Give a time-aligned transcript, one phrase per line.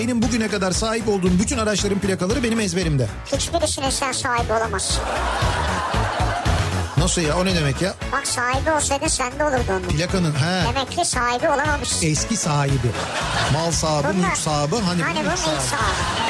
[0.00, 3.06] benim bugüne kadar sahip olduğum bütün araçların plakaları benim ezberimde.
[3.32, 5.02] Hiçbirisine sen sahibi olamazsın.
[6.96, 7.94] Nasıl ya o ne demek ya?
[8.12, 9.82] Bak sahibi olsaydı sende olurdu onun.
[9.82, 12.06] Plakanın he Demek ki sahibi olamamışsın.
[12.06, 12.90] eski sahibi.
[13.52, 15.60] Mal sahibi, Bunlar- mülk sahibi hani, Hani bu mülk sahibi.
[15.60, 16.29] sahibi.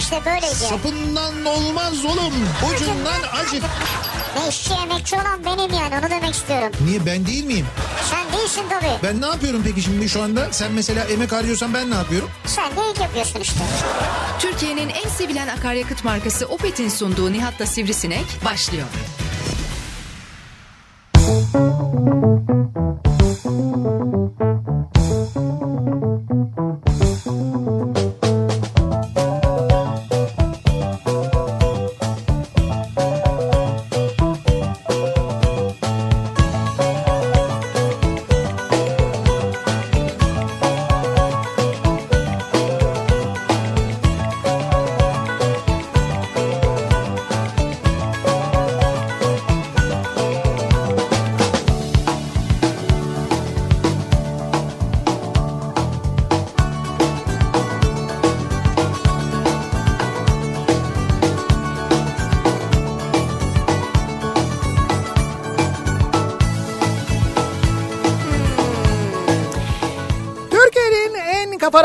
[0.00, 0.54] İşte böyleydi.
[0.54, 2.32] Sapından olmaz oğlum.
[2.74, 3.62] Ucundan acık.
[4.36, 6.72] Ne işçi emekçi olan benim yani onu demek istiyorum.
[6.84, 7.66] Niye ben değil miyim?
[8.10, 8.98] Sen değilsin tabii.
[9.02, 10.52] Ben ne yapıyorum peki şimdi şu anda?
[10.52, 12.30] Sen mesela emek harcıyorsan ben ne yapıyorum?
[12.46, 13.60] Sen de ilk yapıyorsun işte.
[14.38, 18.86] Türkiye'nin en sevilen akaryakıt markası Opet'in sunduğu Nihat'la Sivrisinek başlıyor.
[21.14, 22.59] Türkiye'nin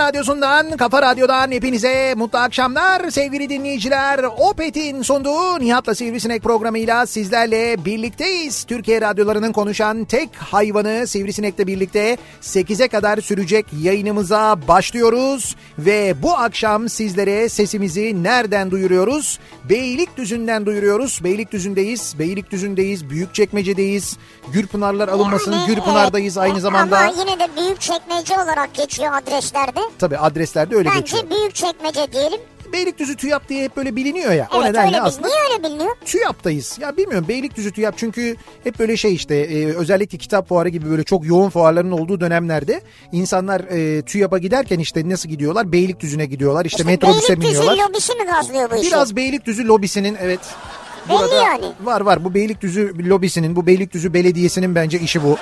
[0.08, 4.20] radyosundan, kafa radyodan hepinize mutlu akşamlar sevgili dinleyiciler.
[4.38, 8.64] Opet'in sunduğu Nihat'la Sivrisinek programıyla sizlerle birlikteyiz.
[8.64, 15.56] Türkiye radyolarının konuşan tek hayvanı Sivrisinek'le birlikte 8'e kadar sürecek yayınımıza başlıyoruz.
[15.80, 19.40] Ve bu akşam sizlere sesimizi nereden duyuruyoruz?
[19.70, 21.24] Beylikdüzü'nden duyuruyoruz.
[21.24, 24.18] Beylikdüzü'ndeyiz, Beylikdüzü'ndeyiz, Büyükçekmece'deyiz.
[24.54, 27.00] Gürpınarlar alınmasın, Yani, Gürpınar'dayız aynı zamanda.
[27.00, 29.80] Ama yine de büyük çekmece olarak geçiyor adreslerde.
[30.00, 31.24] Tabii adreslerde öyle geçiyor.
[31.24, 32.40] Bence büyük çekmece diyelim.
[32.74, 34.48] Beylikdüzü TÜYAP diye hep böyle biliniyor ya.
[34.54, 35.96] o Evet nedenle öyle aslında Niye öyle biliniyor?
[36.06, 36.78] TÜYAP'tayız.
[36.82, 41.04] Ya bilmiyorum Beylikdüzü TÜYAP çünkü hep böyle şey işte e, özellikle kitap fuarı gibi böyle
[41.04, 45.72] çok yoğun fuarların olduğu dönemlerde insanlar e, TÜYAP'a giderken işte nasıl gidiyorlar?
[45.72, 46.66] Beylikdüzü'ne gidiyorlar.
[46.66, 47.90] İşte, İşte metrobüse Beylikdüzü biniyorlar.
[47.90, 48.88] lobisi mi gazlıyor bu işi?
[48.88, 50.40] Biraz Beylikdüzü lobisinin evet
[51.10, 51.66] Belli yani.
[51.84, 55.38] var var bu Beylikdüzü lobisinin bu Beylikdüzü belediyesinin bence işi bu.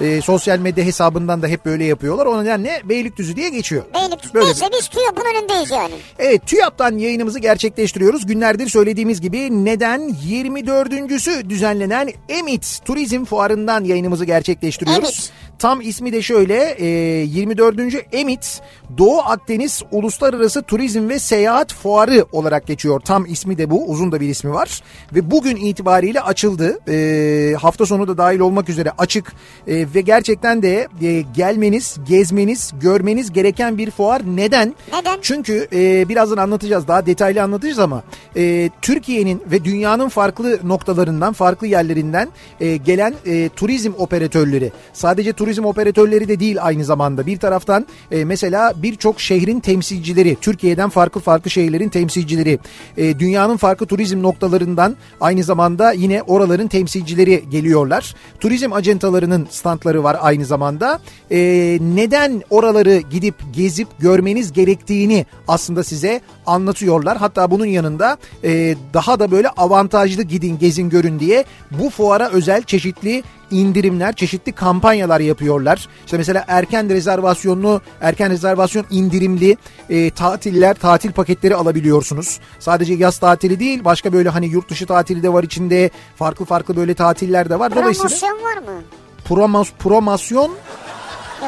[0.00, 2.26] E, sosyal medya hesabından da hep böyle yapıyorlar.
[2.26, 3.82] O nedenle Beylikdüzü diye geçiyor.
[3.94, 5.94] Beylik, Böyle neyse biz TÜYAP'ın önündeyiz yani.
[6.18, 8.26] Evet TÜYAP'tan yayınımızı gerçekleştiriyoruz.
[8.26, 15.04] Günlerdir söylediğimiz gibi neden 24.sü düzenlenen Emit Turizm Fuarı'ndan yayınımızı gerçekleştiriyoruz.
[15.04, 15.32] Emit.
[15.58, 16.86] Tam ismi de şöyle e,
[17.24, 17.80] 24.
[18.12, 18.60] Emit
[18.98, 23.00] Doğu Akdeniz Uluslararası Turizm ve Seyahat Fuarı olarak geçiyor.
[23.00, 24.82] Tam ismi de bu uzun da bir ismi var.
[25.14, 26.78] Ve bugün itibariyle açıldı.
[26.88, 29.32] E, hafta sonu da dahil olmak üzere açık
[29.66, 34.22] E, ve gerçekten de e, gelmeniz, gezmeniz, görmeniz gereken bir fuar.
[34.26, 34.74] Neden?
[34.92, 35.18] Neden?
[35.22, 38.02] Çünkü e, birazdan anlatacağız daha detaylı anlatacağız ama
[38.36, 42.28] e, Türkiye'nin ve dünyanın farklı noktalarından farklı yerlerinden
[42.60, 48.24] e, gelen e, turizm operatörleri sadece turizm operatörleri de değil aynı zamanda bir taraftan e,
[48.24, 52.58] mesela birçok şehrin temsilcileri Türkiye'den farklı farklı şehirlerin temsilcileri
[52.96, 58.14] e, dünyanın farklı turizm noktalarından aynı zamanda yine oraların temsilcileri geliyorlar.
[58.40, 61.00] Turizm acentalarının standları var aynı zamanda.
[61.30, 61.38] E,
[61.80, 67.18] neden oraları gidip gezip görmeniz gerektiğini aslında size anlatıyorlar.
[67.18, 72.62] Hatta bunun yanında e, daha da böyle avantajlı gidin gezin görün diye bu fuara özel
[72.62, 73.22] çeşitli
[73.54, 75.88] indirimler, çeşitli kampanyalar yapıyorlar.
[76.04, 79.56] İşte mesela erken rezervasyonlu, erken rezervasyon indirimli
[79.90, 82.40] e, tatiller, tatil paketleri alabiliyorsunuz.
[82.58, 85.90] Sadece yaz tatili değil, başka böyle hani yurt dışı tatili de var içinde.
[86.16, 87.74] Farklı farklı böyle tatiller de var.
[87.74, 88.82] Dolayısıyla Promosyon var mı?
[89.24, 90.50] promos, promosyon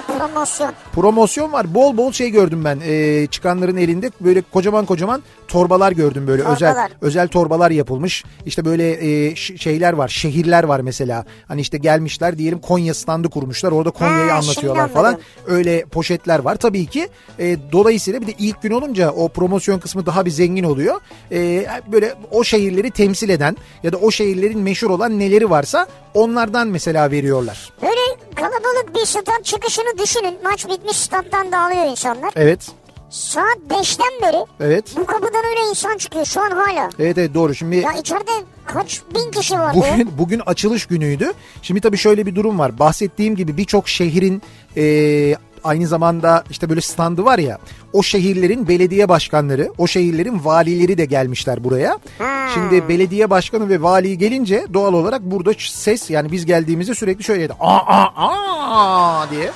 [0.02, 0.72] promosyon.
[0.93, 1.75] promosyon var.
[1.75, 2.81] Bol bol şey gördüm ben.
[2.87, 6.93] Ee, çıkanların elinde böyle kocaman kocaman torbalar gördüm böyle özel Torbalar.
[7.00, 8.25] özel torbalar yapılmış.
[8.46, 8.90] İşte böyle
[9.28, 10.08] e, şeyler var.
[10.08, 11.25] Şehirler var mesela.
[11.48, 13.72] Hani işte gelmişler diyelim Konya standı kurmuşlar.
[13.72, 15.19] Orada Konya'yı Ha, anlatıyorlar falan.
[15.46, 17.08] Öyle poşetler var tabii ki.
[17.38, 21.00] E, dolayısıyla bir de ilk gün olunca o promosyon kısmı daha bir zengin oluyor.
[21.32, 26.69] E, böyle o şehirleri temsil eden ya da o şehirlerin meşhur olan neleri varsa onlardan
[26.69, 27.72] mesela veriyorlar.
[27.82, 28.00] Böyle
[28.34, 30.35] kalabalık bir stat çıkışını düşünün.
[30.44, 32.33] Maç bitmiş stat'tan dağılıyor insanlar.
[32.37, 32.71] Evet.
[33.11, 34.85] Saat 5'ten beri Evet.
[34.97, 36.91] bu kapıdan öyle insan çıkıyor şu an hala.
[36.99, 37.55] Evet evet doğru.
[37.55, 38.31] Şimdi Ya içeride
[38.67, 39.79] kaç bin kişi vardı?
[39.79, 41.33] Bugün bugün açılış günüydü.
[41.62, 42.79] Şimdi tabii şöyle bir durum var.
[42.79, 44.43] Bahsettiğim gibi birçok şehrin
[44.77, 47.59] e, aynı zamanda işte böyle standı var ya.
[47.93, 51.99] O şehirlerin belediye başkanları, o şehirlerin valileri de gelmişler buraya.
[52.19, 52.49] Ha.
[52.55, 57.53] Şimdi belediye başkanı ve vali gelince doğal olarak burada ses yani biz geldiğimizde sürekli şöyleydi.
[57.61, 59.50] Aa aa aa diye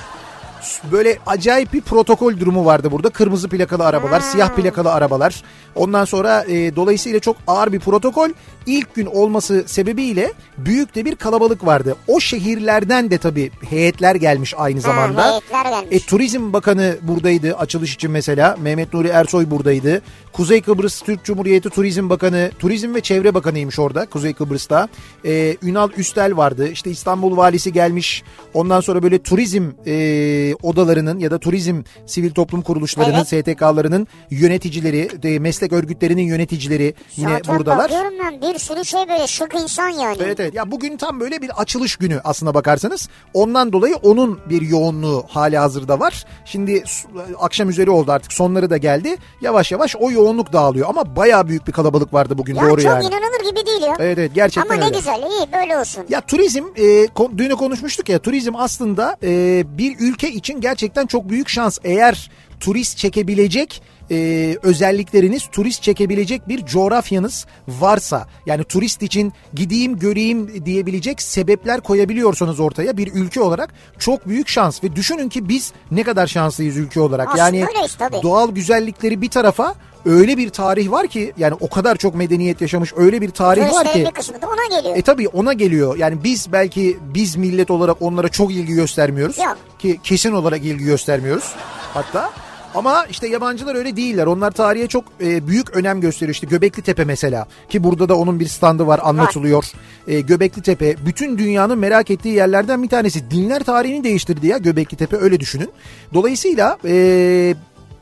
[0.91, 3.09] böyle acayip bir protokol durumu vardı burada.
[3.09, 5.43] Kırmızı plakalı arabalar, siyah plakalı arabalar.
[5.75, 8.29] Ondan sonra e, dolayısıyla çok ağır bir protokol.
[8.65, 11.95] İlk gün olması sebebiyle büyük de bir kalabalık vardı.
[12.07, 15.31] O şehirlerden de tabii heyetler gelmiş aynı zamanda.
[15.31, 16.03] heyetler gelmiş.
[16.03, 18.57] E, Turizm Bakanı buradaydı açılış için mesela.
[18.61, 20.01] Mehmet Nuri Ersoy buradaydı.
[20.33, 24.87] Kuzey Kıbrıs Türk Cumhuriyeti Turizm Bakanı, Turizm ve Çevre Bakanıymış orada Kuzey Kıbrıs'ta.
[25.25, 26.67] E, Ünal Üstel vardı.
[26.67, 28.23] İşte İstanbul Valisi gelmiş.
[28.53, 35.39] Ondan sonra böyle turizm e, odalarının ya da turizm sivil toplum kuruluşlarının, STK'larının yöneticileri, de,
[35.39, 37.77] meslek örgütlerinin yöneticileri yine Zaten buradalar.
[37.83, 40.17] bakıyorum ben bir sürü şey böyle şık insan yani.
[40.21, 43.09] Evet evet ya bugün tam böyle bir açılış günü aslına bakarsanız.
[43.33, 46.25] Ondan dolayı onun bir yoğunluğu hali hazırda var.
[46.45, 47.07] Şimdi s-
[47.39, 49.15] akşam üzeri oldu artık sonları da geldi.
[49.41, 52.85] Yavaş yavaş o yoğunluk dağılıyor ama baya büyük bir kalabalık vardı bugün Ya doğru çok
[52.91, 53.05] yani.
[53.05, 53.95] inanılır gibi değil ya.
[53.99, 54.97] Evet evet gerçekten Ama ne öyle.
[54.97, 56.03] güzel iyi böyle olsun.
[56.09, 57.07] Ya turizm e,
[57.37, 61.77] dün konuşmuştuk ya turizm aslında e, bir ülke için gerçekten çok büyük şans.
[61.83, 62.29] Eğer
[62.59, 71.21] turist çekebilecek e, özellikleriniz turist çekebilecek bir coğrafyanız varsa yani turist için gideyim göreyim diyebilecek
[71.21, 76.27] sebepler koyabiliyorsanız ortaya bir ülke olarak çok büyük şans ve düşünün ki biz ne kadar
[76.27, 77.27] şanslıyız ülke olarak.
[77.27, 78.21] Aslında yani öyleyiz tabii.
[78.23, 79.75] doğal güzellikleri bir tarafa
[80.05, 83.69] öyle bir tarih var ki yani o kadar çok medeniyet yaşamış öyle bir tarih var
[83.69, 83.75] ki.
[83.75, 84.97] Turistlerin bir kısmı da ona geliyor.
[84.97, 85.97] E tabii ona geliyor.
[85.97, 89.37] Yani biz belki biz millet olarak onlara çok ilgi göstermiyoruz.
[89.37, 89.57] Yok.
[89.79, 91.51] Ki kesin olarak ilgi göstermiyoruz
[91.93, 92.29] hatta.
[92.75, 94.25] Ama işte yabancılar öyle değiller.
[94.25, 96.33] Onlar tarihe çok e, büyük önem gösteriyor.
[96.33, 99.65] İşte Göbekli Tepe mesela ki burada da onun bir standı var anlatılıyor.
[100.07, 103.31] E, Göbekli Tepe bütün dünyanın merak ettiği yerlerden bir tanesi.
[103.31, 105.69] Dinler tarihini değiştirdi ya Göbekli Tepe öyle düşünün.
[106.13, 107.55] Dolayısıyla e,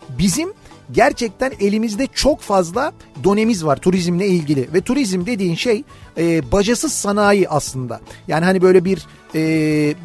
[0.10, 0.54] bizim
[0.92, 2.94] gerçekten elimizde çok fazla
[3.24, 4.74] donemiz var turizmle ilgili.
[4.74, 5.84] Ve turizm dediğin şey
[6.20, 8.00] e, bacasız sanayi aslında.
[8.28, 9.06] Yani hani böyle bir
[9.36, 9.42] e,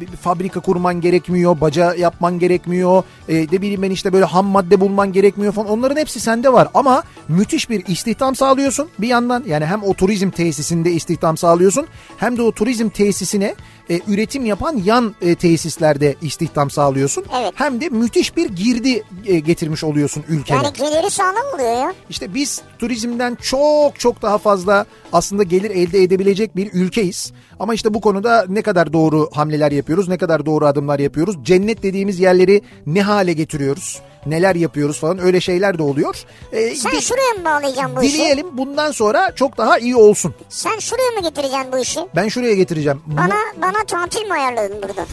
[0.01, 4.79] bir fabrika kurman gerekmiyor, baca yapman gerekmiyor, e, ne bileyim ben işte böyle ham madde
[4.79, 5.67] bulman gerekmiyor falan.
[5.69, 9.43] Onların hepsi sende var ama müthiş bir istihdam sağlıyorsun bir yandan.
[9.47, 11.87] Yani hem o turizm tesisinde istihdam sağlıyorsun
[12.17, 13.55] hem de o turizm tesisine
[13.89, 17.25] e, üretim yapan yan e, tesislerde istihdam sağlıyorsun.
[17.39, 17.53] Evet.
[17.55, 20.57] Hem de müthiş bir girdi e, getirmiş oluyorsun ülkene.
[20.57, 21.93] Yani geliri sağlam oluyor ya.
[22.09, 27.31] İşte biz turizmden çok çok daha fazla aslında gelir elde edebilecek bir ülkeyiz.
[27.59, 31.35] Ama işte bu konuda ne kadar doğru hamleler yapıyoruz, ne kadar doğru adımlar yapıyoruz.
[31.43, 36.23] Cennet dediğimiz yerleri ne hale getiriyoruz, neler yapıyoruz falan öyle şeyler de oluyor.
[36.51, 38.13] Ee, Sen şuraya mı bağlayacaksın bu işi?
[38.17, 40.33] dileyelim bundan sonra çok daha iyi olsun.
[40.49, 41.99] Sen şuraya mı getireceksin bu işi?
[42.15, 43.01] Ben şuraya getireceğim.
[43.05, 45.05] Bana bana tatil mi ayarladın burada?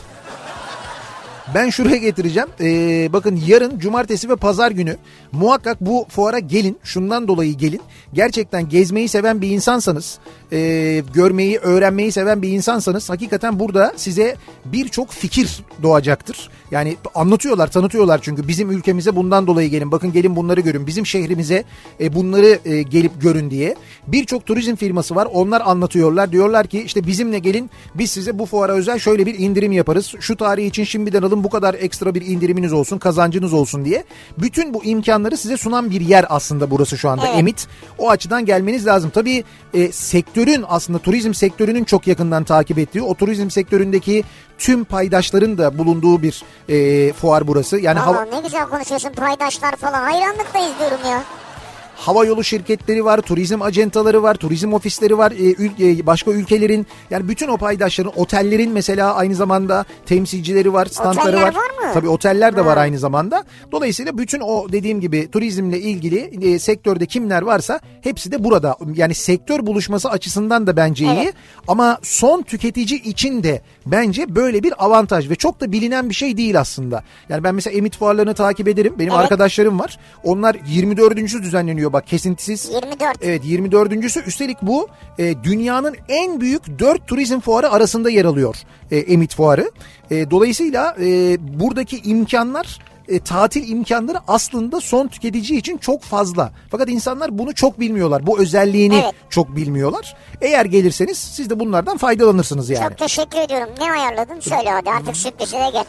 [1.55, 2.49] Ben şuraya getireceğim.
[2.61, 4.97] Ee, bakın yarın cumartesi ve pazar günü
[5.33, 6.79] muhakkak bu fuara gelin.
[6.83, 7.81] Şundan dolayı gelin.
[8.13, 10.19] Gerçekten gezmeyi seven bir insansanız,
[10.53, 16.51] e, görmeyi, öğrenmeyi seven bir insansanız hakikaten burada size birçok fikir doğacaktır.
[16.71, 19.93] Yani anlatıyorlar, tanıtıyorlar çünkü bizim ülkemize bundan dolayı gelin.
[19.93, 20.87] Bakın gelin bunları görün.
[20.87, 21.65] Bizim şehrimize
[22.01, 23.77] e, bunları e, gelip görün diye.
[24.07, 25.29] Birçok turizm firması var.
[25.33, 26.33] Onlar anlatıyorlar.
[26.33, 27.71] Diyorlar ki işte bizimle gelin.
[27.95, 30.15] Biz size bu fuara özel şöyle bir indirim yaparız.
[30.21, 34.05] Şu tarih için şimdiden alın bu kadar ekstra bir indiriminiz olsun, kazancınız olsun diye.
[34.39, 37.27] Bütün bu imkanları size sunan bir yer aslında burası şu anda.
[37.27, 37.39] Evet.
[37.39, 37.69] Emit.
[37.99, 39.11] O açıdan gelmeniz lazım.
[39.15, 39.93] Tabii e,
[40.43, 44.25] sektörün aslında turizm sektörünün çok yakından takip ettiği, o turizm sektöründeki
[44.59, 47.79] tüm paydaşların da bulunduğu bir e, fuar burası.
[47.79, 50.03] Yani hava- Valla ne güzel konuşuyorsun paydaşlar falan.
[50.03, 51.23] Hayranlıkla izliyorum ya.
[52.03, 57.29] Hava yolu şirketleri var, turizm acentaları var, turizm ofisleri var, e, e, başka ülkelerin yani
[57.29, 61.55] bütün o paydaşların, otellerin mesela aynı zamanda temsilcileri var, standları Oteller var.
[61.55, 61.93] var mı?
[61.95, 62.81] Tabii oteller de var Ha.
[62.83, 63.45] aynı zamanda.
[63.73, 66.19] Dolayısıyla bütün o dediğim gibi turizmle ilgili
[66.55, 68.77] e, sektörde kimler varsa hepsi de burada.
[68.95, 71.23] Yani sektör buluşması açısından da bence iyi.
[71.23, 71.35] Evet.
[71.69, 76.37] Ama son tüketici için de bence böyle bir avantaj ve çok da bilinen bir şey
[76.37, 77.03] değil aslında.
[77.29, 78.95] Yani ben mesela emit fuarlarını takip ederim.
[78.99, 79.23] Benim Evet.
[79.23, 79.99] arkadaşlarım var.
[80.25, 81.17] Onlar 24.
[81.43, 82.71] düzenleniyor bak kesintisiz.
[82.71, 83.19] 24.
[83.23, 88.57] Evet 24.sü üstelik bu e, dünyanın en büyük 4 turizm fuarı arasında yer alıyor
[88.91, 89.71] e, Emit Fuarı.
[90.11, 96.53] E, dolayısıyla e, buradaki imkanlar e, tatil imkanları aslında son tüketici için çok fazla.
[96.71, 98.27] Fakat insanlar bunu çok bilmiyorlar.
[98.27, 99.15] Bu özelliğini Evet.
[99.31, 100.17] çok bilmiyorlar.
[100.41, 102.89] Eğer gelirseniz siz de bunlardan faydalanırsınız yani.
[102.89, 103.69] Çok teşekkür ediyorum.
[103.81, 104.41] Ne ayarladın?
[104.41, 105.85] Söyle hadi artık sürprize de gel.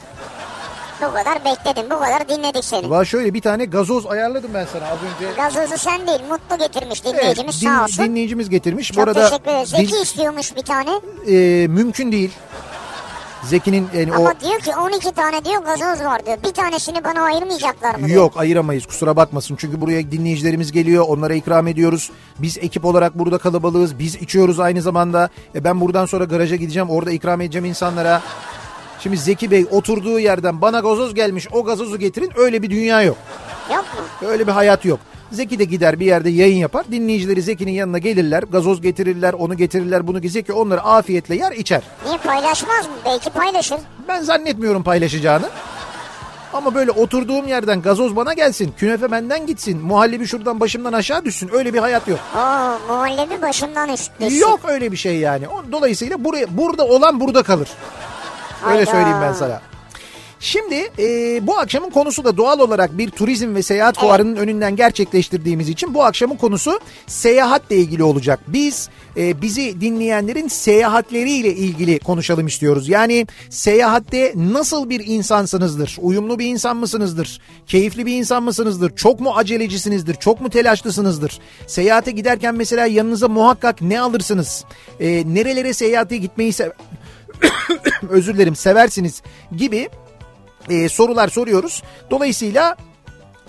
[1.09, 1.85] Bu kadar bekledim.
[1.89, 2.89] Bu kadar dinledik seni.
[2.89, 5.33] Var şöyle bir tane gazoz ayarladım ben sana az önce.
[5.35, 8.05] Gazozu sen değil Mutlu getirmiş Evet, dinleyicimiz din- sağ olsun.
[8.05, 8.87] dinleyicimiz getirmiş.
[8.87, 9.73] Çok Bu arada teşekkür ederiz.
[9.73, 10.89] din- Zeki istiyormuş bir tane.
[11.27, 12.31] e, mümkün değil.
[13.43, 16.37] Zeki'nin yani Ama o diyor ki 12 tane diyor gazoz var diyor.
[16.43, 18.17] Bir tanesini bana ayırmayacaklar mı diyor.
[18.17, 19.55] Yok ayıramayız kusura bakmasın.
[19.59, 22.11] Çünkü buraya dinleyicilerimiz geliyor onlara ikram ediyoruz.
[22.39, 23.99] Biz ekip olarak burada kalabalığız.
[23.99, 25.29] Biz içiyoruz aynı zamanda.
[25.55, 28.21] E ben buradan sonra garaja gideceğim orada ikram edeceğim insanlara.
[29.03, 33.17] Şimdi Zeki Bey oturduğu yerden bana gazoz gelmiş o gazozu getirin öyle bir dünya yok.
[33.69, 33.85] Yok
[34.21, 34.27] mu?
[34.27, 34.99] Öyle bir hayat yok.
[35.31, 36.85] Zeki de gider bir yerde yayın yapar.
[36.91, 38.43] Dinleyicileri Zeki'nin yanına gelirler.
[38.43, 41.81] Gazoz getirirler, onu getirirler, bunu Zeki onları afiyetle yer içer.
[42.05, 42.93] Niye paylaşmaz mı?
[43.05, 43.77] Belki paylaşır.
[44.07, 45.49] Ben zannetmiyorum paylaşacağını.
[46.53, 51.49] Ama böyle oturduğum yerden gazoz bana gelsin, künefe benden gitsin, muhallebi şuradan başımdan aşağı düşsün.
[51.53, 52.19] Öyle bir hayat yok.
[52.35, 54.39] Oo muhallebi başımdan üst düşsün.
[54.39, 55.45] Yok öyle bir şey yani.
[55.71, 57.69] Dolayısıyla buraya burada olan burada kalır.
[58.67, 59.61] Öyle söyleyeyim ben sana.
[60.39, 65.69] Şimdi e, bu akşamın konusu da doğal olarak bir turizm ve seyahat fuarının önünden gerçekleştirdiğimiz
[65.69, 68.39] için bu akşamın konusu seyahatle ilgili olacak.
[68.47, 72.89] Biz e, bizi dinleyenlerin seyahatleriyle ilgili konuşalım istiyoruz.
[72.89, 75.97] Yani seyahatte nasıl bir insansınızdır?
[76.01, 77.41] Uyumlu bir insan mısınızdır?
[77.67, 78.95] Keyifli bir insan mısınızdır?
[78.95, 80.15] Çok mu acelecisinizdir?
[80.15, 81.39] Çok mu telaşlısınızdır?
[81.67, 84.65] Seyahate giderken mesela yanınıza muhakkak ne alırsınız?
[84.99, 86.73] E, nerelere seyahate gitmeyi se-
[88.09, 89.21] özür dilerim seversiniz
[89.57, 89.89] gibi
[90.69, 91.83] e, sorular soruyoruz.
[92.11, 92.77] Dolayısıyla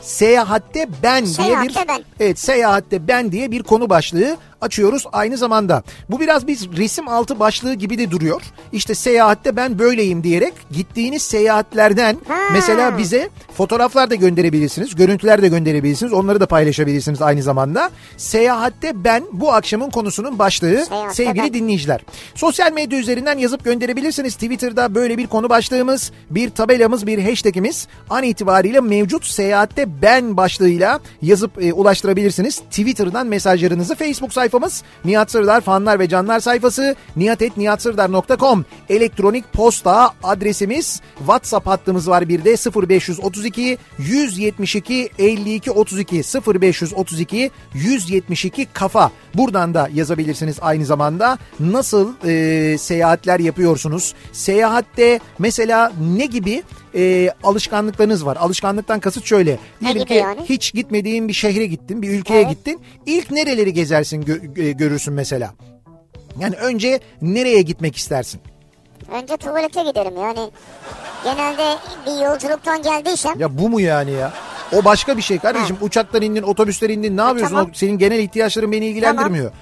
[0.00, 2.04] seyahatte ben diye bir Seyahatte ben.
[2.20, 5.83] evet seyahatte ben diye bir konu başlığı açıyoruz aynı zamanda.
[6.11, 8.42] Bu biraz biz resim altı başlığı gibi de duruyor.
[8.73, 12.35] İşte seyahatte ben böyleyim diyerek gittiğiniz seyahatlerden Ha.
[12.52, 16.12] mesela bize fotoğraflar da gönderebilirsiniz, görüntüler de gönderebilirsiniz.
[16.12, 17.90] Onları da paylaşabilirsiniz aynı zamanda.
[18.16, 21.54] Seyahatte ben bu akşamın konusunun başlığı Seyahatte sevgili ben.
[21.54, 22.00] dinleyiciler.
[22.35, 24.35] Sosyal medya üzerinden yazıp gönderebilirsiniz.
[24.35, 31.00] Twitter'da böyle bir konu başlığımız, bir tabelamız, bir hashtagimiz an itibariyle mevcut seyahatte ben başlığıyla
[31.23, 32.59] yazıp e, ulaştırabilirsiniz.
[32.59, 41.66] Twitter'dan mesajlarınızı Facebook sayfamız Nihat Sırdar fanlar ve canlar sayfası nihatetnihatsırdar.com elektronik posta adresimiz WhatsApp
[41.66, 42.50] hattımız var bir de
[42.88, 46.23] 0532 172 52 32
[46.62, 49.11] 0532 172 kafa.
[49.34, 51.38] Buradan da yazabilirsiniz aynı zamanda.
[51.61, 54.14] Nasıl e, seyahatler yapıyorsunuz?
[54.32, 56.62] Seyahatte mesela ne gibi
[56.96, 60.40] e, alışkanlıklarınız var alışkanlıktan kasıt şöyle diyelim ki yani?
[60.44, 62.50] hiç gitmediğin bir şehre gittin bir ülkeye Evet.
[62.50, 65.54] gittin ilk nereleri gezersin gö- e, görürsün mesela
[66.40, 68.40] yani önce nereye gitmek istersin
[69.12, 70.50] Önce tuvalete giderim yani.
[71.24, 74.32] Genelde bir yolculuktan geldiysem Ya bu mu yani ya?
[74.72, 75.76] O başka bir şey kardeşim.
[75.80, 77.16] Uçaktan indin, otobüsten indin.
[77.16, 77.54] Ne yapıyorsun?
[77.54, 77.70] tamam.
[77.70, 79.46] O senin genel ihtiyaçların beni ilgilendirmiyor.
[79.50, 79.52] E,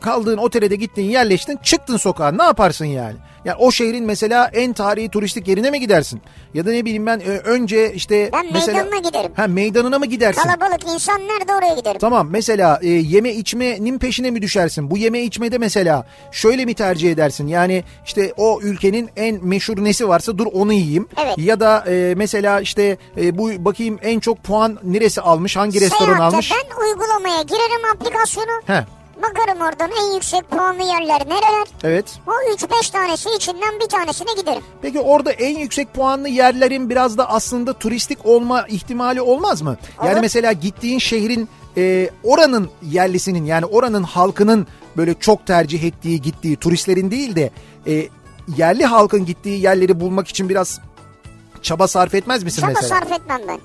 [0.00, 2.32] Kaldığın otele de gittin, yerleştin, çıktın sokağa.
[2.32, 3.16] Ne yaparsın yani?
[3.44, 6.22] Yani o şehrin mesela en tarihi turistik yerine mi gidersin?
[6.54, 9.32] Ya da ne bileyim ben e, önce işte ben mesela meydanına giderim.
[9.36, 10.42] ha meydanına mı gidersin?
[10.42, 11.98] Kalabalık insan nerede oraya giderim.
[11.98, 14.90] Tamam mesela e, yeme içmenin peşine mi düşersin?
[14.90, 17.46] Bu yeme içmede mesela şöyle mi tercih edersin?
[17.46, 21.08] Yani işte o ülkenin en meşhur nesi varsa dur onu yiyeyim.
[21.24, 21.38] Evet.
[21.38, 25.56] Ya da e, mesela işte e, bu bakayım en çok puan neresi almış?
[25.56, 26.52] Hangi restoran Seyahatte almış?
[26.52, 28.62] ben uygulamaya girerim aplikasyonu.
[28.66, 28.84] He.
[29.22, 31.66] Bakarım oradan en yüksek puanlı yerler nereler.
[31.84, 32.04] Evet.
[32.26, 34.62] O 3-5 tanesi içinden bir tanesine giderim.
[34.82, 39.76] Peki orada en yüksek puanlı yerlerin biraz da aslında turistik olma ihtimali olmaz mı?
[39.98, 40.20] Yani Olur.
[40.20, 47.10] mesela gittiğin şehrin e, oranın yerlisinin yani oranın halkının böyle çok tercih ettiği gittiği turistlerin
[47.10, 47.50] değil de
[47.86, 48.08] e,
[48.56, 50.80] yerli halkın gittiği yerleri bulmak için biraz
[51.62, 52.88] çaba sarf etmez misin Çaba mesela?
[52.88, 53.60] sarf etmem ben.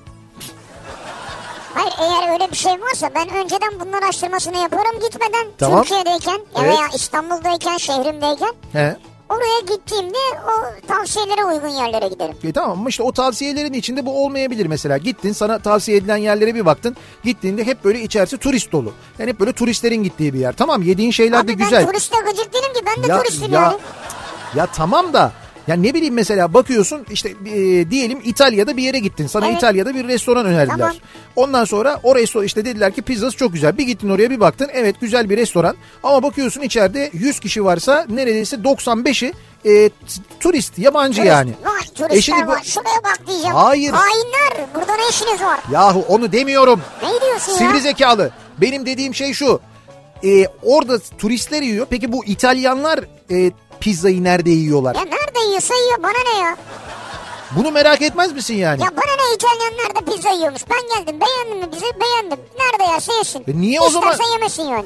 [1.78, 5.82] Hayır eğer öyle bir şey varsa ben önceden bunun araştırmasını yaparım gitmeden Tamam.
[5.82, 6.64] Türkiye'deyken Evet.
[6.78, 8.96] veya İstanbul'dayken şehrimdeyken He.
[9.28, 12.36] oraya gittiğimde o tavsiyelere uygun yerlere giderim.
[12.44, 14.98] E tamam ama işte o tavsiyelerin içinde bu olmayabilir mesela.
[14.98, 16.96] Gittin sana tavsiye edilen yerlere bir baktın.
[17.24, 18.92] Gittiğinde hep böyle içerisi turist dolu.
[19.18, 20.52] Yani hep böyle turistlerin gittiği bir yer.
[20.56, 21.86] Tamam yediğin şeyler de Abi ben güzel.
[21.86, 23.76] turiste gıcık değilim ki ben de ya, turistim ya, yani.
[24.54, 25.32] Ya tamam da
[25.68, 29.26] ya ne bileyim mesela bakıyorsun işte e, diyelim İtalya'da bir yere gittin.
[29.26, 29.56] Sana Evet.
[29.56, 30.76] İtalya'da bir restoran önerdiler.
[30.78, 30.94] Tamam.
[31.36, 33.78] Ondan sonra o restoran işte dediler ki pizzası çok güzel.
[33.78, 34.68] Bir gittin oraya bir baktın.
[34.72, 35.76] Evet güzel bir restoran.
[36.02, 39.32] Ama bakıyorsun içeride 100 kişi varsa neredeyse 95'i
[39.66, 39.90] e,
[40.40, 41.50] turist, yabancı Turist, yani.
[41.64, 43.54] Vay E turistler şimdi bu- var şuraya bak diyeceğim.
[43.56, 43.92] Hayır.
[43.92, 45.60] Hainler burada ne işiniz var?
[45.72, 46.80] Yahu onu demiyorum.
[47.02, 47.58] Ne diyorsun ya?
[47.58, 48.30] Sivri zekalı.
[48.60, 49.60] Benim dediğim şey şu.
[50.24, 51.86] E, orada turistler yiyor.
[51.90, 54.94] Peki bu İtalyanlar e, pizzayı nerede yiyorlar?
[54.94, 56.56] Ya nerede yiyorsa yiyor bana ne ya?
[57.56, 58.82] Bunu merak etmez misin yani?
[58.82, 60.62] Ya bana ne İtalyan nerede pizza yiyormuş?
[60.70, 61.84] Ben geldim beğendim mi bizi?
[62.00, 62.40] Beğendim.
[62.58, 63.44] Nerede yerse yesin.
[63.48, 64.84] E niye o zaman- İsterse yemesin yani.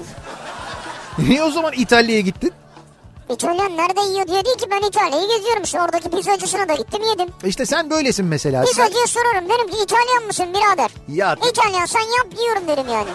[1.28, 2.52] Niye o zaman İtalya'ya gittin?
[3.30, 7.28] İtalyan nerede yiyor diye değil ki ben İtalya'yı geziyorum işte oradaki pizzacısına da gittim yedim.
[7.44, 8.58] İşte sen böylesin mesela.
[8.66, 10.90] Sen- Pizzacıya sorarım derim ki İtalyan mısın birader?
[11.08, 13.08] Ya İtalyan sen yap diyorum derim yani.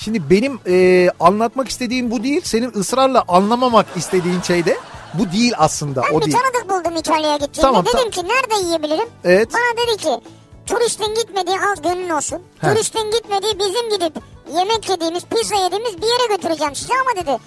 [0.00, 2.40] Şimdi benim e, anlatmak istediğim bu değil.
[2.44, 4.76] Senin ısrarla anlamamak istediğin şey de
[5.14, 6.02] bu değil aslında.
[6.02, 6.36] Ben o bir değil.
[6.36, 7.60] tanıdık buldum İtalya'ya gittiğimde.
[7.60, 8.10] Tamam, dedim tamam.
[8.10, 9.08] ki nerede yiyebilirim?
[9.24, 9.48] Evet.
[9.54, 10.20] Bana dedi ki
[10.66, 12.42] turistin gitmediği al gönlün olsun.
[12.60, 12.74] He.
[12.74, 14.22] Turistin gitmediği bizim gidip
[14.56, 17.38] yemek yediğimiz pizza yediğimiz bir yere götüreceğim sizi ama dedi.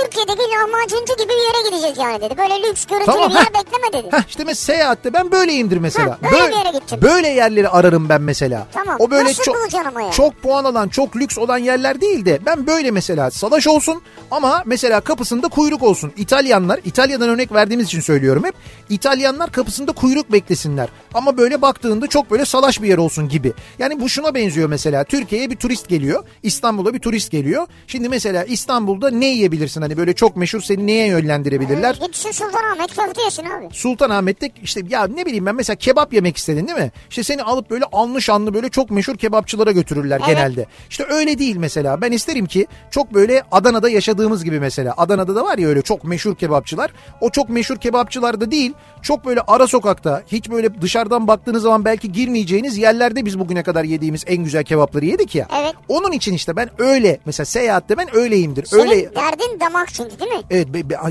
[0.00, 2.34] Türkiye'deki lahmacuncu gibi bir yere gideceğiz yani dedi.
[2.38, 3.48] Böyle lüks görüntülü Tamam, bir yer heh.
[3.48, 4.16] bekleme dedi.
[4.16, 6.10] Heh, işte mesela seyahatte ben böyleyimdir mesela.
[6.10, 6.98] Ha, böyle bir yere gittim.
[7.02, 8.66] Böyle yerleri ararım ben mesela.
[8.72, 10.10] Tamam, O böyle nasıl çok bulacaksın ama ya?
[10.10, 14.62] çok puan alan, çok lüks olan yerler değil de ben böyle mesela salaş olsun ama
[14.66, 16.12] mesela kapısında kuyruk olsun.
[16.16, 18.54] İtalyanlar, İtalya'dan örnek verdiğimiz için söylüyorum hep.
[18.88, 20.88] İtalyanlar kapısında kuyruk beklesinler.
[21.14, 23.52] Ama böyle baktığında çok böyle salaş bir yer olsun gibi.
[23.78, 25.04] Yani bu şuna benziyor mesela.
[25.04, 26.24] Türkiye'ye bir turist geliyor.
[26.42, 27.66] İstanbul'a bir turist geliyor.
[27.86, 29.81] Şimdi mesela İstanbul'da ne yiyebilirsin?
[29.82, 31.94] Hani böyle çok meşhur seni neye yönlendirebilirler?
[31.94, 33.68] Gitsin Sultanahmet köfte yesin abi.
[33.72, 36.90] Sultanahmet'te işte ya ne bileyim ben mesela kebap yemek istedin değil mi?
[37.10, 40.36] İşte seni alıp böyle anlı şanlı böyle çok meşhur kebapçılara götürürler Evet.
[40.36, 40.66] genelde.
[40.90, 42.00] İşte öyle değil mesela.
[42.00, 44.94] Ben isterim ki çok böyle Adana'da yaşadığımız gibi mesela.
[44.96, 46.90] Adana'da da var ya öyle çok meşhur kebapçılar.
[47.20, 48.72] O çok meşhur kebapçılarda değil.
[49.02, 53.84] Çok böyle ara sokakta hiç böyle dışarıdan baktığınız zaman belki girmeyeceğiniz yerlerde biz bugüne kadar
[53.84, 55.48] yediğimiz en güzel kebapları yedik ya.
[55.60, 55.72] Evet.
[55.88, 58.64] Onun için işte ben öyle mesela seyahatte ben öyleyimdir.
[58.64, 60.42] Senin Öyle derdin damak çünkü değil mi?
[60.50, 60.68] Evet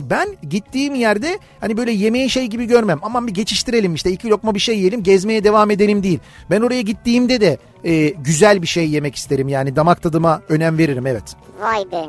[0.09, 2.99] ben gittiğim yerde hani böyle yemeği şey gibi görmem.
[3.01, 6.19] Aman bir geçiştirelim işte iki lokma bir şey yiyelim gezmeye devam edelim değil.
[6.49, 11.07] Ben oraya gittiğimde de e, güzel bir şey yemek isterim yani damak tadıma önem veririm
[11.07, 11.23] evet.
[11.61, 12.05] Vay be.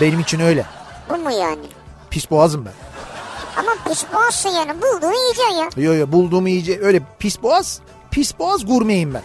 [0.00, 0.66] Benim için öyle.
[1.10, 1.66] Bu mu yani?
[2.10, 2.72] Pis boğazım ben.
[3.56, 5.84] Ama pis boğazsın yani bulduğunu yiyeceksin ya.
[5.86, 7.80] Yo yo bulduğumu iyice öyle pis boğaz
[8.10, 9.22] pis boğaz gurmeyim ben.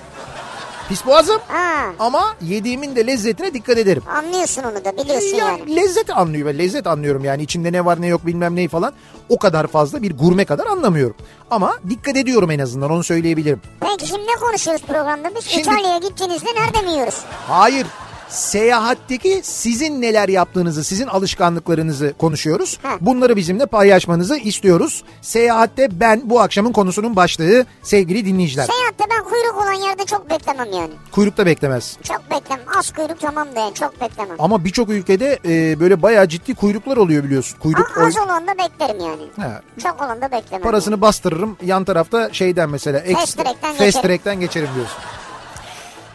[0.90, 1.86] Pis boğazım Ha.
[2.00, 4.04] ama yediğimin de lezzetine dikkat ederim.
[4.10, 5.76] Anlıyorsun onu da biliyorsun Ya, yani.
[5.76, 8.94] lezzet anlıyor ben lezzet anlıyorum yani içinde ne var ne yok bilmem neyi falan
[9.30, 11.16] o kadar fazla bir gurme kadar anlamıyorum.
[11.52, 13.62] Ama dikkat ediyorum en azından onu söyleyebilirim.
[13.80, 15.46] Peki şimdi ne konuşuyoruz programda biz?
[15.46, 17.20] Şimdi- İtalya'ya gittiğinizde nerede mi yiyoruz?
[17.48, 17.88] Hayır.
[18.30, 22.80] Seyahatteki sizin neler yaptığınızı, sizin alışkanlıklarınızı konuşuyoruz.
[23.02, 25.04] Bunları bizimle paylaşmanızı istiyoruz.
[25.22, 28.66] Seyahatte ben bu akşamın konusunun başlığı sevgili dinleyiciler.
[28.66, 30.92] Seyahatte ben kuyruk olan yerde çok beklemem yani.
[31.12, 31.98] Kuyrukta beklemez.
[32.04, 32.66] Çok beklemem.
[32.80, 34.36] Az kuyruk tamam da yani çok beklemem.
[34.40, 37.60] Ama birçok ülkede e, böyle bayağı ciddi kuyruklar oluyor biliyorsun.
[37.60, 39.22] Kuyruk A- az olan da beklerim yani.
[39.50, 40.64] Ha, Çok olan da beklemem.
[40.64, 44.98] parasını bastırırım yan tarafta şeyden mesela Fast track'ten fast track'ten geçerim diyorsun.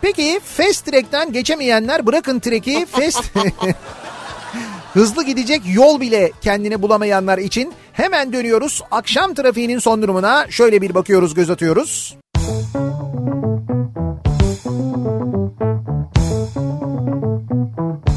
[0.03, 3.25] Peki fast track'ten geçemeyenler bırakın track'i fast
[4.95, 8.83] hızlı gidecek yol bile kendine bulamayanlar için hemen dönüyoruz.
[8.91, 12.17] Akşam trafiğinin son durumuna şöyle bir bakıyoruz göz atıyoruz.
[17.75, 18.10] Kafa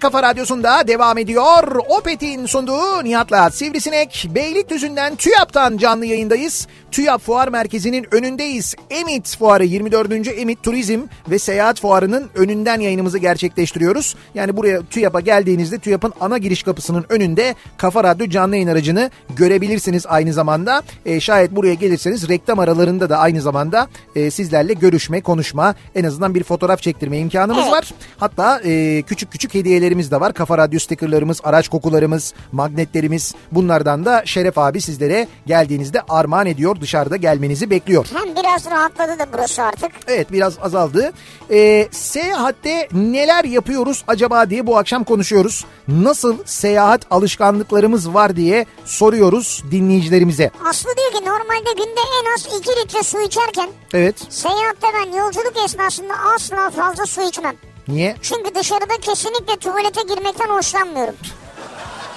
[0.00, 1.76] kafa radyosunda devam ediyor.
[1.88, 4.26] Opet'in sunduğu Nihat'la Sivrisinek.
[4.34, 6.66] Beylikdüzü'nden TÜYAP'tan canlı yayındayız.
[6.92, 8.74] TÜYAP Fuar Merkezi'nin önündeyiz.
[8.90, 10.28] Emit Fuarı 24.
[10.38, 11.00] Emit Turizm
[11.30, 14.16] ve Seyahat Fuarı'nın önünden yayınımızı gerçekleştiriyoruz.
[14.34, 20.06] Yani buraya TÜYAP'a geldiğinizde TÜYAP'ın ana giriş kapısının önünde Kafa Radyo canlı yayın aracını görebilirsiniz
[20.06, 20.82] aynı zamanda.
[21.06, 26.34] E, şayet buraya gelirseniz reklam aralarında da aynı zamanda e, sizlerle görüşme, konuşma, en azından
[26.34, 27.72] bir fotoğraf çektirme imkanımız Evet.
[27.72, 27.90] var.
[28.18, 30.34] Hatta e, küçük küçük hediyelerimiz de var.
[30.34, 33.34] Kafa Radyo stikerlerimiz, araç kokularımız, magnetlerimiz.
[33.52, 36.79] Bunlardan da Şeref abi sizlere geldiğinizde armağan ediyor.
[36.80, 38.06] Dışarıda gelmenizi bekliyor.
[38.12, 39.90] Hem biraz rahatladı da burası artık.
[40.06, 41.12] Evet biraz azaldı.
[41.50, 45.64] Ee, seyahatte neler yapıyoruz acaba diye bu akşam konuşuyoruz.
[45.88, 50.50] Nasıl seyahat alışkanlıklarımız var diye soruyoruz dinleyicilerimize.
[50.64, 55.52] Aslı diyor ki normalde günde en az 2 litre su içerken Evet seyahatte ben yolculuk
[55.64, 57.56] esnasında asla fazla su içmem.
[57.88, 58.16] niye?
[58.22, 61.14] Çünkü dışarıda kesinlikle tuvalete girmekten hoşlanmıyorum.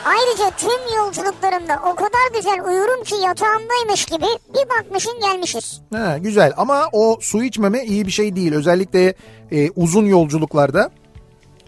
[0.06, 5.82] Ayrıca tüm yolculuklarımda o kadar güzel uyurum ki yatağımdaymış gibi bir bakmışın gelmişiz.
[5.94, 8.54] Ha, güzel ama o su içmeme iyi bir şey değil.
[8.54, 9.14] Özellikle
[9.52, 10.92] e, uzun yolculuklarda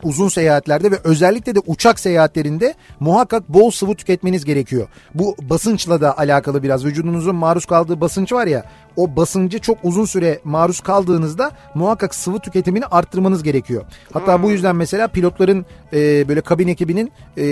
[0.05, 4.87] uzun seyahatlerde ve özellikle de uçak seyahatlerinde muhakkak bol sıvı tüketmeniz gerekiyor.
[5.13, 8.65] Bu basınçla da alakalı biraz vücudunuzun maruz kaldığı basınç var ya
[8.95, 13.83] o basıncı çok uzun süre maruz kaldığınızda muhakkak sıvı tüketimini arttırmanız gerekiyor.
[14.13, 17.45] Hatta bu yüzden mesela pilotların e, böyle kabin ekibinin e,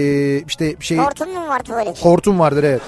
[0.47, 2.05] işte şey Hortum mu var tuvalet?
[2.05, 2.81] hortum vardır evet.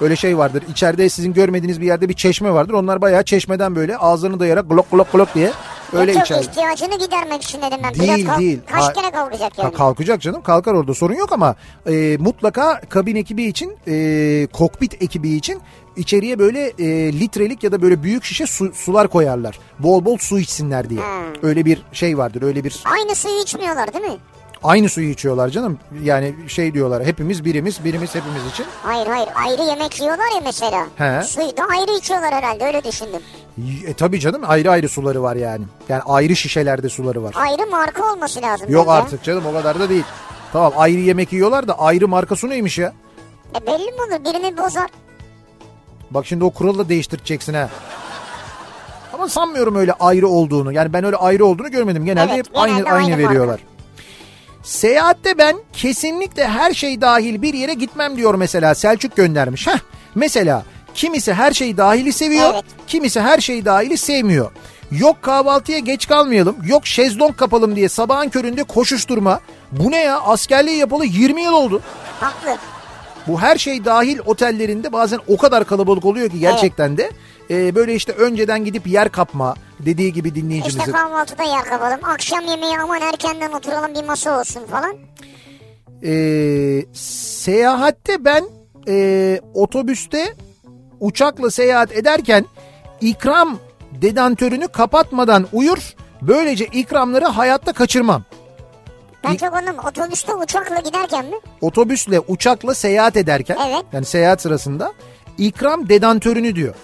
[0.00, 0.62] Böyle şey vardır.
[0.70, 2.72] İçeride sizin görmediğiniz bir yerde bir çeşme vardır.
[2.72, 5.52] Onlar bayağı çeşmeden böyle ağızlarını dayayarak glok glok glok diye
[5.92, 6.40] Öyle Yok içer.
[6.40, 7.94] ihtiyacını gidermek için dedim ben.
[7.94, 8.58] Değil, Pilot kalk- değil.
[8.72, 9.74] Kaç Ha- kere kalkacak yani?
[9.74, 11.54] kalkacak canım kalkar orada sorun yok ama
[11.86, 15.60] e, mutlaka kabin ekibi için e, kokpit ekibi için
[15.96, 19.58] içeriye böyle e, litrelik ya da böyle büyük şişe su- sular koyarlar.
[19.78, 21.00] Bol bol su içsinler diye.
[21.00, 21.48] Hmm.
[21.48, 24.16] Öyle bir şey vardır öyle bir Aynı suyu içmiyorlar değil mi?
[24.64, 25.78] aynı suyu içiyorlar canım.
[26.02, 28.66] Yani şey diyorlar hepimiz birimiz birimiz hepimiz için.
[28.82, 30.86] Hayır hayır ayrı yemek yiyorlar ya mesela.
[30.96, 31.22] He.
[31.26, 33.20] Suyu da ayrı içiyorlar herhalde öyle düşündüm.
[33.86, 35.64] E tabii canım ayrı ayrı suları var yani.
[35.88, 37.34] Yani ayrı şişelerde suları var.
[37.36, 38.70] Ayrı marka olması lazım.
[38.70, 38.98] Yok bence.
[38.98, 40.04] artık canım o kadar da değil.
[40.52, 42.92] Tamam ayrı yemek yiyorlar da ayrı marka su neymiş ya?
[43.62, 44.90] E belli mi olur birini bozar.
[46.10, 47.68] Bak şimdi o kuralı da değiştireceksin ha.
[49.12, 50.72] Ama sanmıyorum öyle ayrı olduğunu.
[50.72, 52.04] Yani ben öyle ayrı olduğunu görmedim.
[52.04, 53.60] Genelde Evet, hep aynı genelde aynı, aynı veriyorlar.
[54.62, 59.66] Seyahatte ben kesinlikle her şey dahil bir yere gitmem diyor mesela Selçuk göndermiş.
[59.66, 59.78] Heh,
[60.14, 60.62] mesela
[60.94, 62.64] kimisi her şey dahili seviyor, Evet.
[62.86, 64.50] kimisi her şey dahili sevmiyor.
[64.90, 69.40] Yok kahvaltıya geç kalmayalım, yok şezlong kapalım diye sabahın köründe koşuşturma.
[69.72, 71.82] Bu ne ya askerliği yapalı 20 yıl oldu.
[72.20, 72.56] Haklı.
[73.26, 77.10] Bu her şey dahil otellerinde bazen o kadar kalabalık oluyor ki gerçekten de
[77.50, 80.78] e, böyle işte önceden gidip yer kapma dediği gibi dinleyicimizin.
[80.80, 81.98] İşte kahvaltıda yer kapalım.
[82.02, 84.96] Akşam yemeği aman erkenden oturalım bir masa olsun falan.
[86.04, 86.12] E,
[87.42, 88.44] seyahatte ben
[88.88, 90.34] e, otobüste
[91.06, 92.46] uçakla seyahat ederken
[93.00, 93.58] ikram
[93.92, 95.94] dedantörünü kapatmadan uyur.
[96.22, 98.22] Böylece ikramları hayatta kaçırmam.
[99.24, 99.88] Ben çok anlamadım.
[99.88, 101.36] Otobüste uçakla giderken mi?
[101.60, 103.84] Otobüsle uçakla seyahat ederken Evet.
[103.92, 104.92] yani seyahat sırasında
[105.38, 106.74] ikram dedantörünü diyor.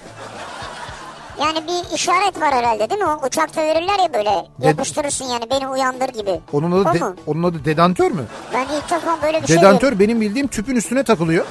[1.40, 3.07] Yani bir işaret var herhalde değil mi?
[3.07, 6.40] O uçakta verirler ya böyle yapıştırırsın yani beni uyandır gibi.
[6.52, 7.16] Onun adı, O de- mu?
[7.26, 8.24] onun adı dedantör mü?
[8.54, 11.46] Ben ilk defa böyle bir şey Dedantör benim bildiğim tüpün üstüne takılıyor.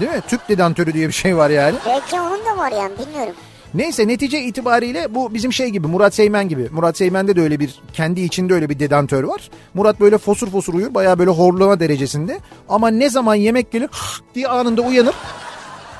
[0.00, 0.20] Değil mi?
[0.28, 1.76] Tüp dedantörü diye bir şey var yani.
[1.86, 3.34] Belki onun da var yani bilmiyorum.
[3.74, 6.68] Neyse netice itibariyle bu bizim şey gibi Murat Seymen gibi.
[6.72, 9.50] Murat Seymen'de de öyle bir kendi içinde öyle bir dedantör var.
[9.74, 12.38] Murat böyle fosur fosur uyur bayağı böyle horlama derecesinde.
[12.68, 13.90] Ama ne zaman yemek gelir
[14.34, 15.14] diye anında uyanır.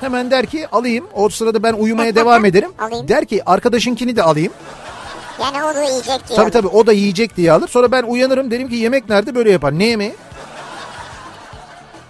[0.01, 1.05] Hemen der ki alayım.
[1.13, 2.71] O sırada ben uyumaya devam ederim.
[2.79, 3.07] Alayım.
[3.07, 4.53] Der ki arkadaşınkini de alayım.
[5.41, 6.35] Yani o da yiyecek diyor.
[6.35, 7.67] Tabii tabii o da yiyecek diye alır.
[7.67, 9.79] Sonra ben uyanırım derim ki yemek nerede böyle yapar.
[9.79, 10.13] Ne yemeği?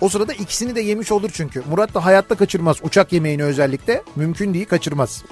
[0.02, 1.64] O sırada ikisini de yemiş olur çünkü.
[1.70, 4.04] Murat da hayatta kaçırmaz uçak yemeğini özellikle.
[4.16, 5.24] Mümkün değil kaçırmaz.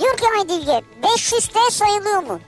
[0.00, 2.40] Diyor ki Aydilge 500T sayılıyor mu?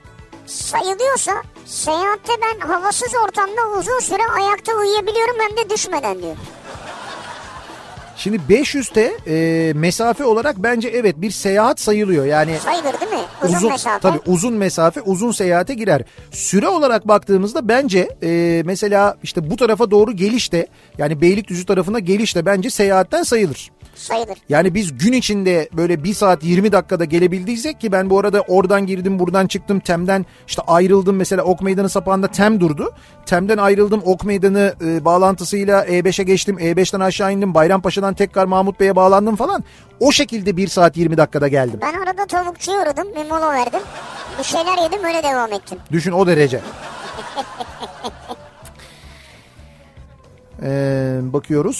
[0.45, 1.31] Sayılıyorsa
[1.65, 6.35] seyahatte ben havasız ortamda uzun süre ayakta uyuyabiliyorum hem de düşmeden diyor.
[8.17, 12.25] Şimdi 500'te e, mesafe olarak bence evet bir seyahat sayılıyor.
[12.25, 13.17] Yani Sayılır değil mi?
[13.43, 13.99] Uzun, mesafe.
[13.99, 16.01] Tabii uzun mesafe uzun seyahate girer.
[16.31, 21.99] Süre olarak baktığımızda bence e, mesela işte bu tarafa doğru geliş de yani Beylikdüzü tarafına
[21.99, 23.71] geliş de bence seyahatten sayılır.
[23.97, 24.37] Sayılır.
[24.49, 28.85] Yani biz gün içinde böyle 1 saat 20 dakikada gelebildiysek ki ben bu arada oradan
[28.85, 32.93] girdim buradan çıktım Tem'den işte ayrıldım mesela Ok Meydanı sapağında Tem durdu.
[33.25, 38.95] Tem'den ayrıldım Ok Meydanı e, bağlantısıyla E5'e geçtim E5'ten aşağı indim Bayrampaşa'dan tekrar Mahmut Bey'e
[38.95, 39.63] bağlandım falan.
[39.99, 41.79] O şekilde 1 saat 20 dakikada geldim.
[41.81, 43.81] Ben arada tavukçuya uğradım bir mola verdim.
[44.39, 45.77] Bir şeyler yedim öyle devam ettim.
[45.91, 46.61] Düşün o derece.
[50.63, 51.77] Ee, bakıyoruz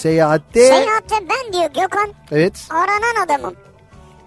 [0.00, 3.54] seyahatte Seyahatte ben diyor Gökhan evet aranan adamım.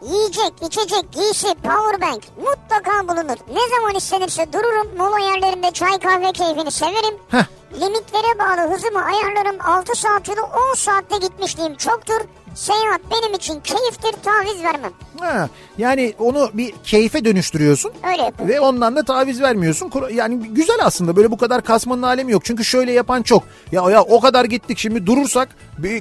[0.04, 3.38] Yiyecek, içecek, giysi, powerbank mutlaka bulunur.
[3.54, 4.98] Ne zaman istenirse dururum.
[4.98, 7.16] Mola yerlerinde çay kahve keyfini severim.
[7.32, 7.44] Heh.
[7.74, 9.56] Limitlere bağlı hızımı ayarlarım.
[9.62, 12.22] 6 saat yolu 10 saatte gitmişliğim çoktur.
[12.58, 14.92] Seyahat benim için keyiftir taviz vermem.
[15.20, 17.92] ha, yani onu bir keyfe dönüştürüyorsun.
[18.12, 18.56] Öyle yapıyorum.
[18.56, 19.92] Ve ondan da taviz vermiyorsun.
[20.14, 22.46] Yani güzel aslında böyle bu kadar kasmanın alemi yok.
[22.46, 23.44] Çünkü şöyle yapan çok.
[23.72, 25.50] Ya ya o kadar gittik şimdi durursak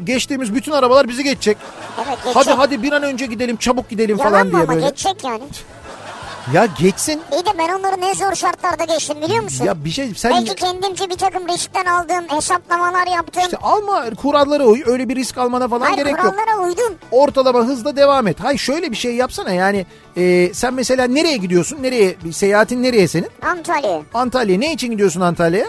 [0.05, 1.57] geçtiğimiz bütün arabalar bizi geçecek.
[1.97, 2.37] Evet geçecek.
[2.37, 4.87] Hadi hadi bir an önce gidelim çabuk gidelim Yalan falan mı diye ama böyle.
[4.89, 5.43] geçecek yani.
[6.55, 7.21] Ya geçsin.
[7.33, 9.65] İyi de ben onları ne zor şartlarda geçtim biliyor musun?
[9.65, 13.43] Ya bir şey sen Belki kendimce bir takım riskler aldım, hesaplamalar yaptım.
[13.45, 14.83] işte alma kurallara uy.
[14.87, 16.21] Öyle bir risk almana falan Hayır gerek yok.
[16.35, 16.95] kurallara uydum.
[17.11, 18.37] ortalama hızla devam et.
[18.43, 21.83] Hayır şöyle bir şey yapsana yani e, sen mesela nereye gidiyorsun?
[21.83, 23.29] Nereye seyahatin nereye senin?
[23.43, 24.03] Antalya.
[24.15, 24.59] Antalya.
[24.59, 25.67] Ne için gidiyorsun Antalya'ya?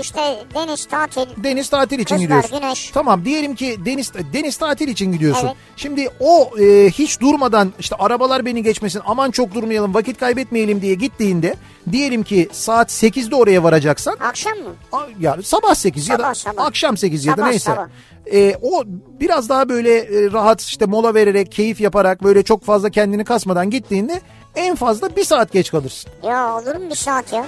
[0.00, 0.20] İşte
[0.54, 1.44] deniz, tatil.
[1.44, 2.60] Deniz tatil için Kızlar, gidiyorsun.
[2.60, 2.90] güneş.
[2.94, 5.46] Tamam diyelim ki deniz deniz tatil için gidiyorsun.
[5.46, 5.56] Evet.
[5.76, 10.94] Şimdi o e, hiç durmadan işte arabalar beni geçmesin aman çok durmayalım vakit kaybetmeyelim diye
[10.94, 11.54] gittiğinde
[11.92, 14.70] diyelim ki saat 8'de oraya varacaksan Akşam mı?
[14.92, 16.66] a- yani sabah 8 ya da Sabah, sabah.
[16.66, 17.64] akşam 8 ya da Sabah, neyse.
[17.64, 17.88] sabah.
[18.32, 18.82] E, o
[19.20, 23.70] biraz daha böyle e, rahat işte mola vererek keyif yaparak böyle çok fazla kendini kasmadan
[23.70, 24.20] gittiğinde
[24.56, 26.10] en fazla bir saat geç kalırsın.
[26.22, 27.44] Ya olur mu bir saat ya?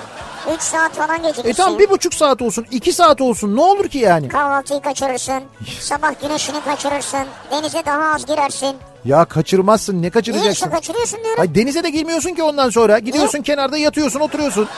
[0.54, 1.52] 3 saat falan E gecikirsin.
[1.62, 4.28] tamam bir buçuk saat olsun iki saat olsun ne olur ki yani?
[4.28, 5.42] Kahvaltıyı kaçırırsın.
[5.80, 7.24] sabah güneşini kaçırırsın.
[7.50, 8.76] Denize daha az girersin.
[9.04, 10.50] Ya kaçırmazsın ne Niye kaçıracaksın?
[10.52, 11.40] işte kaçırıyorsun diyorum.
[11.40, 12.98] Ay denize de girmiyorsun ki ondan sonra.
[12.98, 14.68] Gidiyorsun kenarda yatıyorsun oturuyorsun.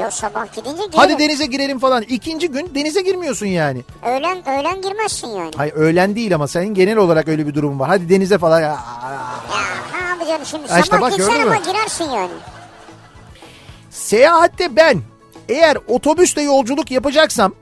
[0.00, 0.90] Yok sabah gidince girerim.
[0.98, 2.02] Hadi denize girelim falan.
[2.02, 3.82] İkinci gün denize girmiyorsun yani.
[4.06, 5.50] Öğlen, öğlen girmezsin yani.
[5.56, 7.88] Hay öğlen değil ama senin genel olarak öyle bir durum var.
[7.88, 8.60] Hadi denize falan.
[8.60, 8.78] Ya, Ya
[10.30, 10.72] yapacaksın şimdi?
[10.72, 11.64] Ha işte bak, gitsen gördün ama mü?
[11.66, 12.30] girersin yani.
[13.90, 15.00] Seyahatte ben
[15.48, 17.52] eğer otobüste yolculuk yapacaksam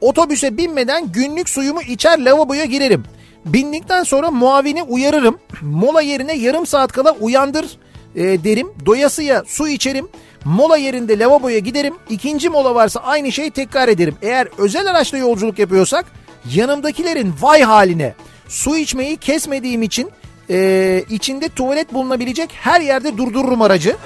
[0.00, 3.04] otobüse binmeden günlük suyumu içer lavaboya girerim.
[3.44, 5.38] Bindikten sonra muavini uyarırım.
[5.62, 7.78] Mola yerine yarım saat kala uyandır
[8.16, 8.72] e, derim.
[8.86, 10.08] Doyasıya su içerim.
[10.44, 11.94] Mola yerinde lavaboya giderim.
[12.10, 14.16] İkinci mola varsa aynı şeyi tekrar ederim.
[14.22, 16.06] Eğer özel araçla yolculuk yapıyorsak
[16.54, 18.14] yanımdakilerin vay haline
[18.48, 20.10] su içmeyi kesmediğim için
[20.50, 23.96] e, içinde tuvalet bulunabilecek her yerde durdururum aracı.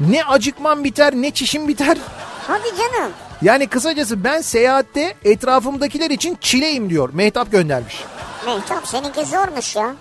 [0.00, 1.98] Ne acıkmam biter ne çişim biter.
[2.46, 3.12] Hadi canım.
[3.42, 7.10] Yani kısacası ben seyahatte etrafımdakiler için çileyim diyor.
[7.12, 8.04] Mehtap göndermiş.
[8.46, 9.94] Mehtap seninki zormuş ya.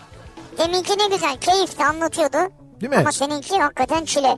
[0.58, 2.38] Deminki ne güzel keyifli anlatıyordu.
[2.82, 2.98] Değil mi?
[2.98, 4.38] Ama seninki hakikaten çile.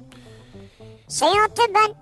[1.08, 1.93] Seyahatte ben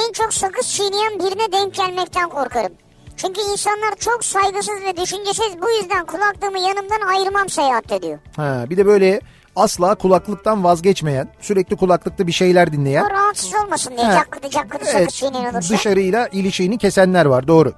[0.00, 2.72] en çok sakız çiğneyen birine denk gelmekten korkarım.
[3.16, 8.18] Çünkü insanlar çok saygısız ve düşüncesiz bu yüzden kulaklığımı yanımdan ayırmam seyahatte diyor.
[8.36, 9.20] Ha, bir de böyle
[9.56, 15.00] asla kulaklıktan vazgeçmeyen, sürekli kulaklıkta bir şeyler dinleyen, O rahatsız olmasın diye cakkıdı cakkıdı sakız
[15.00, 15.74] evet, çiğneyen olursa.
[15.74, 17.72] dışarıyla ilişiğini kesenler var doğru.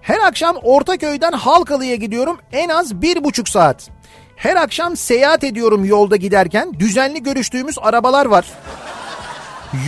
[0.00, 3.90] Her akşam Ortaköy'den Halkalı'ya gidiyorum en az bir buçuk saat.
[4.36, 8.46] Her akşam seyahat ediyorum yolda giderken düzenli görüştüğümüz arabalar var.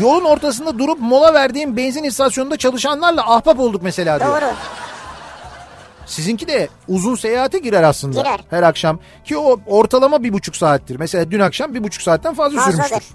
[0.00, 4.42] Yolun ortasında durup mola verdiğim benzin istasyonunda çalışanlarla ahbap olduk mesela diyor.
[4.42, 4.50] Doğru.
[6.06, 8.20] Sizinki de uzun seyahate girer aslında.
[8.20, 8.40] Girer.
[8.50, 8.98] Her akşam.
[9.24, 10.96] Ki o ortalama bir buçuk saattir.
[10.96, 12.88] Mesela dün akşam bir buçuk saatten fazla Fazladır.
[12.88, 13.14] sürmüştür.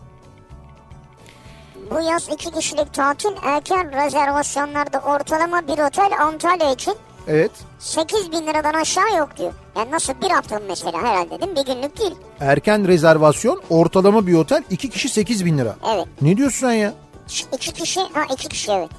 [1.91, 6.93] Bu yaz iki kişilik tatil erken rezervasyonlarda ortalama bir otel Antalya için
[7.27, 7.51] Evet.
[7.79, 9.53] 8 bin liradan aşağı yok diyor.
[9.77, 11.55] Yani nasıl bir hafta mı mesela herhalde değil mi?
[11.57, 12.15] Bir günlük değil.
[12.39, 15.75] Erken rezervasyon ortalama bir otel iki kişi 8 bin lira.
[15.95, 16.05] Evet.
[16.21, 16.93] Ne diyorsun sen ya?
[17.27, 18.89] Ş- İki kişi, ha iki kişi evet.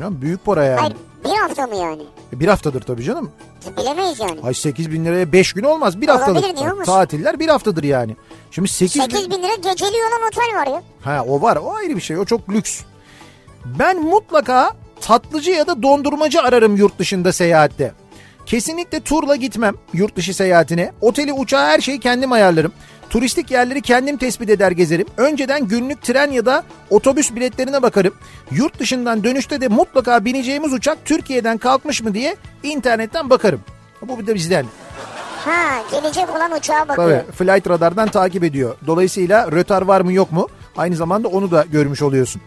[0.00, 0.80] Ya büyük para yani.
[0.80, 0.94] Hayır
[1.24, 2.02] bir hafta mı yani?
[2.32, 3.30] E, Bir haftadır tabii canım.
[3.78, 4.40] Bilemeyiz yani.
[4.42, 6.00] Ay 8 bin liraya 5 gün olmaz.
[6.00, 6.56] Bir Olabilir, haftalık.
[6.56, 6.92] niye olmasın?
[6.92, 8.16] Tatiller bir haftadır yani.
[8.50, 10.82] Şimdi 8, 8 bin lira geceli olan otel var ya.
[11.04, 12.80] Ha o var o ayrı bir şey o çok lüks.
[13.64, 14.72] Ben mutlaka
[15.02, 17.92] tatlıcı ya da dondurmacı ararım yurt dışında seyahatte.
[18.46, 20.92] Kesinlikle turla gitmem yurt dışı seyahatine.
[21.00, 22.72] Oteli uçağı her şeyi kendim ayarlarım.
[23.10, 25.06] Turistik yerleri kendim tespit eder gezerim.
[25.16, 28.14] Önceden günlük tren ya da otobüs biletlerine bakarım.
[28.50, 33.60] Yurt dışından dönüşte de mutlaka bineceğimiz uçak Türkiye'den kalkmış mı diye internetten bakarım.
[34.02, 34.66] Bu bir de bizden.
[35.44, 37.24] Ha gelecek olan uçağa bakıyor.
[37.24, 38.76] Tabii Flight Radar'dan takip ediyor.
[38.86, 40.48] Dolayısıyla rötar var mı yok mu?
[40.76, 42.42] Aynı zamanda onu da görmüş oluyorsun.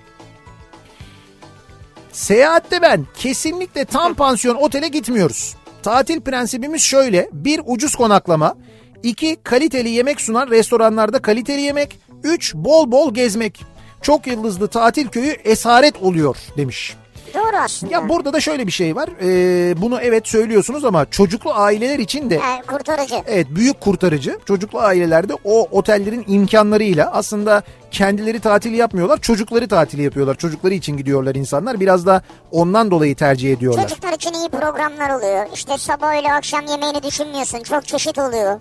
[2.16, 5.56] Seyahatte ben kesinlikle tam pansiyon otele gitmiyoruz.
[5.84, 7.30] Tatil prensibimiz şöyle.
[7.32, 8.56] Bir ucuz konaklama.
[9.04, 12.00] iki kaliteli yemek sunan restoranlarda kaliteli yemek.
[12.24, 13.66] Üç bol bol gezmek.
[14.02, 16.96] Çok yıldızlı tatil köyü esaret oluyor demiş.
[17.36, 17.94] Doğru aslında.
[17.94, 19.10] Ya burada da şöyle bir şey var.
[19.22, 23.16] Ee, bunu evet söylüyorsunuz ama çocuklu aileler için de Ha, kurtarıcı.
[23.28, 24.40] Evet büyük kurtarıcı.
[24.46, 29.18] Çocuklu ailelerde o otellerin imkanlarıyla aslında kendileri tatil yapmıyorlar.
[29.22, 30.36] Çocukları tatili yapıyorlar.
[30.36, 31.80] Çocukları için gidiyorlar insanlar.
[31.80, 32.22] Biraz da
[32.52, 33.82] ondan dolayı tercih ediyorlar.
[33.88, 35.46] Çocuklar için iyi programlar oluyor.
[35.54, 37.64] İşte sabah öyle akşam yemeğini düşünmüyorsun.
[37.64, 38.60] Çok çeşit oluyor.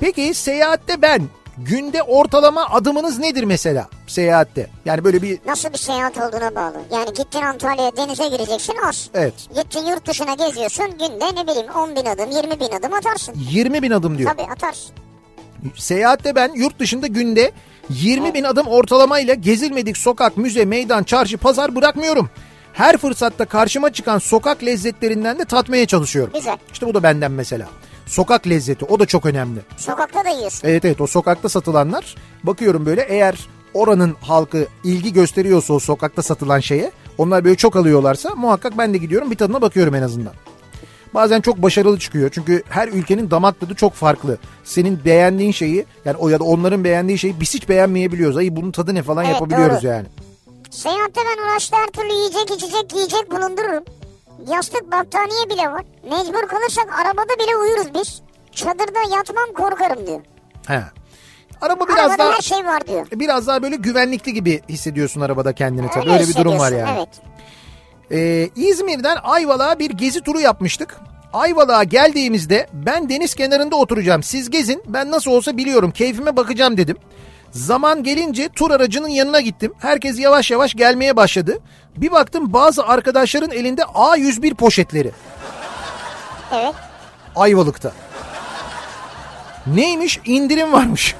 [0.00, 1.22] Peki seyahatte ben
[1.58, 4.66] günde ortalama adımınız nedir mesela seyahatte?
[4.84, 6.76] Yani böyle bir Nasıl bir seyahat olduğuna bağlı.
[6.92, 9.10] Yani gittin Antalya'ya denize gireceksin az.
[9.14, 13.34] evet Gittin yurt dışına geziyorsun günde ne bileyim 10 bin adım 20 bin adım atarsın.
[13.50, 14.30] 20 bin adım diyor.
[14.30, 14.90] Tabii atarsın.
[15.76, 17.52] Seyahatte ben yurt dışında günde
[17.90, 22.30] 20 bin adım ortalamayla gezilmedik sokak, müze, meydan, çarşı, pazar bırakmıyorum.
[22.72, 26.32] Her fırsatta karşıma çıkan sokak lezzetlerinden de tatmaya çalışıyorum.
[26.34, 26.56] Güzel.
[26.72, 27.68] İşte bu da benden mesela.
[28.06, 29.60] Sokak lezzeti o da çok önemli.
[29.76, 30.68] Sokakta da yiyorsun.
[30.68, 36.60] Evet evet o sokakta satılanlar bakıyorum böyle eğer oranın halkı ilgi gösteriyorsa o sokakta satılan
[36.60, 40.32] şeye onlar böyle çok alıyorlarsa muhakkak ben de gidiyorum bir tadına bakıyorum en azından.
[41.14, 44.38] Bazen çok başarılı çıkıyor çünkü her ülkenin damak tadı çok farklı.
[44.64, 48.36] Senin beğendiğin şeyi yani o ya da onların beğendiği şeyi biz hiç beğenmeyebiliyoruz.
[48.36, 49.90] Ay bunun tadı ne falan Evet, yapabiliyoruz doğru.
[49.90, 50.06] yani.
[50.70, 53.84] Seyahatte ben araçta her türlü yiyecek içecek giyecek bulundururum.
[54.48, 55.84] Yastık battaniye bile var.
[56.02, 58.22] Mecbur kalırsak arabada bile uyuruz biz.
[58.52, 60.20] Çadırda yatmam korkarım diyor.
[60.66, 60.82] He.
[61.60, 63.06] Araba biraz Arabada daha her şey var diyor.
[63.12, 66.04] biraz daha böyle güvenlikli gibi hissediyorsun arabada kendini tabii.
[66.10, 66.90] Öyle Öyle bir durum var yani.
[66.98, 67.08] Evet.
[68.10, 70.96] Ee, İzmir'den Ayvalık'a bir gezi turu yapmıştık.
[71.32, 74.22] Ayvalık'a geldiğimizde ben deniz kenarında oturacağım.
[74.22, 76.96] Siz gezin ben nasıl olsa biliyorum keyfime bakacağım dedim.
[77.54, 79.74] Zaman gelince tur aracının yanına gittim.
[79.78, 81.58] Herkes yavaş yavaş gelmeye başladı.
[81.96, 85.10] Bir baktım bazı arkadaşların elinde A101 poşetleri
[86.52, 86.74] Evet.
[87.36, 87.92] Ayvalık'ta.
[89.66, 90.20] Neymiş?
[90.24, 91.14] İndirim varmış.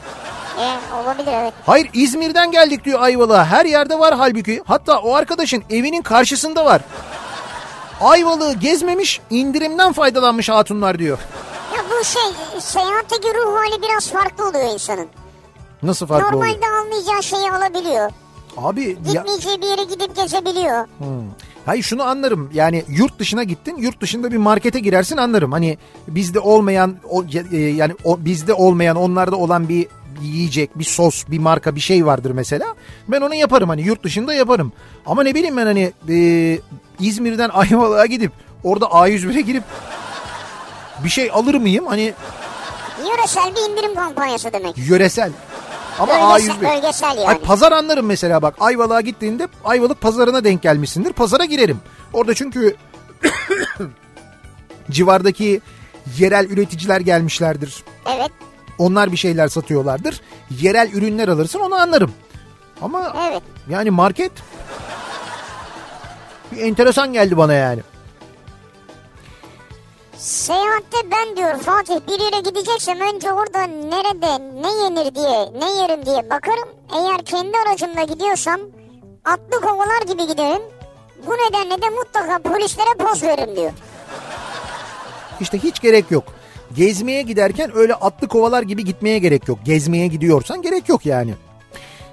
[0.61, 1.55] E, olabilir evet.
[1.67, 3.45] Hayır İzmir'den geldik diyor Ayvalık'a.
[3.47, 4.63] Her yerde var halbuki.
[4.67, 6.81] Hatta o arkadaşın evinin karşısında var.
[8.01, 11.19] Ayvalık'ı gezmemiş indirimden faydalanmış hatunlar diyor.
[11.77, 12.23] Ya bu şey
[12.61, 15.09] seyahatteki ruh hali biraz farklı oluyor insanın.
[15.85, 16.81] Nasıl farklı Normalde oluyor?
[16.87, 18.11] almayacağı şeyi alabiliyor.
[18.57, 20.87] Abi ya, Gitmeyeceği bir yere gidip gezebiliyor.
[21.67, 22.51] hayır şunu anlarım.
[22.55, 23.77] Yani yurt dışına gittin.
[23.77, 25.53] Yurt dışında bir markete girersin anlarım.
[25.53, 29.87] Hani bizde olmayan o, e, yani o, bizde olmayan onlarda olan bir
[30.23, 32.67] yiyecek, bir sos, bir marka bir şey vardır mesela.
[33.09, 34.73] Ben onu yaparım hani yurt dışında yaparım.
[35.07, 36.59] Ama ne bileyim ben hani e,
[37.01, 38.33] İzmir'den Ayvalık'a gidip
[38.65, 39.65] orada A101'e girip
[41.05, 41.87] bir şey alır mıyım?
[41.87, 42.13] Hani
[43.11, 44.75] Yöresel bir indirim kampanyası demek.
[44.79, 45.31] yöresel.
[45.99, 46.75] Ama Bölgesel, A101.
[46.77, 47.29] bölgesel yani.
[47.29, 51.13] Ay pazar anlarım mesela bak Ayvalık'a gittiğinde Ayvalık pazarına denk gelmişsindir.
[51.13, 51.81] Pazara girerim.
[52.13, 52.77] Orada çünkü
[54.91, 55.61] civardaki
[56.19, 57.85] yerel üreticiler gelmişlerdir.
[58.17, 58.31] Evet,
[58.79, 60.21] Onlar bir şeyler satıyorlardır.
[60.61, 62.13] Yerel ürünler alırsın onu anlarım.
[62.83, 63.43] Ama evet.
[63.69, 64.33] yani market
[66.53, 67.81] bir enteresan geldi bana yani.
[70.25, 76.07] Seyahatte ben diyor Fatih bir yere gideceksem önce orada nerede ne yenir diye ne yerim
[76.07, 76.69] diye bakarım.
[76.97, 78.61] Eğer kendi aracımla gidiyorsam
[79.25, 80.63] atlı kovalar gibi giderim.
[81.27, 83.73] Bu nedenle de mutlaka polislere poz veririm diyor.
[85.41, 86.25] İşte hiç gerek yok.
[86.77, 89.59] Gezmeye giderken öyle atlı kovalar gibi gitmeye gerek yok.
[89.65, 91.35] Gezmeye gidiyorsan gerek yok yani.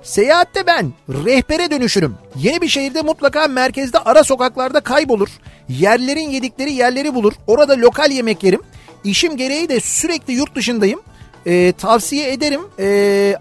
[0.04, 2.16] Seyahatte ben rehbere dönüşürüm.
[2.36, 5.30] Yeni bir şehirde mutlaka merkezde ara sokaklarda kaybolur.
[5.70, 7.34] Yerlerin yedikleri yerleri bulur.
[7.48, 8.62] Orada lokal yemek yerim.
[9.04, 11.02] İşim gereği de sürekli yurt dışındayım.
[11.46, 12.62] Ee, tavsiye ederim.
[12.80, 13.36] Ee,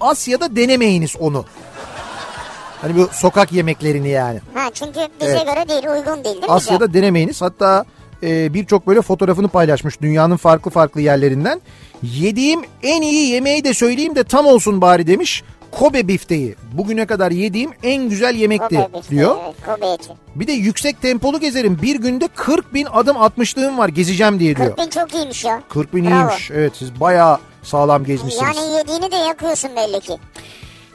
[0.00, 1.44] Asya'da denemeyiniz onu.
[2.80, 4.40] Hani bu sokak yemeklerini yani.
[4.54, 5.46] Ha çünkü bize Evet.
[5.46, 6.42] göre değil uygun değil değil mi?
[6.42, 6.52] bize?
[6.52, 7.42] Asya'da denemeyiniz.
[7.42, 7.84] Hatta
[8.22, 11.60] e, birçok böyle fotoğrafını paylaşmış dünyanın farklı farklı yerlerinden.
[12.02, 15.42] Yediğim en iyi yemeği de söyleyeyim de tam olsun bari demiş.
[15.70, 16.54] Kobe bifteği.
[16.72, 19.36] Bugüne kadar yediğim en güzel yemekti Kobe bifteği, diyor.
[19.44, 20.08] Evet, Kobe eti.
[20.34, 21.78] Bir de yüksek tempolu gezerim.
[21.82, 24.76] Bir günde 40 bin adım atmışlığım var gezeceğim diye diyor.
[24.76, 25.62] 40 bin çok iyiymiş ya.
[25.68, 26.14] 40 bin Bravo.
[26.14, 26.50] iyiymiş.
[26.50, 28.56] Evet siz bayağı sağlam gezmişsiniz.
[28.56, 30.16] Yani yediğini de yakıyorsun belli ki.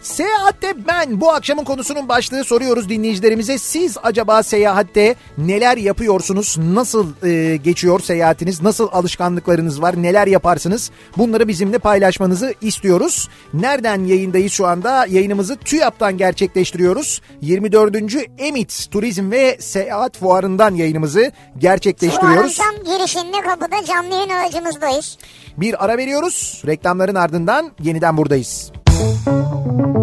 [0.03, 3.57] Seyahatte ben bu akşamın konusunun başlığı soruyoruz dinleyicilerimize.
[3.57, 6.57] Siz acaba seyahatte neler yapıyorsunuz?
[6.57, 8.61] Nasıl e, geçiyor seyahatiniz?
[8.61, 10.03] Nasıl alışkanlıklarınız var?
[10.03, 10.91] Neler yaparsınız?
[11.17, 13.29] Bunları bizimle paylaşmanızı istiyoruz.
[13.53, 15.05] Nereden yayındayız şu anda?
[15.05, 17.21] Yayınımızı TÜYAP'tan gerçekleştiriyoruz.
[17.41, 17.95] 24.
[18.37, 22.57] Emit Turizm ve Seyahat Fuarı'ndan yayınımızı gerçekleştiriyoruz.
[22.57, 25.17] Fuarın tam girişinde kapıda canlı yayın aracımızdayız.
[25.57, 26.61] Bir ara veriyoruz.
[26.67, 28.71] Reklamların ardından yeniden buradayız.
[28.93, 30.02] Kafa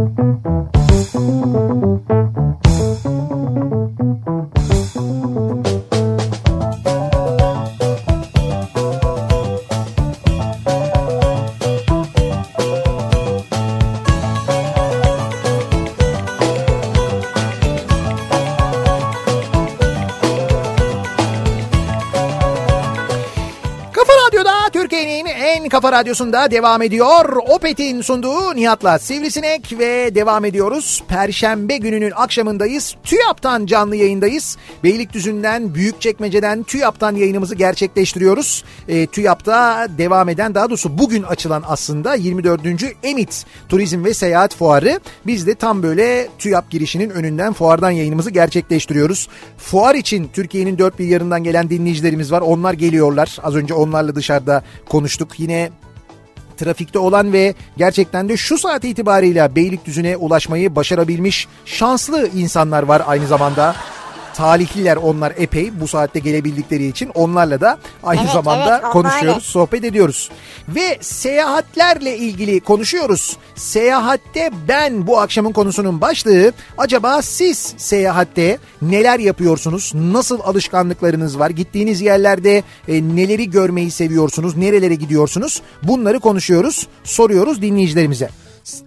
[25.80, 27.36] kafa radyosunda devam ediyor.
[27.48, 31.02] Opet'in sunduğu Nihat'la Sivrisinek ve devam ediyoruz.
[31.08, 32.96] Perşembe gününün akşamındayız.
[33.04, 34.56] TÜYAP'tan canlı yayındayız.
[34.84, 38.64] Beylikdüzü'nden, Büyükçekmece'den TÜYAP'tan yayınımızı gerçekleştiriyoruz.
[38.88, 42.60] E, TÜYAP'ta devam eden daha doğrusu bugün açılan aslında 24.
[43.02, 45.00] Emit Turizm ve Seyahat Fuarı.
[45.26, 49.28] Biz de tam böyle TÜYAP girişinin önünden fuardan yayınımızı gerçekleştiriyoruz.
[49.58, 52.40] Fuar için Türkiye'nin dört bir yanından gelen dinleyicilerimiz var.
[52.40, 53.38] Onlar geliyorlar.
[53.42, 55.40] Az önce onlarla dışarıda konuştuk.
[55.40, 55.69] Yine
[56.64, 63.27] trafikte olan ve gerçekten de şu saat itibariyle Beylikdüzü'ne ulaşmayı başarabilmiş şanslı insanlar var aynı
[63.27, 63.75] zamanda.
[64.34, 69.40] Talihliler onlar epey bu saatte gelebildikleri için onlarla da aynı Evet, zamanda evet, konuşuyoruz, öyle.
[69.40, 70.30] sohbet ediyoruz.
[70.68, 73.36] Ve seyahatlerle ilgili konuşuyoruz.
[73.54, 79.92] Seyahatte ben bu akşamın konusunun başlığı acaba siz seyahatte neler yapıyorsunuz?
[79.94, 81.50] Nasıl alışkanlıklarınız var?
[81.50, 84.56] Gittiğiniz yerlerde e, neleri görmeyi seviyorsunuz?
[84.56, 85.62] Nerelere gidiyorsunuz?
[85.82, 88.28] Bunları konuşuyoruz, soruyoruz dinleyicilerimize.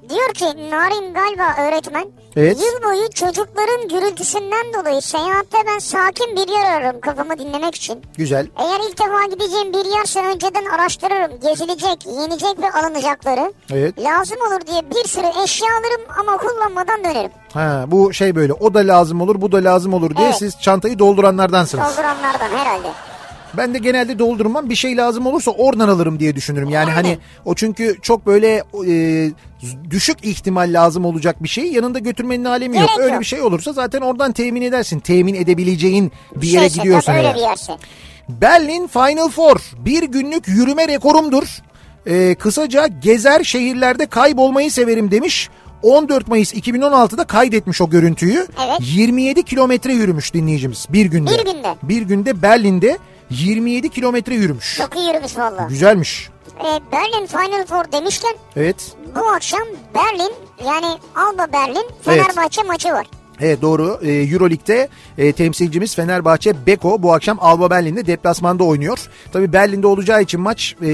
[0.09, 2.05] Diyor ki Narin galiba öğretmen.
[2.35, 2.57] Evet.
[2.61, 8.01] Yıl boyu çocukların gürültüsünden dolayı seyahatte ben sakin bir yer ararım kafamı dinlemek için.
[8.17, 8.47] Güzel.
[8.57, 11.39] Eğer ilk defa gideceğim bir yerse önceden araştırırım.
[11.39, 13.53] Gezilecek, yenecek ve alınacakları.
[13.73, 13.99] Evet.
[13.99, 17.31] Lazım olur diye bir sürü eşya alırım ama kullanmadan dönerim.
[17.53, 20.37] Ha, bu şey böyle o da lazım olur bu da lazım olur diye Evet.
[20.37, 21.85] siz çantayı dolduranlardansınız.
[21.97, 22.87] Dolduranlardan herhalde.
[23.57, 26.69] Ben de genelde doldurmam bir şey lazım olursa oradan alırım diye düşünürüm.
[26.69, 27.03] Yani Aynen.
[27.03, 29.31] hani o çünkü çok böyle e,
[29.89, 32.87] düşük ihtimal lazım olacak bir şeyi yanında götürmenin alemi yok.
[32.87, 33.21] Gerek Öyle yok.
[33.21, 34.99] bir şey olursa zaten oradan temin edersin.
[34.99, 37.15] Temin edebileceğin bir yere Şeyse, gidiyorsan.
[37.15, 37.73] Öyle bir yerse.
[38.29, 41.47] Berlin Final Four bir günlük yürüme rekorumdur.
[42.07, 45.49] Ee, kısaca gezer şehirlerde kaybolmayı severim demiş.
[45.83, 48.47] 14 Mayıs 2016'da kaydetmiş o görüntüyü.
[48.67, 48.77] Evet.
[48.79, 51.31] 27 kilometre yürümüş dinleyicimiz bir günde.
[51.31, 51.75] Bir günde.
[51.83, 52.97] Bir günde Berlin'de
[53.41, 54.77] 27 kilometre yürümüş.
[54.77, 55.65] Çok iyi yürümüş valla.
[55.69, 56.29] Güzelmiş.
[56.59, 58.75] Ee, Berlin Final Four demişken Evet.
[59.15, 59.61] bu akşam
[59.95, 60.33] Berlin
[60.65, 63.07] yani Alba Berlin Fenerbahçe maçı var.
[63.41, 63.99] Evet doğru.
[64.03, 69.09] Ee, Euroleague'de e, temsilcimiz Fenerbahçe Beko bu akşam Alba Berlin'de deplasmanda oynuyor.
[69.33, 70.87] Tabii Berlin'de olacağı için maç e,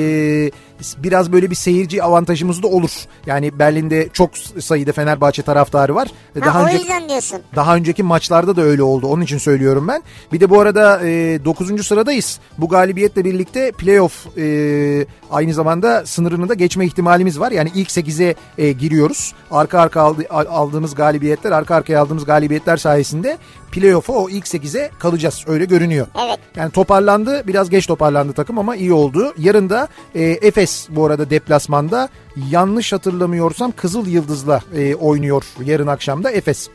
[0.98, 2.92] biraz böyle bir seyirci avantajımız da olur.
[3.26, 6.08] Yani Berlin'de çok sayıda Fenerbahçe taraftarı var.
[6.40, 7.40] Ha, Daha o önce yüzden diyorsun.
[7.56, 9.08] daha önceki maçlarda da öyle oldu.
[9.08, 10.04] Onun için söylüyorum ben.
[10.34, 11.88] Bir de bu arada e, 9.
[11.88, 12.40] sıradayız.
[12.58, 17.52] Bu galibiyetle birlikte playoff e, aynı zamanda sınırını da geçme ihtimalimiz var.
[17.52, 19.34] Yani ilk 8'e e, giriyoruz.
[19.52, 23.38] Arka arka aldı, al- aldığımız galibiyetler, arka arkaya aldığımız galibiyetler sayesinde
[23.72, 25.44] playoff'a o ilk 8'e kalacağız.
[25.48, 26.08] Öyle görünüyor.
[26.28, 26.40] Evet.
[26.56, 27.44] Yani toparlandı.
[27.48, 29.34] Biraz geç toparlandı takım ama iyi oldu.
[29.38, 32.10] Yarın da e, Efes bu arada deplasmanda
[32.50, 36.70] yanlış hatırlamıyorsam Kızıl Yıldız'la e, oynuyor yarın akşamda Efes.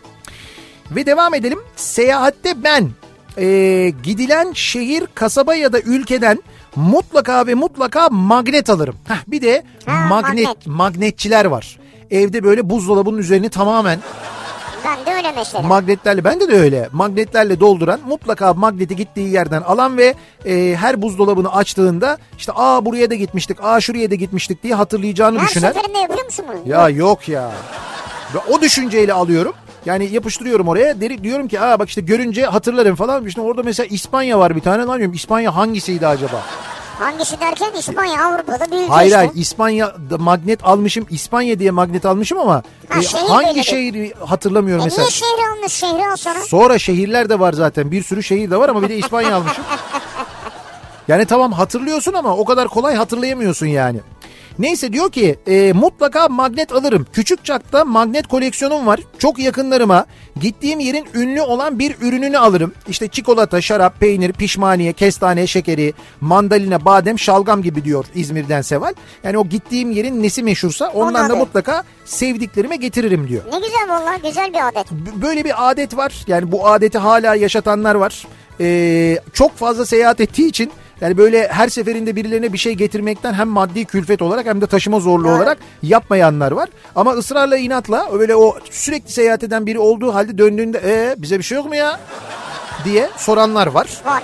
[0.91, 1.59] Ve devam edelim.
[1.77, 2.91] Seyahatte ben
[3.39, 6.43] e, gidilen şehir, kasaba ya da ülkeden
[6.77, 8.95] mutlaka ve mutlaka magnet alırım.
[9.09, 10.67] Heh, bir de Ha, magnet, magnet.
[10.67, 11.79] magnetçiler var.
[12.11, 13.99] Evde böyle buzdolabının üzerini tamamen
[14.85, 15.68] Ben de öyle mesela.
[15.68, 20.14] magnetlerle bende de öyle magnetlerle dolduran mutlaka magneti gittiği yerden alan ve
[20.47, 25.39] e, her buzdolabını açtığında işte aa buraya da gitmiştik aa şuraya da gitmiştik diye hatırlayacağını
[25.39, 25.72] Her düşünen.
[25.72, 26.72] seferinde yapıyor musun bunu?
[26.72, 27.51] Ya yok ya.
[28.35, 29.53] Ve o düşünceyle alıyorum.
[29.87, 31.01] Yani yapıştırıyorum oraya.
[31.01, 33.26] Deri, diyorum ki aa bak işte görünce hatırlarım falan.
[33.26, 35.14] İşte orada mesela İspanya var bir tane lan diyorum.
[35.14, 36.43] İspanya hangisiydi acaba?
[36.99, 39.17] Hangisi derken İspanya Avrupa'da ülke Hayır işte.
[39.17, 41.07] hayır İspanya'da magnet almışım.
[41.11, 43.65] İspanya diye magnet almışım ama Ha, e, şehir hangi belirli.
[43.65, 45.03] şehri hatırlamıyorum E mesela.
[45.03, 46.41] niye şehri almış şehri alsana?
[46.43, 47.91] Sonra şehirler de var zaten.
[47.91, 49.65] Bir sürü şehir de var ama bir de İspanya almışım.
[51.09, 54.01] Yani tamam hatırlıyorsun ama o kadar kolay hatırlayamıyorsun yani.
[54.59, 57.07] Neyse diyor ki e, mutlaka magnet alırım.
[57.13, 59.01] Küçük çapta magnet koleksiyonum var.
[59.19, 60.07] Çok yakınlarıma
[60.41, 62.73] gittiğim yerin ünlü olan bir ürününü alırım.
[62.89, 68.95] İşte çikolata, şarap, peynir, pişmaniye, kestane, şekeri, mandalina, badem, şalgam gibi diyor İzmir'den Seval.
[69.25, 71.39] Yani o gittiğim yerin nesi meşhursa ondan da alırım.
[71.39, 73.43] mutlaka sevdiklerime getiririm diyor.
[73.53, 74.91] Ne güzel valla güzel bir adet.
[74.93, 76.13] B- böyle bir adet var.
[76.27, 78.27] Yani bu adeti hala yaşatanlar var.
[78.61, 80.73] Ee, çok fazla seyahat ettiği için
[81.05, 85.01] yani böyle her seferinde birilerine bir şey getirmekten hem maddi külfet olarak hem de taşıma
[85.01, 85.37] zorluğu Evet.
[85.37, 86.69] olarak yapmayanlar var.
[86.97, 91.45] Ama ısrarla inatla böyle o sürekli seyahat eden biri olduğu halde döndüğünde e, bize bir
[91.45, 92.01] şey yok mu ya
[92.85, 93.89] diye soranlar var.
[94.05, 94.23] Var.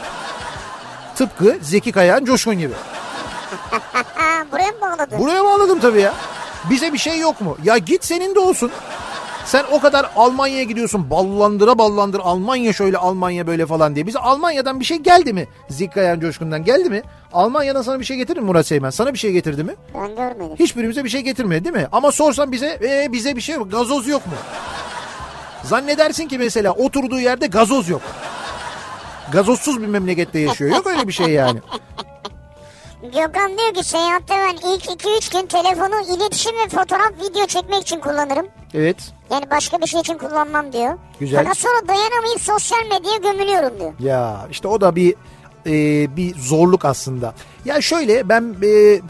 [1.15, 2.73] Tıpkı Zeki Kayağan Coşkun gibi.
[4.53, 5.19] Buraya mı bağladın?
[5.19, 6.15] Buraya bağladım tabii ya.
[6.71, 7.57] Bize bir şey yok mu?
[7.65, 8.71] Ya git senin de olsun.
[9.51, 14.07] Sen o kadar Almanya'ya gidiyorsun ballandıra ballandır Almanya şöyle Almanya böyle falan diye.
[14.07, 15.49] Bize Almanya'dan bir şey geldi mi?
[15.69, 17.03] Zikayan Coşkun'dan geldi mi?
[17.33, 18.91] Almanya'dan sana bir şey getirir mi Murat Seymen?
[18.91, 19.75] Sana bir şey getirdi mi?
[19.95, 20.57] Ben görmedim.
[20.59, 21.87] Hiçbirimize bir şey getirmedi değil mi?
[21.93, 23.71] Ama sorsan bize "Ee, bize bir şey yok.
[23.73, 24.33] Gazoz yok mu?
[25.65, 28.03] Zannedersin ki mesela oturduğu yerde gazoz yok.
[29.33, 30.71] Gazozsuz bir memlekette yaşıyor.
[30.77, 31.59] Yok öyle bir şey yani.
[33.03, 38.01] Gökhan diyor ki seyahatte ben ilk 2-3 gün telefonu iletişim ve fotoğraf video çekmek için
[38.01, 38.47] kullanırım.
[38.75, 38.97] Evet.
[39.31, 40.99] Yani başka bir şey için kullanmam diyor.
[41.21, 41.43] Güzel.
[41.43, 43.93] Fakat sonra dayanamayıp sosyal medyaya gömülüyorum diyor.
[43.99, 45.15] Ya işte o da bir
[45.67, 47.35] e, bir zorluk aslında.
[47.65, 49.01] Ya şöyle ben e,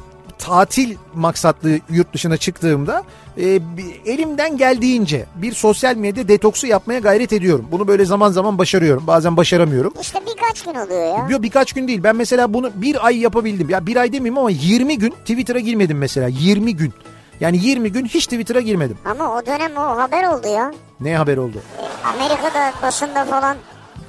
[0.41, 3.05] tatil maksatlı yurt dışına çıktığımda
[3.37, 3.61] e,
[4.07, 7.67] elimden geldiğince bir sosyal medya detoksu yapmaya gayret ediyorum.
[7.73, 9.07] Bunu böyle zaman zaman başarıyorum.
[9.07, 9.95] Bazen başaramıyorum.
[10.01, 11.27] İşte birkaç gün oluyor ya.
[11.31, 12.01] Yo, birkaç gün değil.
[12.03, 13.71] Ben mesela bunu bir ay yapabildim.
[13.71, 16.29] Ya bir ay demeyeyim ama 20 gün Twitter'a girmedim mesela.
[16.29, 16.93] 20 gün.
[17.41, 18.99] Yani 20 gün hiç Twitter'a girmedim.
[19.05, 20.73] Ama o dönem o haber oldu ya.
[21.01, 21.59] Ne haber oldu?
[22.05, 23.57] Amerika'da basında falan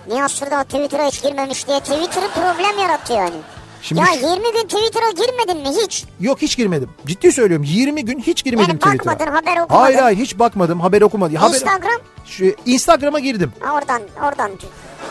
[0.07, 3.35] Nihat Sırdağ Twitter'a hiç girmemiş diye Twitter'ı problem yarattı yani.
[3.81, 6.05] Şimdi ya şu- 20 gün Twitter'a girmedin mi hiç?
[6.19, 6.89] Yok hiç girmedim.
[7.05, 7.65] Ciddi söylüyorum.
[7.69, 9.15] 20 gün hiç girmedim Yani Twitter'a.
[9.15, 9.83] bakmadın haber okumadın.
[9.83, 10.79] Hayır hayır hiç bakmadım.
[10.79, 11.35] Haber okumadım.
[11.35, 11.53] Haber...
[11.53, 13.51] Instagram Şu, Instagram'a girdim.
[13.59, 14.51] ha, oradan oradan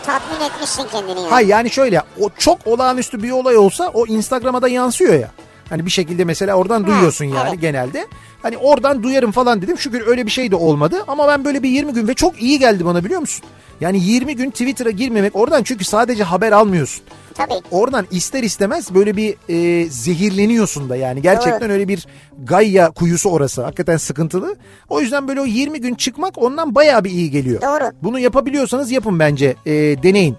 [0.06, 1.30] tatmin etmişsin kendini yani.
[1.30, 5.30] Hayır yani şöyle o çok olağanüstü bir olay olsa o Instagram'a da yansıyor ya.
[5.68, 7.60] Hani bir şekilde mesela oradan duyuyorsun yani evet.
[7.60, 8.06] genelde.
[8.42, 9.78] Hani oradan duyarım falan dedim.
[9.78, 11.04] Şükür öyle bir şey de olmadı.
[11.08, 13.44] Ama ben böyle bir 20 gün ve çok iyi geldi bana biliyor musun?
[13.80, 17.04] Yani 20 gün Twitter'a girmemek oradan çünkü sadece haber almıyorsun.
[17.34, 17.54] Tabii.
[17.70, 21.22] Oradan ister istemez böyle bir e, zehirleniyorsun da yani.
[21.22, 21.72] Gerçekten Doğru.
[21.72, 22.06] öyle bir
[22.44, 23.62] gayya kuyusu orası.
[23.62, 24.56] Hakikaten sıkıntılı.
[24.88, 27.62] O yüzden böyle o 20 gün çıkmak ondan bayağı bir iyi geliyor.
[27.62, 27.92] Doğru.
[28.02, 29.56] Bunu yapabiliyorsanız yapın bence.
[29.66, 29.72] E,
[30.02, 30.36] deneyin.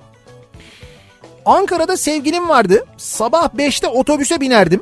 [1.45, 2.85] Ankara'da sevgilim vardı.
[2.97, 4.81] Sabah 5'te otobüse binerdim.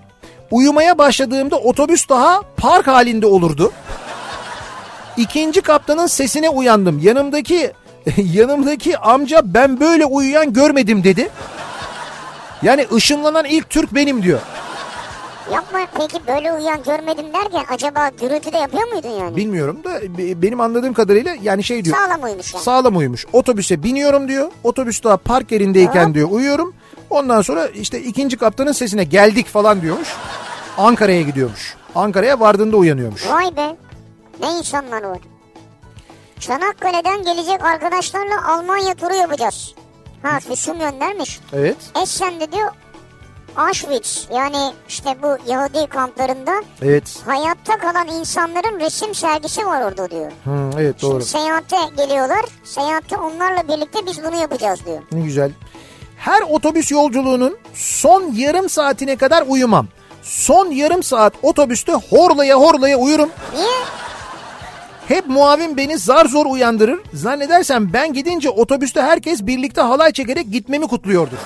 [0.52, 3.72] Uyumaya başladığımda otobüs daha park halinde olurdu.
[5.18, 7.00] İkinci kaptanın sesine uyandım.
[7.04, 7.72] Yanımdaki
[8.34, 11.30] yanımdaki amca ben böyle uyuyan görmedim dedi.
[12.64, 14.40] Yani ışınlanan ilk Türk benim diyor.
[15.54, 19.36] Yapma peki böyle uyuyan görmedim derken acaba gürültü de yapıyor muydun yani?
[19.36, 21.98] Bilmiyorum da be- benim anladığım kadarıyla yani şey diyor.
[21.98, 22.64] Sağlam uyumuş yani.
[22.64, 23.26] Sağlam uyumuş.
[23.34, 24.52] Otobüse biniyorum diyor.
[24.64, 26.14] Otobüs daha park yerindeyken Hop.
[26.16, 26.74] diyor uyuyorum.
[27.10, 30.10] Ondan sonra işte ikinci kaptanın sesine geldik falan diyormuş.
[30.78, 31.76] Ankara'ya gidiyormuş.
[31.96, 33.30] Ankara'ya vardığında uyanıyormuş.
[33.30, 33.76] Vay be.
[34.42, 35.20] Ne insanlar var.
[36.40, 39.74] Çanakkale'den gelecek arkadaşlarla Almanya turu yapacağız.
[40.24, 41.40] Ha Füsun göndermiş.
[41.54, 41.76] Evet.
[42.04, 42.72] Essen'de diyor
[43.58, 46.52] Auschwitz yani işte bu Yahudi kamplarında
[46.82, 47.20] Evet.
[47.26, 50.32] hayatta kalan insanların resim sergisi var orada diyor.
[50.44, 51.12] Hı, evet doğru.
[51.14, 52.46] Şimdi seyahate geliyorlar.
[52.64, 55.02] Seyahatte onlarla birlikte biz bunu yapacağız diyor.
[55.12, 55.52] Ne güzel.
[56.18, 59.88] Her otobüs yolculuğunun son yarım saatine kadar uyumam.
[60.24, 63.30] Son yarım saat otobüste horlaya horlaya uyurum.
[63.56, 63.68] Niye?
[65.10, 67.00] Hep muavin beni zar zor uyandırır.
[67.14, 71.38] Zannedersem ben gidince otobüste herkes birlikte halay çekerek gitmemi kutluyordur.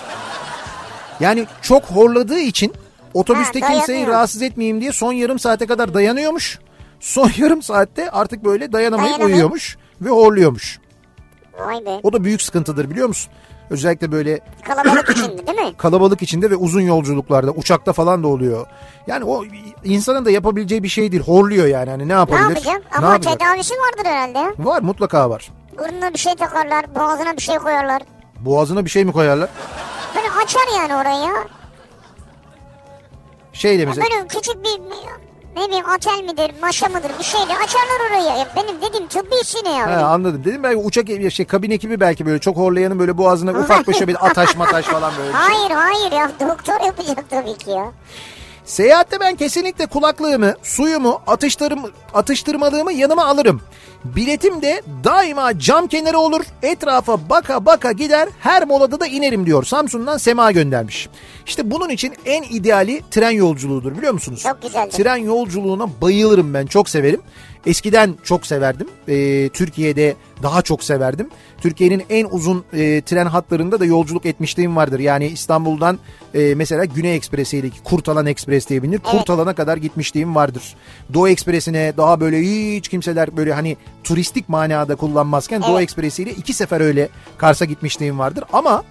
[1.20, 2.74] Yani çok horladığı için
[3.14, 6.60] otobüste Ha, kimseyi rahatsız etmeyeyim diye son yarım saate kadar dayanıyormuş.
[7.00, 9.36] Son yarım saatte artık böyle dayanamayıp Dayanamıyor.
[9.36, 10.80] uyuyormuş ve horluyormuş.
[11.60, 12.00] Vay be.
[12.04, 13.32] O da büyük sıkıntıdır biliyor musun?
[13.70, 15.74] Özellikle böyle Kalabalık içinde değil mi?
[15.78, 18.68] kalabalık içinde ve uzun yolculuklarda uçakta falan da oluyor.
[19.08, 19.44] Yani o
[19.84, 21.24] insanın da yapabileceği bir şey değil.
[21.24, 22.66] Horluyor yani hani ne Ne yapabilir?
[22.66, 23.40] Ne Ama yapacak?
[23.40, 24.54] tedavisi vardır herhalde.
[24.60, 25.52] Var mutlaka var.
[25.80, 28.02] Burnuna bir şey takarlar, boğazına bir şey koyarlar.
[28.40, 29.50] Boğazına bir şey mi koyarlar?
[30.16, 31.34] Böyle açar yani orayı ya.
[33.64, 34.80] Ya mesela Böyle küçük bir
[35.56, 38.40] ne bileyim atel midir, maşa mıdır bir şeyle açarlar orayı.
[38.40, 39.36] Ya benim dediğim tıbbi
[39.66, 40.08] ne He, ya.
[40.08, 40.44] anladım.
[40.46, 44.08] Dedim belki uçak şey kabin ekibi belki böyle çok horlayanın böyle boğazına ufak bir şey
[44.08, 45.40] bir ataş mataş falan böyle şey.
[45.42, 47.92] Hayır hayır ya doktor yapacak tabii ki ya.
[48.66, 51.80] Seyahatte ben kesinlikle kulaklığımı, suyumu, atıştırım,
[52.14, 53.62] atıştırmalığımı yanıma alırım.
[54.04, 56.46] Biletim de daima cam kenarı olur.
[56.62, 58.30] Etrafa baka baka gider.
[58.40, 59.64] Her molada da inerim diyor.
[59.64, 61.10] Samsun'dan Sema göndermiş.
[61.46, 64.44] İşte bunun için en ideali tren yolculuğudur biliyor musunuz?
[64.44, 64.92] Çok güzeldir.
[64.92, 66.66] Tren yolculuğuna bayılırım ben.
[66.66, 67.22] Çok severim.
[67.66, 68.88] Eskiden çok severdim.
[69.08, 71.30] Ee, Türkiye'de daha çok severdim.
[71.62, 75.00] Türkiye'nin en uzun e, tren hatlarında da yolculuk etmişliğim vardır.
[75.00, 76.00] Yani İstanbul'dan
[76.34, 79.00] e, mesela Güney Ekspresi'yle Kurtalan Ekspres diye bilinir.
[79.00, 80.76] Kurtalan'a kadar gitmişliğim vardır.
[81.14, 85.84] Doğu Ekspresi'ne daha böyle hiç kimseler böyle hani turistik manada kullanmazken Doğu Evet.
[85.84, 88.44] Ekspresi'yle iki sefer öyle Kars'a gitmişliğim vardır.
[88.54, 88.84] Ama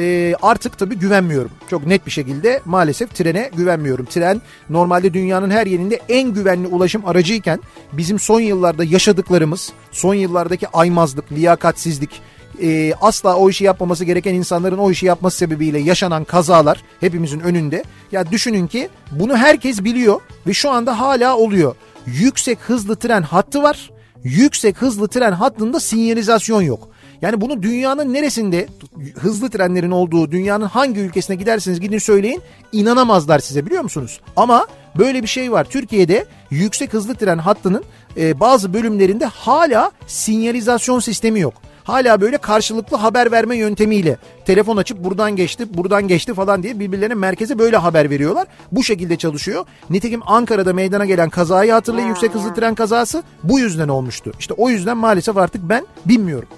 [0.00, 1.50] e, artık tabii güvenmiyorum.
[1.70, 4.04] Çok net bir şekilde maalesef trene güvenmiyorum.
[4.06, 7.60] Tren normalde dünyanın her yerinde en güvenli ulaşım aracıyken
[7.92, 12.22] bizim son yıllarda yaşadıklarımız, son yıllardaki aymazlık, liyakatsizlik,
[12.62, 17.84] e, asla o işi yapmaması gereken insanların o işi yapması sebebiyle yaşanan kazalar hepimizin önünde.
[18.12, 21.74] Ya düşünün ki bunu herkes biliyor ve şu anda hala oluyor.
[22.06, 23.90] Yüksek hızlı tren hattı var.
[24.24, 26.88] Yüksek hızlı tren hattında sinyalizasyon yok.
[27.22, 28.66] Yani bunu dünyanın neresinde
[29.14, 32.42] hızlı trenlerin olduğu dünyanın hangi ülkesine giderseniz gidin söyleyin
[32.72, 34.20] inanamazlar size biliyor musunuz?
[34.36, 34.66] Ama
[34.98, 35.64] böyle bir şey var.
[35.64, 37.84] Türkiye'de yüksek hızlı tren hattının
[38.16, 41.54] e, bazı bölümlerinde hala sinyalizasyon sistemi yok.
[41.84, 47.14] Hala böyle karşılıklı haber verme yöntemiyle telefon açıp buradan geçti, buradan geçti falan diye birbirlerine
[47.14, 48.46] merkeze böyle haber veriyorlar.
[48.72, 49.64] Bu şekilde çalışıyor.
[49.90, 54.32] Nitekim Ankara'da meydana gelen kazayı hatırlayın yüksek hızlı tren kazası bu yüzden olmuştu.
[54.38, 56.48] İşte o yüzden maalesef artık ben bilmiyorum.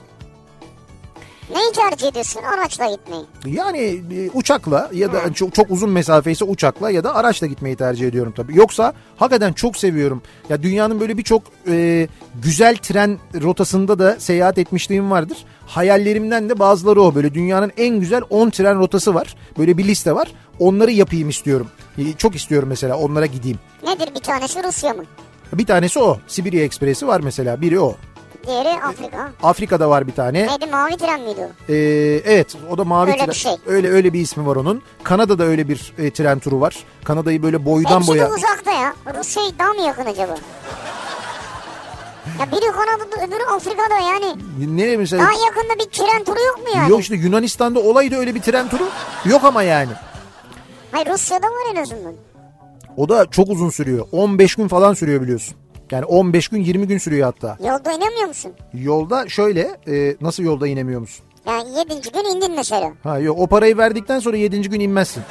[1.50, 3.24] Neyi tercih ediyorsun araçla gitmeyi?
[3.46, 3.78] Yani
[4.14, 8.08] e, uçakla ya da çok, çok uzun mesafe ise uçakla ya da araçla gitmeyi tercih
[8.08, 8.56] ediyorum tabii.
[8.56, 10.22] Yoksa hakikaten çok seviyorum.
[10.48, 12.08] Ya dünyanın böyle birçok e,
[12.42, 15.38] güzel tren rotasında da seyahat etmişliğim vardır.
[15.66, 17.14] Hayallerimden de bazıları o.
[17.14, 19.36] Böyle dünyanın en güzel 10 tren rotası var.
[19.58, 20.32] Böyle bir liste var.
[20.58, 21.66] Onları yapayım istiyorum.
[21.98, 23.58] E, Çok istiyorum mesela onlara gideyim.
[23.86, 25.04] Nedir bir tanesi Rusya mı?
[25.52, 26.18] Bir tanesi o.
[26.26, 27.60] Sibirya Ekspresi var mesela.
[27.60, 27.96] Biri o.
[28.46, 29.30] Diğeri Afrika.
[29.42, 30.46] Afrika'da var bir tane.
[30.46, 31.72] Neydi mavi tren miydi o?
[31.72, 31.76] Ee,
[32.24, 33.28] evet o da mavi Öyle tren.
[33.28, 33.52] bir şey.
[33.66, 34.82] Öyle öyle bir ismi var onun.
[35.02, 36.76] Kanada'da öyle bir e, tren turu var.
[37.04, 38.30] Kanada'yı böyle boydan Hepsi boya.
[38.30, 38.94] de uzakta ya.
[39.18, 40.34] Rusya daha mı yakın acaba?
[42.40, 44.36] Ya biri Kanada'da öbürü Afrika'da yani.
[44.76, 45.22] Ne mesela?
[45.22, 46.90] Daha yakında bir tren turu yok mu yani?
[46.90, 48.84] Yok işte Yunanistan'da olaydı öyle bir tren turu.
[49.24, 49.90] Yok ama yani.
[50.92, 52.14] Hayır Rusya'da var en azından.
[52.96, 54.06] O da çok uzun sürüyor.
[54.12, 55.56] 15 gün falan sürüyor biliyorsun.
[55.92, 57.56] Yani 15 gün 20 gün sürüyor hatta.
[57.68, 58.52] Yolda inemiyor musun?
[58.74, 61.24] Yolda şöyle e, nasıl yolda inemiyor musun?
[61.46, 62.92] Yani yedinci gün indin mesela.
[63.02, 64.60] Ha yok o parayı verdikten sonra 7.
[64.62, 65.22] gün inmezsin.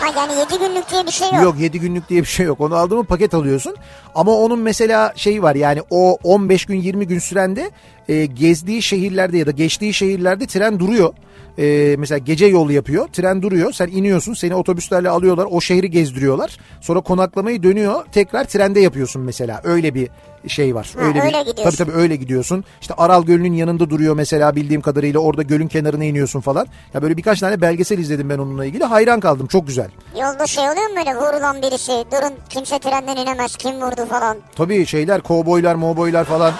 [0.00, 1.42] Ha yani yedi günlük diye bir şey yok.
[1.42, 2.60] Yok 7 günlük diye bir şey yok.
[2.60, 3.74] Onu aldın mı paket alıyorsun.
[4.14, 7.70] Ama onun mesela şeyi var yani o 15 gün 20 gün sürende
[8.08, 11.14] e, gezdiği şehirlerde ya da geçtiği şehirlerde tren duruyor.
[11.58, 13.08] E, mesela gece yol yapıyor.
[13.08, 13.72] Tren duruyor.
[13.72, 14.34] Sen iniyorsun.
[14.34, 15.46] Seni otobüslerle alıyorlar.
[15.50, 16.58] O şehri gezdiriyorlar.
[16.80, 18.04] Sonra konaklamayı dönüyor.
[18.12, 19.60] Tekrar trende yapıyorsun mesela.
[19.64, 20.08] Öyle bir
[20.48, 20.94] şey var.
[20.98, 21.62] Ha, öyle bir gidiyorsun.
[21.64, 22.64] tabii tabii öyle gidiyorsun.
[22.80, 26.66] İşte Aral Gölü'nün yanında duruyor mesela bildiğim kadarıyla orada gölün kenarına iniyorsun falan.
[26.94, 28.84] Ya böyle birkaç tane belgesel izledim ben onunla ilgili.
[28.84, 29.46] Hayran kaldım.
[29.46, 29.88] Çok güzel.
[30.20, 31.92] Yolda şey oluyor mu böyle vurulan birisi?
[31.92, 34.36] Durun kimse trenden inemez kim vurdu falan.
[34.56, 36.52] Tabii şeyler kovboylar, movboylar falan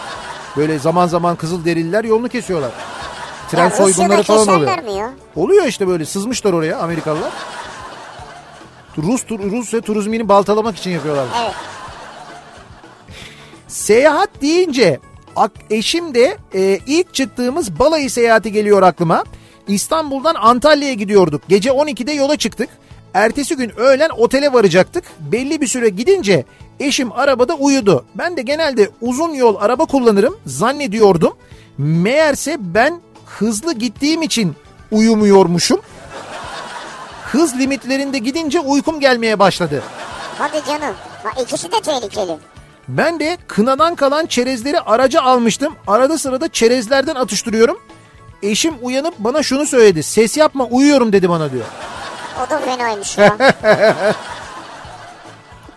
[0.56, 2.70] böyle zaman zaman kızıl derililer yolunu kesiyorlar.
[3.50, 4.78] Tren ya soygunları falan oluyor.
[4.82, 5.10] mi ya?
[5.36, 7.32] Oluyor işte böyle sızmışlar oraya Amerikalılar.
[8.98, 11.26] Rus Rusya turizmini baltalamak için yapıyorlar.
[11.42, 11.54] Evet.
[13.68, 15.00] Seyahat deyince
[15.70, 19.24] eşim de e, ilk çıktığımız balayı seyahati geliyor aklıma.
[19.68, 21.42] İstanbul'dan Antalya'ya gidiyorduk.
[21.48, 22.68] Gece 12'de yola çıktık.
[23.14, 25.04] Ertesi gün öğlen otele varacaktık.
[25.20, 26.44] Belli bir süre gidince
[26.80, 28.04] eşim arabada uyudu.
[28.14, 31.36] Ben de genelde uzun yol araba kullanırım zannediyordum.
[31.78, 34.56] Meğerse ben hızlı gittiğim için
[34.90, 35.80] uyumuyormuşum.
[37.32, 39.82] Hız limitlerinde gidince uykum gelmeye başladı.
[40.38, 40.94] Hadi canım.
[41.24, 42.36] Ha, ikisi de tehlikeli.
[42.88, 45.74] Ben de kınadan kalan çerezleri araca almıştım.
[45.86, 47.78] Arada sırada çerezlerden atıştırıyorum.
[48.42, 50.02] Eşim uyanıp bana şunu söyledi.
[50.02, 51.64] Ses yapma uyuyorum dedi bana diyor.
[52.46, 53.36] O da fenaymış ya.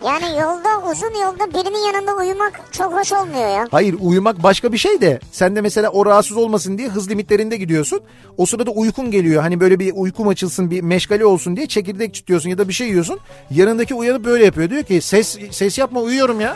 [0.06, 3.68] yani yolda uzun yolda birinin yanında uyumak çok hoş olmuyor ya.
[3.72, 7.58] Hayır uyumak başka bir şey de sen de mesela o rahatsız olmasın diye hız limitlerinde
[7.58, 8.02] gidiyorsun.
[8.38, 9.42] O sırada uykun geliyor.
[9.42, 12.88] Hani böyle bir uykum açılsın bir meşgale olsun diye çekirdek çitiyorsun ya da bir şey
[12.88, 13.20] yiyorsun.
[13.52, 14.70] Yanındaki uyanıp böyle yapıyor.
[14.70, 16.56] Diyor ki ses ses yapma uyuyorum ya.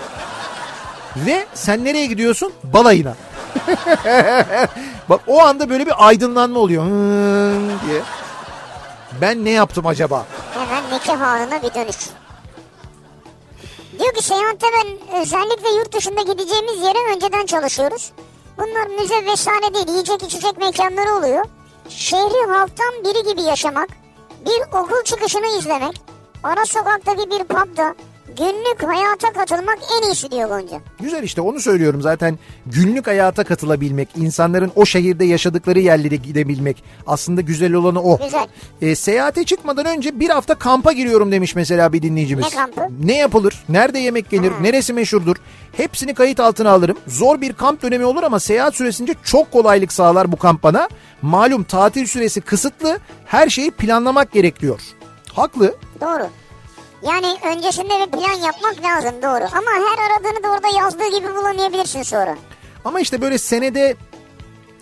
[1.15, 2.53] Ve sen nereye gidiyorsun?
[2.63, 3.15] Balayına.
[5.09, 6.83] Bak o anda böyle bir aydınlanma oluyor.
[6.85, 8.01] Hıı diye.
[9.21, 10.25] Ben ne yaptım acaba?
[10.53, 11.95] Hemen nikah anına bir dönüş.
[13.99, 18.11] Diyor ki seyahatte ben özellikle yurt dışında gideceğimiz yere önceden çalışıyoruz.
[18.57, 21.45] Bunlar müze vesaire değil yiyecek içecek mekanları oluyor.
[21.89, 23.89] Şehri halktan biri gibi yaşamak,
[24.45, 26.01] bir okul çıkışını izlemek,
[26.43, 27.95] ara sokaktaki bir pubda
[28.27, 30.81] günlük hayata katılmak en iyisi diyor Gonca.
[30.99, 37.41] Güzel işte onu söylüyorum zaten günlük hayata katılabilmek, insanların o şehirde yaşadıkları yerlere gidebilmek aslında
[37.41, 38.19] güzel olanı o.
[38.23, 38.47] Güzel.
[38.81, 42.45] E, seyahate çıkmadan önce bir hafta kampa giriyorum demiş mesela bir dinleyicimiz.
[42.45, 42.81] Ne kampı?
[43.03, 43.63] Ne yapılır?
[43.69, 44.51] Nerede yemek yenir?
[44.61, 45.35] Neresi meşhurdur?
[45.77, 46.97] Hepsini kayıt altına alırım.
[47.07, 50.89] Zor bir kamp dönemi olur ama seyahat süresince çok kolaylık sağlar bu kamp bana.
[51.21, 52.99] Malum tatil süresi kısıtlı.
[53.25, 54.81] Her şeyi planlamak gerekiyor.
[55.33, 55.75] Haklı.
[56.01, 56.27] Doğru.
[57.07, 59.43] Yani öncesinde bir plan yapmak lazım doğru.
[59.57, 62.35] Ama her aradığını da orada yazdığı gibi bulamayabilirsin sonra.
[62.85, 63.95] Ama işte böyle senede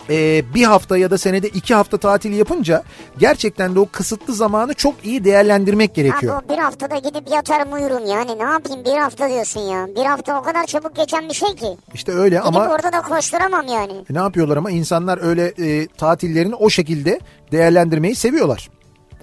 [0.09, 2.83] e, bir hafta ya da senede iki hafta tatil yapınca
[3.17, 6.35] gerçekten de o kısıtlı zamanı çok iyi değerlendirmek gerekiyor.
[6.35, 9.87] Abi o bir haftada gidip yatarım uyurum yani ne yapayım bir hafta diyorsun ya.
[9.95, 11.77] Bir hafta o kadar çabuk geçen bir şey ki.
[11.93, 13.93] İşte öyle Gidip ama orada da koşturamam yani.
[14.09, 17.19] ne yapıyorlar ama insanlar öyle e, tatillerini o şekilde
[17.51, 18.69] değerlendirmeyi seviyorlar.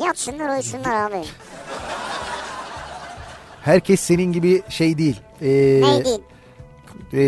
[0.05, 1.23] Yatsınlar uyusunlar abi.
[3.69, 5.21] Herkes senin gibi şey değil.
[5.43, 5.47] E,
[5.83, 6.21] Ne değil?
[7.13, 7.19] e,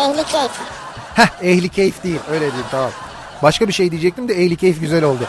[0.00, 0.50] Ehli keyif.
[1.14, 2.90] heh, ehli keyif değil öyle diyeyim tamam.
[3.42, 5.24] Başka bir şey diyecektim de ehli keyif güzel oldu.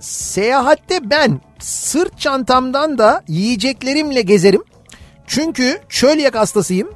[0.00, 4.62] Seyahatte ben sırt çantamdan da yiyeceklerimle gezerim.
[5.26, 6.88] Çünkü çölyak hastasıyım.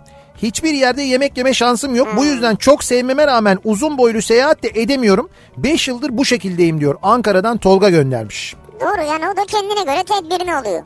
[0.43, 2.09] Hiçbir yerde yemek yeme şansım yok.
[2.17, 5.31] Bu yüzden çok sevmeme rağmen uzun boylu seyahat de edemiyorum.
[5.57, 6.95] 5 yıldır bu şekildeyim diyor.
[7.03, 8.55] Ankara'dan Tolga göndermiş.
[8.81, 10.83] Doğru yani o da kendine göre tedbirini alıyor.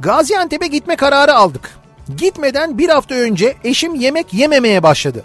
[0.00, 1.70] Gaziantep'e gitme kararı aldık.
[2.16, 5.24] Gitmeden bir hafta önce eşim yemek yememeye başladı.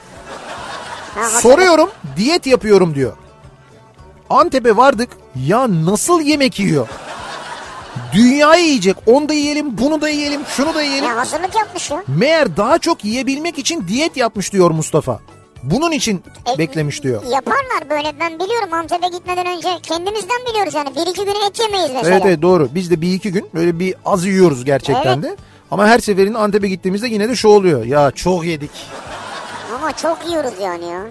[1.16, 3.14] Ha, Soruyorum diyet yapıyorum diyor.
[4.30, 6.88] Antep'e vardık ya nasıl yemek yiyor?
[8.14, 11.10] Dünyayı yiyecek onu da yiyelim bunu da yiyelim şunu da yiyelim.
[11.10, 12.04] Ya hazırlık yapmış ya.
[12.08, 15.20] Meğer daha çok yiyebilmek için diyet yapmış diyor Mustafa.
[15.64, 16.24] Bunun için
[16.56, 17.24] E, beklemiş diyor.
[17.24, 20.96] Yaparlar böyle ben biliyorum Antep'e gitmeden önce kendimizden biliyoruz yani.
[20.96, 22.16] Bir iki gün et yemeyiz mesela.
[22.16, 22.70] Evet evet doğru.
[22.76, 25.36] Biz de bir iki gün böyle bir az yiyoruz gerçekten de.
[25.72, 27.86] Ama her seferinde Antep'e gittiğimizde yine de şu oluyor.
[27.86, 28.72] Ya çok yedik.
[29.76, 31.02] Ama çok yiyoruz yani ya.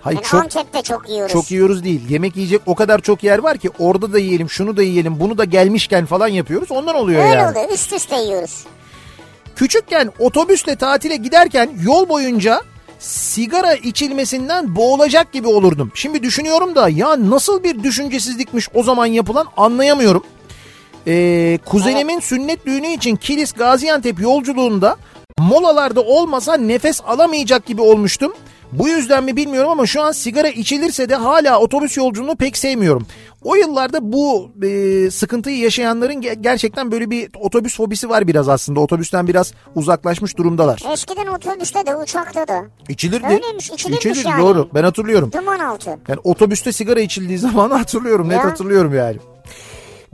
[0.00, 1.32] Hayır Yani çok Antep'te çok yiyoruz.
[1.32, 2.10] çok yiyoruz değil.
[2.10, 5.38] Yemek yiyecek o kadar çok yer var ki orada da yiyelim, şunu da yiyelim, bunu
[5.38, 6.70] da gelmişken falan yapıyoruz.
[6.70, 7.50] Ondan oluyor Öyle yani.
[7.50, 8.64] oluyor üst üste yiyoruz.
[9.56, 12.60] Küçükken otobüsle tatile giderken yol boyunca
[12.98, 15.92] sigara içilmesinden boğulacak gibi olurdum.
[15.94, 20.24] Şimdi düşünüyorum da ya nasıl bir düşüncesizlikmiş o zaman yapılan anlayamıyorum.
[21.06, 24.96] Ee, kuzenimin sünnet düğünü için Kilis Gaziantep yolculuğunda
[25.38, 28.34] molalarda olmasa nefes alamayacak gibi olmuştum.
[28.78, 33.06] Bu yüzden mi bilmiyorum ama şu an sigara içilirse de hala otobüs yolculuğunu pek sevmiyorum.
[33.42, 38.80] O yıllarda bu e, sıkıntıyı yaşayanların ge- gerçekten böyle bir otobüs fobisi var biraz aslında.
[38.80, 40.82] Otobüsten biraz uzaklaşmış durumdalar.
[40.92, 42.62] Eskiden otobüste de uçakta da.
[42.88, 43.26] İçilirdi.
[43.26, 44.42] Öyleymiş, içilirmiş yani.
[44.42, 44.68] doğru.
[44.74, 45.30] Ben hatırlıyorum.
[45.32, 45.90] Duman altı.
[46.08, 48.28] Yani otobüste sigara içildiği zaman hatırlıyorum.
[48.28, 48.44] Net Ya.
[48.44, 49.16] hatırlıyorum yani.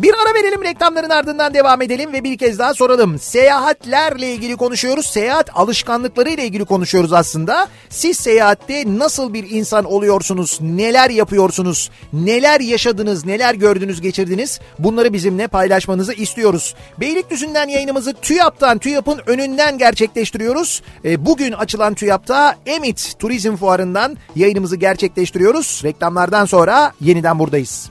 [0.03, 3.19] Bir ara verelim reklamların ardından devam edelim ve bir kez daha soralım.
[3.19, 5.07] Seyahatlerle ilgili konuşuyoruz.
[5.07, 7.69] Seyahat alışkanlıkları ile ilgili konuşuyoruz aslında.
[7.89, 10.59] Siz seyahatte nasıl bir insan oluyorsunuz?
[10.61, 11.91] Neler yapıyorsunuz?
[12.13, 13.25] Neler yaşadınız?
[13.25, 14.61] Neler gördünüz, geçirdiniz?
[14.79, 16.75] Bunları bizimle paylaşmanızı istiyoruz.
[17.01, 20.83] Beylikdüzü'nden yayınımızı TÜYAP'tan, TÜYAP'ın önünden gerçekleştiriyoruz.
[21.05, 25.81] E, bugün açılan TÜYAP'ta Emit Turizm Fuarı'ndan yayınımızı gerçekleştiriyoruz.
[25.85, 27.91] Reklamlardan sonra yeniden buradayız.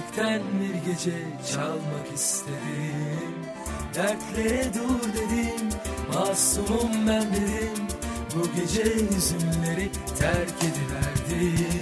[0.00, 1.12] Felekten bir gece
[1.52, 3.34] çalmak istedim.
[3.94, 5.68] Dertlere dur dedim,
[6.14, 7.86] masumum ben dedim.
[8.34, 11.80] Bu gece hüzünleri terk ediverdim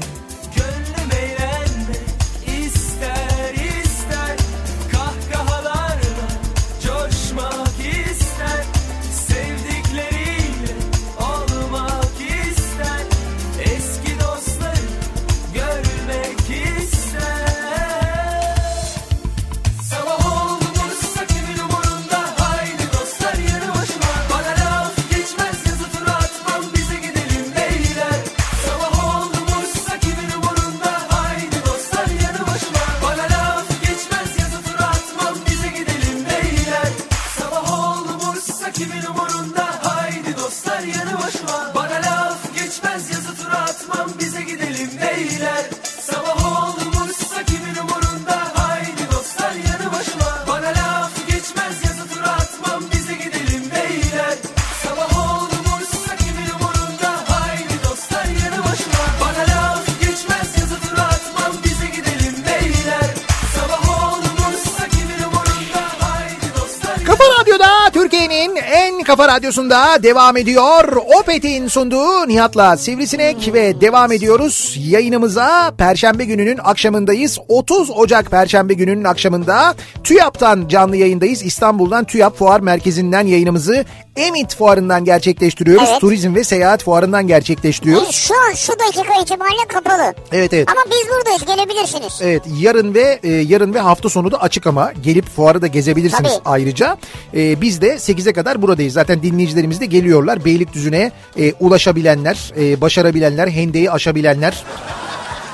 [69.18, 70.96] kafa radyosunda devam ediyor.
[71.20, 75.72] Opet'in sunduğu Nihat'la Sivrisinek ve devam ediyoruz yayınımıza.
[75.78, 77.38] Perşembe gününün akşamındayız.
[77.48, 79.74] 30 Ocak Perşembe gününün akşamında
[80.08, 81.42] TÜYAP'tan canlı yayındayız.
[81.42, 83.84] İstanbul'dan TÜYAP Fuar Merkezi'nden yayınımızı
[84.16, 85.88] Emit Fuarı'ndan gerçekleştiriyoruz.
[85.90, 86.00] Evet.
[86.00, 88.10] Turizm ve Seyahat Fuarı'ndan gerçekleştiriyoruz.
[88.10, 90.14] şu an şu dakika itibariyle kapalı.
[90.32, 90.68] Evet evet.
[90.70, 92.20] Ama biz buradayız gelebilirsiniz.
[92.22, 96.32] Evet yarın ve e, yarın ve hafta sonu da açık ama gelip fuarı da gezebilirsiniz
[96.32, 96.42] Tabii.
[96.44, 96.96] ayrıca.
[97.34, 98.94] E, biz de 8'e kadar buradayız.
[98.94, 100.44] Zaten dinleyicilerimiz de geliyorlar.
[100.44, 104.64] Beylikdüzü'ne e, ulaşabilenler, e, başarabilenler, hendeyi aşabilenler.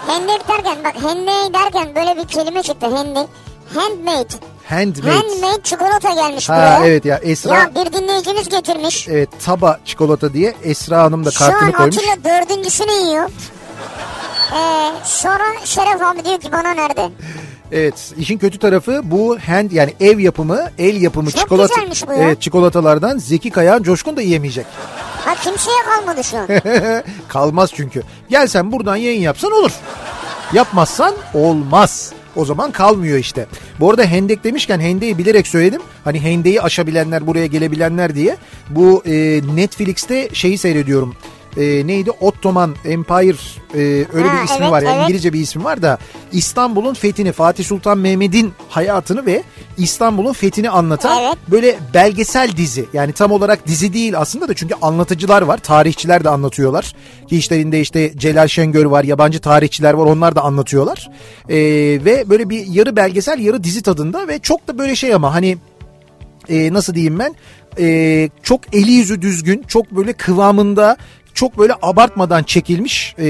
[0.07, 3.27] Hendek derken bak hendek derken böyle bir kelime çıktı hendek.
[3.75, 4.29] Handmade.
[4.69, 5.11] Handmade.
[5.11, 6.87] Handmade çikolata gelmiş Ha buraya.
[6.87, 9.09] evet ya Esra Ya bir dinleyicimiz getirmiş.
[9.09, 11.97] evet taba çikolata diye Esra Hanım da Şu an kartını koymuş.
[11.99, 13.31] Atilla dördüncüsünü yiyor.
[14.53, 17.09] Ee, sonra Şeref abi diyor ki bana nerede?
[17.73, 21.75] Evet işin kötü tarafı bu hand yani ev yapımı el yapımı Çok çikolata
[22.09, 22.19] bu ya.
[22.19, 24.67] evet, çikolatalardan Zeki Kayağan Coşkun da yiyemeyecek.
[25.25, 26.47] Ha kimseye kalmadı şu an.
[27.29, 28.03] Kalmaz çünkü.
[28.29, 29.73] Gel sen buradan yayın yapsan olur.
[30.53, 32.13] Yapmazsan olmaz.
[32.37, 33.47] O zaman kalmıyor işte.
[33.81, 35.81] Bu arada hendek demişken hendeyi bilerek söyledim.
[36.05, 38.37] Hani hendeyi aşabilenler buraya gelebilenler diye.
[38.71, 41.15] Bu e, Netflix'te şeyi seyrediyorum.
[41.57, 42.11] E, neydi?
[42.11, 43.37] Ottoman Empire
[43.75, 44.83] e, öyle Ha, bir ismi evet, var.
[44.83, 45.05] Yani evet.
[45.05, 45.99] İngilizce bir ismi var da
[46.33, 49.43] İstanbul'un fethini Fatih Sultan Mehmet'in hayatını ve
[49.79, 51.37] İstanbul'un fethini anlatan Evet.
[51.51, 52.87] böyle belgesel dizi.
[52.93, 55.59] Yani tam olarak dizi değil aslında da çünkü anlatıcılar var.
[55.59, 56.95] Tarihçiler de anlatıyorlar.
[57.29, 60.07] Ki işlerinde işte Celal Şengör var, yabancı tarihçiler var.
[60.07, 61.11] Onlar da anlatıyorlar.
[61.49, 61.55] Ee,
[62.05, 65.59] ve böyle bir yarı belgesel, yarı dizi tadında ve çok da böyle şey ama hani
[66.49, 67.35] e, nasıl diyeyim ben
[67.79, 70.97] E, çok eli yüzü düzgün çok böyle kıvamında
[71.35, 73.25] çok böyle abartmadan çekilmiş e,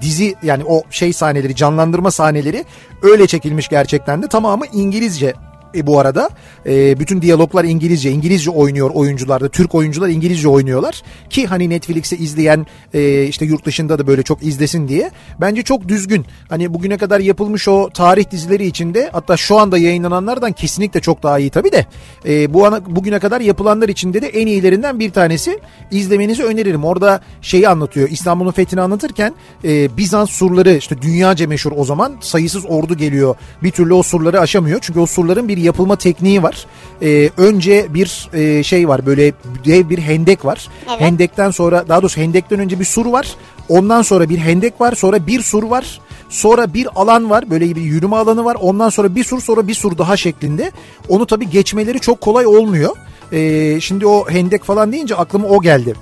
[0.00, 2.64] dizi yani o şey sahneleri canlandırma sahneleri
[3.02, 5.34] öyle çekilmiş gerçekten de tamamı İngilizce
[5.74, 6.30] e, bu arada
[6.66, 11.02] e, bütün diyaloglar İngilizce İngilizce oynuyor oyuncular da Türk oyuncular İngilizce oynuyorlar.
[11.30, 15.10] Ki hani Netflix'i izleyen e, işte yurt dışında da böyle çok izlesin diye.
[15.40, 16.26] Bence çok düzgün.
[16.48, 21.38] Hani bugüne kadar yapılmış o tarih dizileri içinde hatta şu anda yayınlananlardan kesinlikle çok daha
[21.38, 21.86] iyi tabii de.
[22.28, 25.58] E, bu ana, bugüne kadar yapılanlar içinde de en iyilerinden bir tanesi.
[25.90, 26.84] İzlemenizi öneririm.
[26.84, 28.08] Orada şeyi anlatıyor.
[28.08, 33.34] İstanbul'un fethini anlatırken e, Bizans surları işte dünyaca meşhur o zaman sayısız ordu geliyor.
[33.62, 34.78] Bir türlü o surları aşamıyor.
[34.82, 36.66] Çünkü o surların bir yapılma tekniği var
[37.02, 39.32] E, önce bir e, şey var böyle
[39.64, 41.00] dev bir hendek var Evet.
[41.00, 43.34] hendekten sonra daha doğrusu hendekten önce bir sur var
[43.68, 46.00] ondan sonra bir hendek var sonra bir sur var
[46.30, 49.74] Sonra bir alan var böyle bir yürüme alanı var ondan sonra bir sur sonra bir
[49.74, 50.72] sur daha şeklinde.
[51.08, 52.96] Onu tabii geçmeleri çok kolay olmuyor.
[53.32, 55.94] Ee, şimdi o hendek falan deyince aklıma o geldi.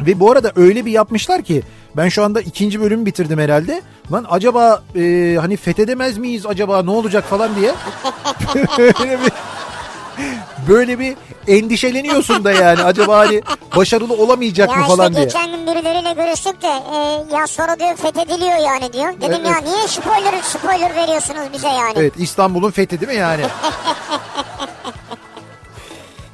[0.00, 1.62] Ve bu arada öyle bir yapmışlar ki
[1.96, 3.82] ben şu anda ikinci bölümü bitirdim herhalde.
[4.12, 7.72] Lan acaba e, hani fethedemez miyiz acaba ne olacak falan diye.
[8.78, 9.32] böyle bir
[10.68, 11.16] böyle bir
[11.48, 13.42] endişeleniyorsun da yani acaba hani
[13.76, 15.24] başarılı olamayacak Ya mı işte falan diye.
[15.24, 16.96] geçen gün birileriyle görüştük de e,
[17.36, 19.12] ya sonra diyor fethediliyor yani diyor.
[19.20, 19.46] Dedim Evet.
[19.46, 21.92] ya niye spoiler spoiler veriyorsunuz bize yani.
[21.96, 23.42] Evet İstanbul'un fethi değil mi yani?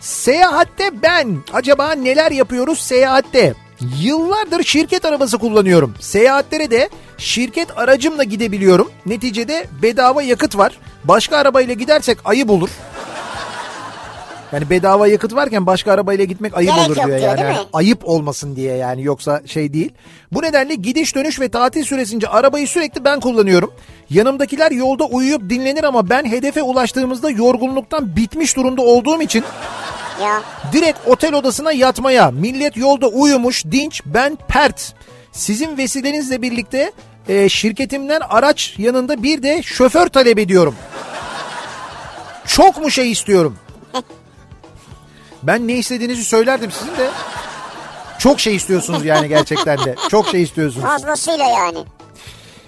[0.00, 3.54] Seyahatte ben acaba neler yapıyoruz seyahatte?
[4.00, 5.94] Yıllardır şirket arabası kullanıyorum.
[6.00, 8.90] Seyahatlere de şirket aracımla gidebiliyorum.
[9.06, 10.78] Neticede bedava yakıt var.
[11.04, 12.70] Başka arabayla gidersek ayıp olur.
[14.52, 17.40] Yani bedava yakıt varken başka arabayla gitmek ayıp Gerek olur diyor diyor, yani.
[17.40, 19.92] Yani ayıp olmasın diye yani yoksa şey değil.
[20.32, 23.72] Bu nedenle gidiş dönüş ve tatil süresince arabayı sürekli ben kullanıyorum.
[24.10, 29.44] Yanımdakiler yolda uyuyup dinlenir ama ben hedefe ulaştığımızda yorgunluktan bitmiş durumda olduğum için
[30.22, 30.42] Ya
[30.72, 32.30] direkt otel odasına yatmaya.
[32.30, 34.94] Millet yolda uyumuş, dinç, ben pert.
[35.32, 36.92] Sizin vesilenizle birlikte
[37.28, 40.74] e, şirketimden araç yanında bir de şoför talep ediyorum.
[42.46, 43.58] Çok mu şey istiyorum?
[45.42, 47.10] Ben ne istediğinizi söylerdim sizin de.
[48.18, 49.94] Çok şey istiyorsunuz yani gerçekten de.
[50.10, 50.86] Çok şey istiyorsunuz.
[50.86, 51.84] fazlasıyla yani.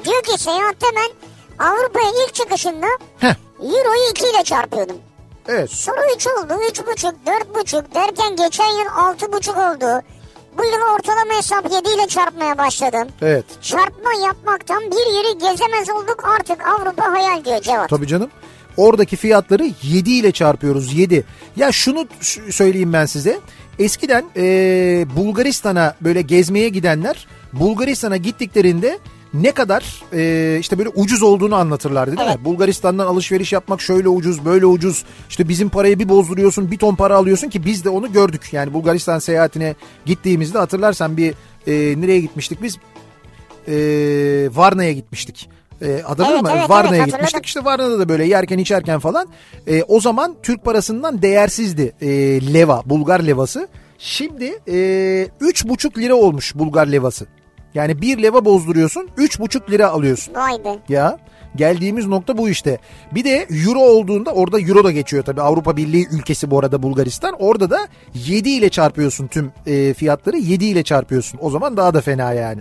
[0.05, 1.11] Diyor ki seyahatte ben
[1.67, 2.87] Avrupa'ya ilk çıkışında
[3.19, 4.97] Heh, Euro'yu 2 ile çarpıyordum.
[5.49, 5.71] Evet.
[5.71, 10.03] Sonra 3 oldu, 3,5, 4,5 derken geçen yıl 6,5 oldu.
[10.59, 13.09] Bu yıl ortalama hesap 7 ile çarpmaya başladım.
[13.23, 13.45] Evet.
[13.63, 17.91] Çarpma yapmaktan bir yeri gezemez olduk artık Avrupa hayal diyor Cevat.
[17.91, 18.31] Tabii canım.
[18.77, 21.25] Oradaki fiyatları 7 ile çarpıyoruz 7.
[21.57, 22.07] Ya şunu
[22.51, 23.41] söyleyeyim ben size.
[23.79, 24.43] Eskiden e,
[25.17, 28.99] Bulgaristan'a böyle gezmeye gidenler Bulgaristan'a gittiklerinde
[29.35, 32.45] ne kadar e, işte böyle ucuz olduğunu anlatırlardı değil mi?
[32.45, 37.17] Bulgaristan'dan alışveriş yapmak şöyle ucuz böyle ucuz işte bizim parayı bir bozduruyorsun bir ton para
[37.17, 38.49] alıyorsun ki biz de onu gördük.
[38.53, 39.75] Yani Bulgaristan seyahatine
[40.07, 41.35] gittiğimizde hatırlarsan bir
[41.67, 42.79] e, nereye gitmiştik biz?
[43.69, 43.75] e,
[44.55, 45.49] Varna'ya gitmiştik.
[45.83, 46.51] E, hatırladın Evet, mı?
[46.57, 47.47] evet, Varna'ya evet, gitmiştik.
[47.47, 49.29] İşte Varna'da da böyle yerken içerken falan.
[49.67, 52.09] E, o zaman Türk parasından değersizdi e,
[52.55, 53.69] leva, Bulgar levası.
[53.99, 57.27] Şimdi e, üç buçuk lira olmuş Bulgar levası.
[57.75, 60.35] Yani bir leva bozduruyorsun, üç buçuk lira alıyorsun.
[60.35, 60.79] Vay be.
[60.89, 61.19] Ya
[61.57, 62.79] geldiğimiz nokta bu işte.
[63.15, 65.43] Bir de euro olduğunda orada euro da geçiyor tabii.
[65.43, 67.35] Avrupa Birliği ülkesi bu arada Bulgaristan.
[67.39, 71.39] Orada da 7 ile çarpıyorsun tüm e, fiyatları 7 ile çarpıyorsun.
[71.43, 72.61] O zaman daha da fena yani.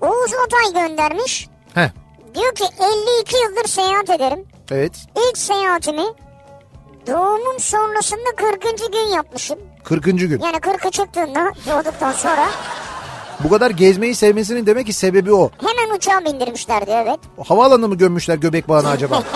[0.00, 1.48] Oğuz Otay göndermiş.
[1.74, 1.88] Heh.
[2.34, 2.64] Diyor ki
[3.18, 4.44] 52 yıldır seyahat ederim.
[4.70, 4.92] Evet.
[5.28, 6.04] İlk seyahatimi
[7.06, 8.62] doğumum sonrasında 40.
[8.92, 9.58] gün yapmışım.
[9.84, 10.04] 40.
[10.04, 10.40] gün.
[10.40, 12.46] Yani 40'a çıktığında doğduktan sonra
[13.44, 15.50] Bu kadar gezmeyi sevmesinin demek ki sebebi o.
[15.60, 17.18] hemen uçağa bindirmişler diyor evet.
[17.48, 19.22] Havaalanına mı gömmüşler göbek bağını acaba?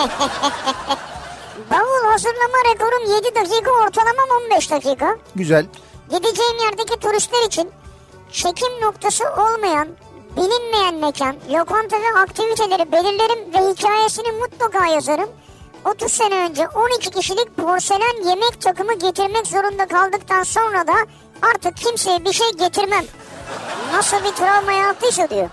[1.71, 5.17] Bavul hazırlama rekorum 7 dakika ortalamam 15 dakika.
[5.35, 5.65] Güzel.
[6.09, 7.69] Gideceğim yerdeki turistler için
[8.31, 9.87] çekim noktası olmayan,
[10.37, 15.29] bilinmeyen mekan, lokanta ve aktiviteleri belirlerim ve hikayesini mutlaka yazarım.
[15.85, 20.93] 30 sene önce 12 kişilik porselen yemek takımı getirmek zorunda kaldıktan sonra da
[21.41, 23.03] artık kimseye bir şey getirmem.
[23.93, 25.49] Nasıl bir travma yarattıysa diyor.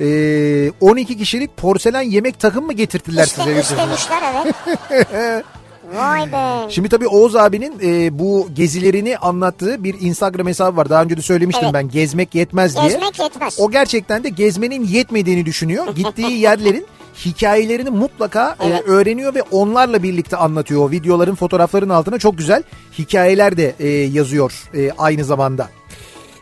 [0.00, 3.60] Ee, 12 kişilik porselen yemek takım mı getirttiler İşte, size?
[3.60, 5.44] istemişler evet.
[5.94, 6.70] Vay be.
[6.70, 10.90] Şimdi tabii Oğuz abinin e, bu gezilerini anlattığı bir Instagram hesabı var.
[10.90, 11.74] Daha önce de söylemiştim Evet.
[11.74, 12.84] ben gezmek yetmez diye.
[12.88, 13.60] Gezmek yetmez.
[13.60, 15.94] O gerçekten de gezmenin yetmediğini düşünüyor.
[15.94, 16.86] Gittiği yerlerin
[17.24, 18.88] hikayelerini mutlaka e, Evet.
[18.88, 20.80] öğreniyor ve onlarla birlikte anlatıyor.
[20.88, 22.62] O videoların fotoğrafların altına çok güzel
[22.98, 25.68] hikayeler de e, yazıyor e, aynı zamanda.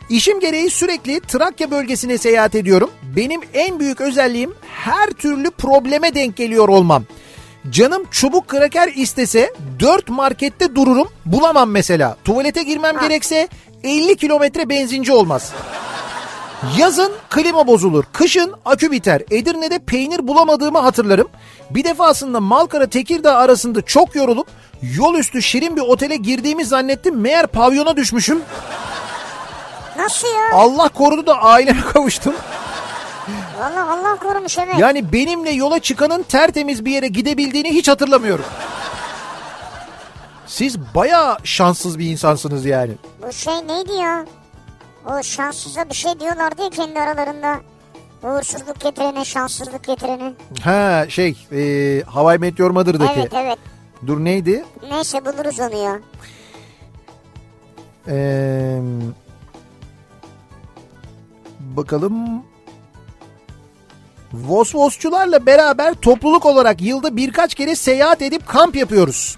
[0.09, 2.91] İşim gereği sürekli Trakya bölgesine seyahat ediyorum.
[3.15, 7.03] Benim en büyük özelliğim her türlü probleme denk geliyor olmam.
[7.69, 12.17] Canım çubuk kraker istese 4 markette dururum bulamam mesela.
[12.23, 13.47] Tuvalete girmem gerekse
[13.83, 15.53] 50 kilometre benzinci olmaz.
[16.77, 19.21] Yazın klima bozulur, kışın akü biter.
[19.31, 21.27] Edirne'de peynir bulamadığımı hatırlarım.
[21.69, 24.47] Bir defasında Malkara Tekirdağ arasında çok yorulup
[24.97, 27.19] yol üstü şirin bir otele girdiğimi zannettim.
[27.19, 28.41] Meğer pavyona düşmüşüm.
[29.99, 30.57] Nasıl ya?
[30.57, 32.33] Allah korudu da aileme kavuştum.
[33.59, 34.75] Valla Allah korumuş evet.
[34.77, 38.45] Yani benimle yola çıkanın tertemiz bir yere gidebildiğini hiç hatırlamıyorum.
[40.45, 42.91] Siz bayağı şanssız bir insansınız yani.
[43.27, 44.25] Bu şey neydi ya?
[45.05, 47.59] O şanssıza bir şey diyorlardı ya kendi aralarında.
[48.23, 50.33] Uğursuzluk getirene, şanssızlık getirene.
[50.63, 53.19] Ha şey e, Hawaii Meteor Mother'daki.
[53.19, 53.57] Evet evet.
[54.07, 54.65] Dur neydi?
[54.89, 55.99] Neyse buluruz onu ya.
[58.07, 58.79] Ee,
[61.79, 62.43] bakalım.
[64.33, 69.37] Vosvosçularla beraber topluluk olarak yılda birkaç kere seyahat edip kamp yapıyoruz.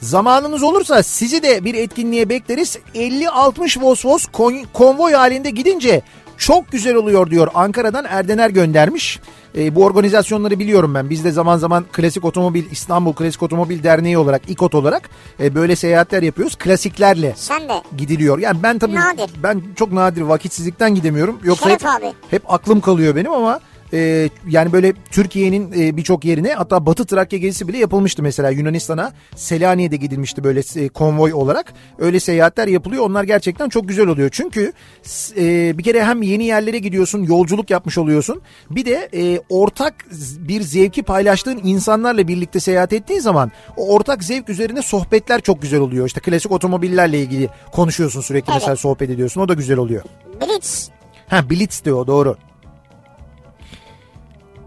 [0.00, 2.78] Zamanınız olursa sizi de bir etkinliğe bekleriz.
[2.94, 6.02] 50-60 Vosvos kon- konvoy halinde gidince
[6.38, 7.48] çok güzel oluyor diyor.
[7.54, 9.20] Ankara'dan Erdener göndermiş.
[9.56, 11.10] Ee, bu organizasyonları biliyorum ben.
[11.10, 15.10] Biz de zaman zaman Klasik Otomobil İstanbul Klasik Otomobil Derneği olarak İKOT olarak
[15.40, 16.56] e, böyle seyahatler yapıyoruz.
[16.56, 17.82] Klasiklerle Sen de.
[17.96, 18.38] gidiliyor.
[18.38, 19.30] Yani ben tabii Nadir.
[19.42, 21.38] ben çok nadir vakitsizlikten gidemiyorum.
[21.44, 22.12] Yoksa Şeref hep, abi.
[22.30, 23.60] hep aklım kalıyor benim ama
[23.92, 29.12] e, yani böyle Türkiye'nin e, birçok yerine hatta Batı Trakya gezisi bile yapılmıştı mesela Yunanistan'a
[29.36, 31.72] Selanik'e de gidilmişti böyle e, konvoy olarak.
[31.98, 33.04] Öyle seyahatler yapılıyor.
[33.04, 34.28] Onlar gerçekten çok güzel oluyor.
[34.32, 34.72] Çünkü
[35.36, 38.40] e, bir kere hem yeni yerlere gidiyorsun, yolculuk yapmış oluyorsun.
[38.70, 39.94] Bir de e, ortak
[40.38, 45.80] bir zevki paylaştığın insanlarla birlikte seyahat ettiğin zaman o ortak zevk üzerine sohbetler çok güzel
[45.80, 46.06] oluyor.
[46.06, 48.60] İşte klasik otomobillerle ilgili konuşuyorsun sürekli Evet.
[48.60, 49.40] mesela sohbet ediyorsun.
[49.40, 50.02] O da güzel oluyor.
[50.40, 50.90] Blitz.
[51.28, 52.36] Ha Blitz diyor doğru.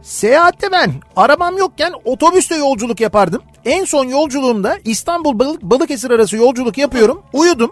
[0.02, 3.42] Seyahatte ben arabam yokken otobüste yolculuk yapardım.
[3.66, 7.22] En son yolculuğumda İstanbul Balık, Balıkesir arası yolculuk yapıyorum.
[7.34, 7.72] Uyudum.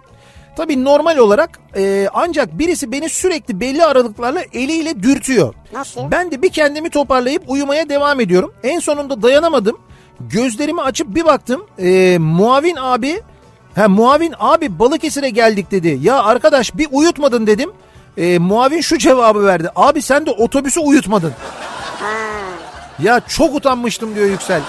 [0.58, 5.54] Tabii normal olarak e, ancak birisi beni sürekli belli aralıklarla eliyle dürtüyor.
[5.74, 6.12] Nasıl?
[6.12, 8.54] Ben de bir kendimi toparlayıp uyumaya devam ediyorum.
[8.64, 9.78] En sonunda dayanamadım.
[10.20, 11.66] Gözlerimi açıp bir baktım.
[11.80, 13.22] E, muavin abi
[13.76, 16.00] ha muavin abi Balıkesir'e geldik dedi.
[16.02, 17.72] Ya arkadaş bir uyutmadın dedim.
[18.18, 19.70] E, muavin şu cevabı verdi.
[19.76, 21.34] Abi sen de otobüsü uyutmadın.
[23.00, 24.62] Ya çok utanmıştım diyor Yüksel.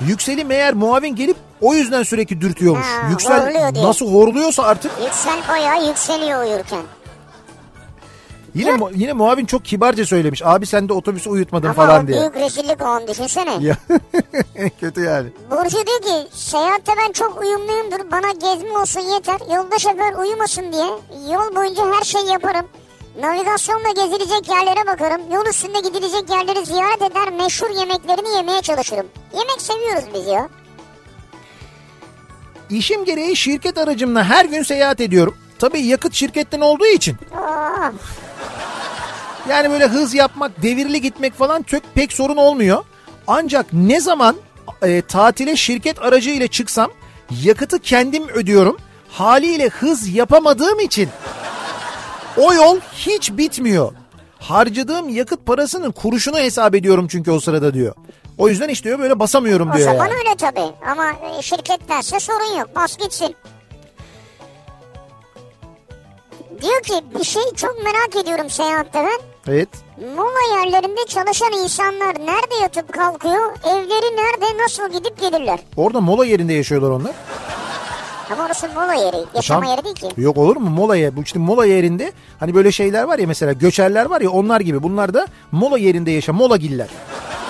[0.00, 2.86] Yüksel'i meğer muavin gelip o yüzden sürekli dürtüyormuş.
[2.86, 6.82] Ha, Yüksel horluyor nasıl horluyorsa artık Yüksel bayağı yükseliyor uyurken.
[8.54, 10.42] yine mu- yine muavin çok kibarca söylemiş.
[10.44, 12.20] Abi sen de otobüsü uyutmadın Ama falan diye.
[12.20, 13.56] büyük rezillik o an düşünsene.
[13.64, 13.76] Ya
[14.80, 15.28] kötü yani.
[15.50, 18.10] Burcu diyor ki seyahatte ben çok uyumluyumdur.
[18.12, 19.40] Bana gezme olsun yeter.
[19.56, 20.86] Yolda şoför uyumasın diye.
[21.34, 22.66] Yol boyunca her şeyi yaparım.
[23.18, 25.20] Navigasyonla gezilecek yerlere bakarım.
[25.32, 27.32] Yol üstünde gidilecek yerleri ziyaret eder.
[27.32, 29.06] Meşhur yemeklerini yemeye çalışırım.
[29.32, 30.48] Yemek seviyoruz biz ya.
[32.70, 35.36] İşim gereği şirket aracımla her gün seyahat ediyorum.
[35.58, 37.16] Tabii yakıt şirketten olduğu için.
[37.36, 37.92] Aa,
[39.48, 42.84] Yani böyle hız yapmak, devirli gitmek falan çok pek sorun olmuyor.
[43.26, 44.36] Ancak ne zaman
[44.82, 46.90] e, tatile şirket aracı ile çıksam
[47.42, 48.76] yakıtı kendim ödüyorum.
[49.12, 51.08] Haliyle hız yapamadığım için
[52.36, 53.92] o yol hiç bitmiyor.
[54.38, 57.94] Harcadığım yakıt parasının kuruşunu hesap ediyorum çünkü o sırada diyor.
[58.38, 59.90] O yüzden işte diyor böyle basamıyorum o diyor.
[59.90, 60.14] zaman yani.
[60.18, 60.74] öyle tabii.
[60.90, 62.68] Ama e, şirkettense sorun yok.
[62.76, 63.36] Bas gitsin.
[66.62, 69.52] Diyor ki bir şey çok merak ediyorum seyahatte ben.
[69.52, 69.68] Evet.
[70.16, 73.52] Mola yerlerinde çalışan insanlar nerede yatıp kalkıyor?
[73.64, 74.62] Evleri nerede?
[74.62, 75.58] Nasıl gidip gelirler?
[75.76, 77.12] Orada mola yerinde yaşıyorlar onlar.
[78.32, 79.16] Ama orası mola yeri.
[79.34, 80.20] Yaşama Tam- yeri değil ki.
[80.20, 81.16] Yok olur mu mola yer?
[81.16, 84.82] Bu işte mola yerinde hani böyle şeyler var ya mesela göçerler var ya onlar gibi.
[84.82, 86.88] Bunlar da mola yerinde yaşa mola giller.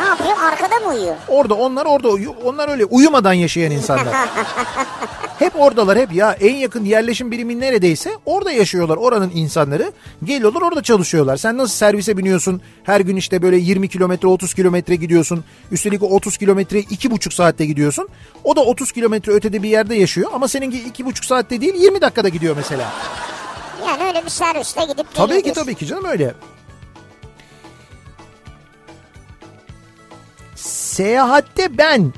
[0.01, 0.31] Ne yapıyor?
[0.53, 1.15] Arkada mı uyuyor?
[1.29, 4.15] Orada onlar orada uyu- onlar öyle uyumadan yaşayan insanlar.
[5.39, 9.93] hep oradalar hep ya en yakın yerleşim birimi neredeyse orada yaşıyorlar oranın insanları.
[10.25, 11.37] Geliyorlar orada çalışıyorlar.
[11.37, 15.45] Sen nasıl servise biniyorsun her gün işte böyle 20 kilometre 30 kilometre gidiyorsun.
[15.73, 18.09] Üstelik o 30 kilometre iki buçuk saatte gidiyorsun.
[18.45, 22.01] O da 30 kilometre ötede bir yerde yaşıyor ama hangi iki buçuk saatte değil 20
[22.01, 22.93] dakikada gidiyor mesela.
[23.87, 26.35] Yani öyle bir serviste gidip Tabii ki tabii ki canım öyle.
[30.57, 32.13] Seyahatte ben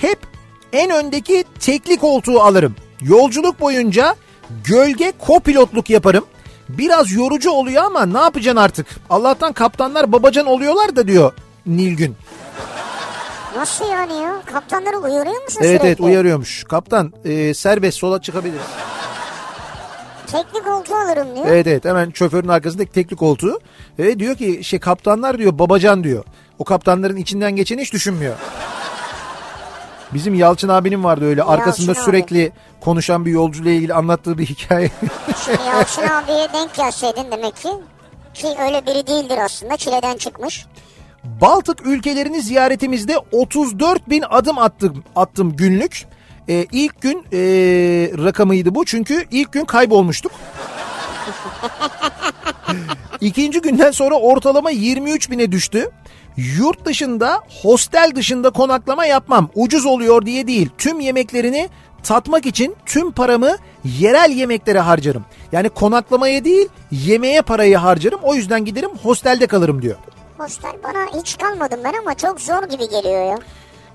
[0.00, 0.18] hep
[0.72, 2.76] en öndeki tekli koltuğu alırım.
[3.00, 4.16] Yolculuk boyunca
[4.64, 6.24] gölge kopilotluk yaparım.
[6.68, 8.86] Biraz yorucu oluyor ama ne yapacaksın artık?
[9.10, 11.32] Allah'tan kaptanlar babacan oluyorlar da diyor
[11.66, 12.16] Nilgün.
[13.56, 14.42] Nasıl yani ya?
[14.52, 15.86] Kaptanları uyarıyor musun Evet sürekli?
[15.86, 16.64] evet uyarıyormuş.
[16.64, 18.62] Kaptan e, serbest sola çıkabiliriz.
[20.26, 21.46] Tekli koltuğu alırım diyor.
[21.46, 23.60] Evet evet hemen şoförün arkasındaki tekli koltuğu.
[23.98, 26.24] Ve diyor ki şey kaptanlar diyor babacan diyor.
[26.58, 28.34] O kaptanların içinden geçeni hiç düşünmüyor.
[30.14, 32.04] Bizim Yalçın abinin vardı öyle arkasında Yalçın abi.
[32.04, 34.90] sürekli konuşan bir yolcuyla ilgili anlattığı bir hikaye.
[35.44, 37.68] Şimdi Yalçın abiye denk gelseydin demek ki.
[38.34, 39.76] Ki öyle biri değildir aslında.
[39.76, 40.66] Çileden çıkmış.
[41.40, 46.06] Baltık ülkelerini ziyaretimizde 34 bin adım attım, attım günlük.
[46.48, 47.38] Ee, ilk gün ee,
[48.24, 50.32] rakamıydı bu çünkü ilk gün kaybolmuştuk.
[53.20, 55.90] İkinci günden sonra ortalama 23 bine düştü.
[56.36, 59.50] Yurt dışında hostel dışında konaklama yapmam.
[59.54, 60.70] Ucuz oluyor diye değil.
[60.78, 61.68] Tüm yemeklerini
[62.02, 65.24] tatmak için tüm paramı yerel yemeklere harcarım.
[65.52, 68.20] Yani konaklamaya değil yemeğe parayı harcarım.
[68.22, 69.96] O yüzden giderim hostelde kalırım diyor.
[70.38, 73.38] Hostel bana hiç kalmadım ben ama çok zor gibi geliyor ya.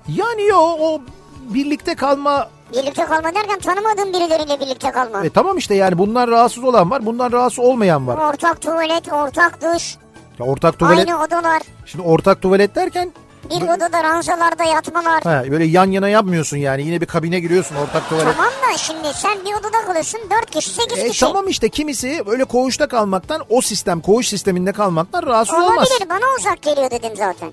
[0.08, 1.00] Yani yo o
[1.40, 5.24] birlikte kalma Birlikte kalma derken tanımadığım birileriyle birlikte kalma.
[5.26, 8.28] e, tamam işte yani bundan rahatsız olan var bundan rahatsız olmayan var.
[8.32, 9.96] Ortak tuvalet, ortak duş,
[10.38, 13.12] Ya ortak tuvalet aynı odalar, şimdi ortak tuvalet derken
[13.50, 15.22] bir odada ranzalarda yatmalar.
[15.22, 18.36] ha, böyle yan yana yapmıyorsun yani yine bir kabine giriyorsun ortak tuvalet.
[18.36, 21.20] Tamam da şimdi sen bir odada kalıyorsun 4 kişi 8 E, kişi.
[21.20, 25.88] tamam işte kimisi öyle koğuşta kalmaktan o sistem koğuş sisteminde kalmaktan rahatsız olmaz.
[25.90, 27.52] Olabilir bana uzak geliyor dedim zaten.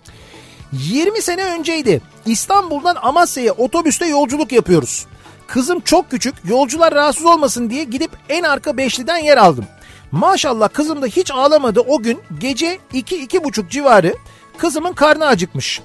[0.73, 2.01] 20 sene önceydi.
[2.25, 5.05] İstanbul'dan Amasya'ya otobüste yolculuk yapıyoruz.
[5.47, 9.65] Kızım çok küçük yolcular rahatsız olmasın diye gidip en arka beşliden yer aldım.
[10.11, 14.15] Maşallah kızım da hiç ağlamadı o gün gece 2-2.30 civarı
[14.60, 15.82] kızımın karnı acıkmış.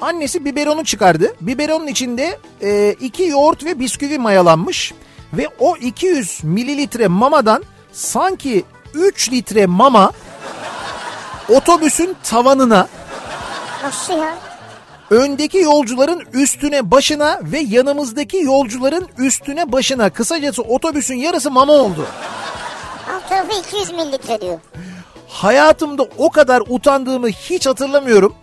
[0.00, 1.34] Annesi biberonu çıkardı.
[1.40, 4.94] Biberonun içinde e, iki yoğurt ve bisküvi mayalanmış.
[5.32, 8.64] Ve o 200 mililitre mamadan sanki
[8.94, 10.12] 3 litre mama
[11.48, 12.88] otobüsün tavanına
[13.84, 14.34] Nasıl ya?
[15.10, 22.06] öndeki yolcuların üstüne başına ve yanımızdaki yolcuların üstüne başına kısacası otobüsün yarısı mama oldu.
[23.14, 24.58] Alt tarafı 200 mililitre diyor.
[25.28, 28.34] Hayatımda o kadar utandığımı hiç hatırlamıyorum.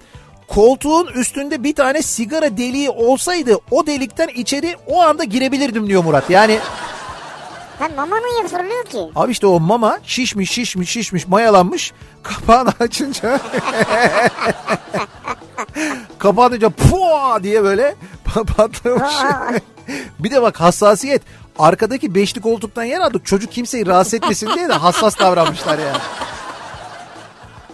[0.47, 6.29] Koltuğun üstünde bir tane sigara deliği olsaydı o delikten içeri o anda girebilirdim diyor Murat.
[6.29, 6.59] Yani
[7.79, 8.99] Ha mama niye fırlıyor ki?
[9.15, 13.39] abi işte o mama şişmiş şişmiş şişmiş mayalanmış kapağını açınca
[16.19, 17.95] kapağını açınca pua diye böyle
[18.57, 19.13] patlamış.
[20.19, 21.21] Bir de bak hassasiyet
[21.59, 25.97] arkadaki beşli koltuktan yer aldık çocuk kimseyi rahatsız etmesin diye de hassas davranmışlar yani.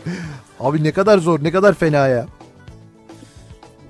[0.59, 2.25] Abi ne kadar zor ne kadar fena ya.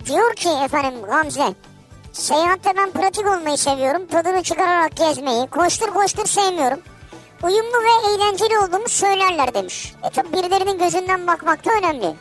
[0.05, 1.53] Diyor ki efendim Gamze.
[2.13, 4.07] Seyahatte ben pratik olmayı seviyorum.
[4.07, 5.47] Tadını çıkararak gezmeyi.
[5.47, 6.79] Koştur koştur sevmiyorum.
[7.43, 9.93] Uyumlu ve eğlenceli olduğumu söylerler demiş.
[10.03, 12.15] E tabi birilerinin gözünden bakmak da önemli.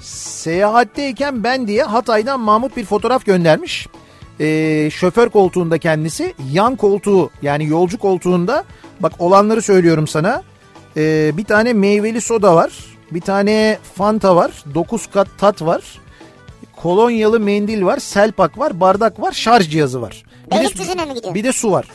[0.00, 3.88] Seyahatteyken ben diye Hatay'dan Mahmut bir fotoğraf göndermiş.
[4.40, 8.64] Ee, şoför koltuğunda kendisi yan koltuğu yani yolcu koltuğunda
[9.00, 10.42] bak olanları söylüyorum sana.
[10.96, 12.70] Ee, bir tane meyveli soda var.
[13.10, 14.50] Bir tane Fanta var.
[14.74, 15.82] 9 kat tat var.
[16.76, 17.98] Kolonyalı mendil var.
[17.98, 18.80] Selpak var.
[18.80, 19.32] Bardak var.
[19.32, 20.22] Şarj cihazı var.
[20.46, 21.34] Bir de, Beylikdüzü'ne mi gidiyor?
[21.34, 21.86] bir de su var.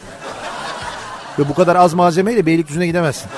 [1.39, 3.29] Ve bu kadar az malzemeyle Beylikdüzü'ne gidemezsin.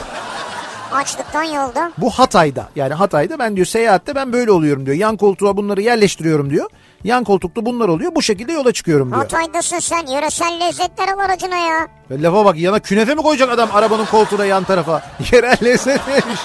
[0.93, 1.91] Açlıktan yolda.
[1.97, 4.97] Bu Hatay'da yani Hatay'da ben diyor seyahatte ben böyle oluyorum diyor.
[4.97, 6.70] Yan koltuğa bunları yerleştiriyorum diyor.
[7.03, 9.21] Yan koltukta bunlar oluyor bu şekilde yola çıkıyorum diyor.
[9.21, 10.07] Hatay'dasın sen.
[10.07, 11.87] Yöresel lezzetler al aracına ya.
[12.11, 15.03] Ve lafa bak yana künefe mi koyacak adam arabanın koltuğuna yan tarafa?
[15.32, 16.39] Yerel lezzet neymiş?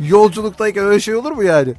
[0.00, 1.74] Yolculuktayken öyle şey olur mu yani?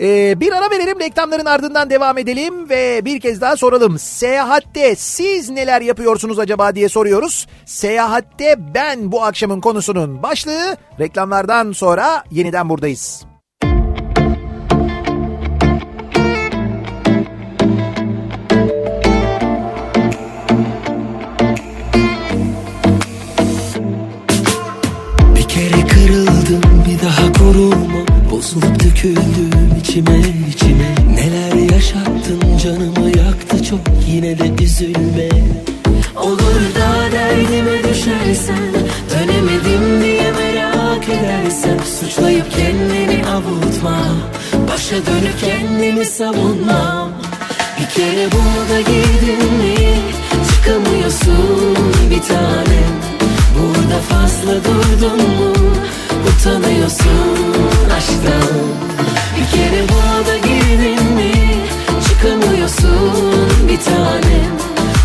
[0.00, 3.98] Ee, bir ara verelim reklamların ardından devam edelim ve bir kez daha soralım.
[3.98, 7.46] Seyahatte siz neler yapıyorsunuz acaba diye soruyoruz.
[7.66, 13.24] Seyahatte ben bu akşamın konusunun başlığı reklamlardan sonra yeniden buradayız.
[27.48, 29.50] Gururuma Bozulup döküldüm
[29.80, 30.94] içime içime.
[31.14, 35.28] Neler yaşattın canımı yaktı çok yine de üzülme.
[36.16, 38.58] Olur da derdime düşersen
[39.10, 41.78] Dönemedim diye merak edersen.
[42.00, 43.98] Suçlayıp kendini avutma
[44.72, 47.10] Başa dönüp kendimi savunma.
[47.80, 49.76] Bir kere burada girdin mi
[50.50, 51.76] Çıkamıyorsun
[52.10, 52.98] bir tanem
[53.58, 55.58] Burada fazla durdun mu
[56.28, 58.58] utanıyorsun aşktan.
[59.36, 61.32] Bir kere buna da girdin mi
[62.08, 64.58] çıkamıyorsun bir tanem.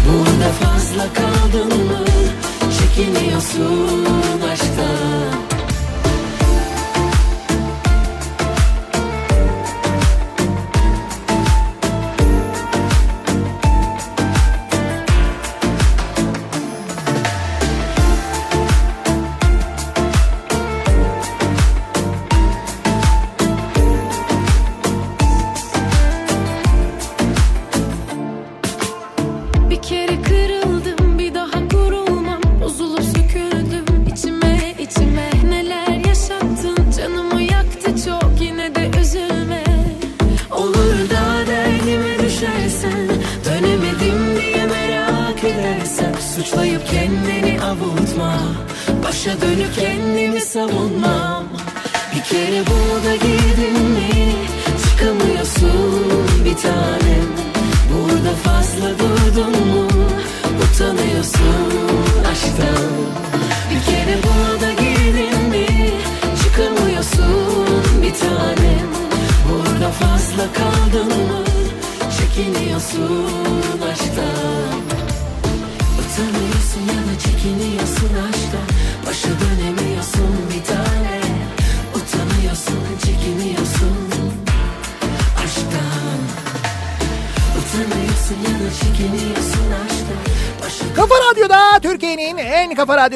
[0.07, 2.05] Burada fazla kaldın mı
[2.79, 5.52] çekiniyorsun aşktan.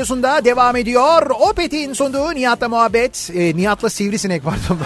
[0.08, 1.30] Radyosunda devam ediyor.
[1.30, 3.30] Opet'in sunduğu Nihat'la muhabbet.
[3.34, 4.80] E, Nihat'la sivrisinek pardon.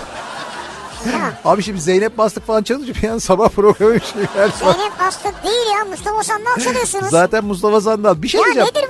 [1.45, 4.02] Abi şimdi Zeynep Bastık falan çalınca bir an sabah programı bir
[4.35, 4.49] var.
[4.73, 7.10] Zeynep Bastık değil ya Mustafa Sandal çalıyorsunuz.
[7.10, 8.22] Zaten Mustafa Sandal.
[8.22, 8.68] Bir şey ya diyeceğim.
[8.68, 8.81] sürekli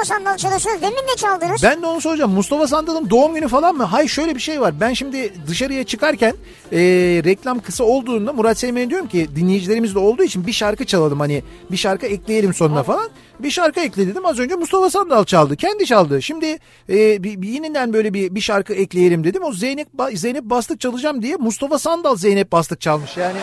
[0.00, 0.82] Mustafa Sandal çalıyorsunuz?
[0.82, 1.62] Demin de çaldınız.
[1.62, 2.30] Ben de onu soracağım.
[2.30, 3.84] Mustafa Sandal'ın doğum günü falan mı?
[3.84, 4.80] Hayır şöyle bir şey var.
[4.80, 6.34] Ben şimdi dışarıya çıkarken
[6.72, 6.78] e,
[7.24, 11.20] reklam kısa olduğunda Murat Seymen'e diyorum ki dinleyicilerimiz de olduğu için bir şarkı çalalım.
[11.20, 13.08] Hani bir şarkı ekleyelim sonuna falan.
[13.40, 14.26] Bir şarkı ekle dedim.
[14.26, 15.56] Az önce Mustafa Sandal çaldı.
[15.56, 16.22] Kendi çaldı.
[16.22, 16.58] Şimdi
[16.88, 19.42] e, bir, bir yeniden böyle bir, bir şarkı ekleyelim dedim.
[19.44, 23.16] O Zeynep Zeynep Bastık çalacağım diye Mustafa Sandal Zeynep Bastık çalmış.
[23.16, 23.38] Yani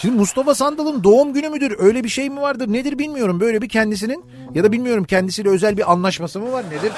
[0.00, 1.74] Şimdi Mustafa Sandal'ın doğum günü müdür?
[1.78, 2.72] Öyle bir şey mi vardır?
[2.72, 3.40] Nedir bilmiyorum.
[3.40, 6.92] Böyle bir kendisinin ya da bilmiyorum kendisiyle özel bir anlaşması mı var nedir?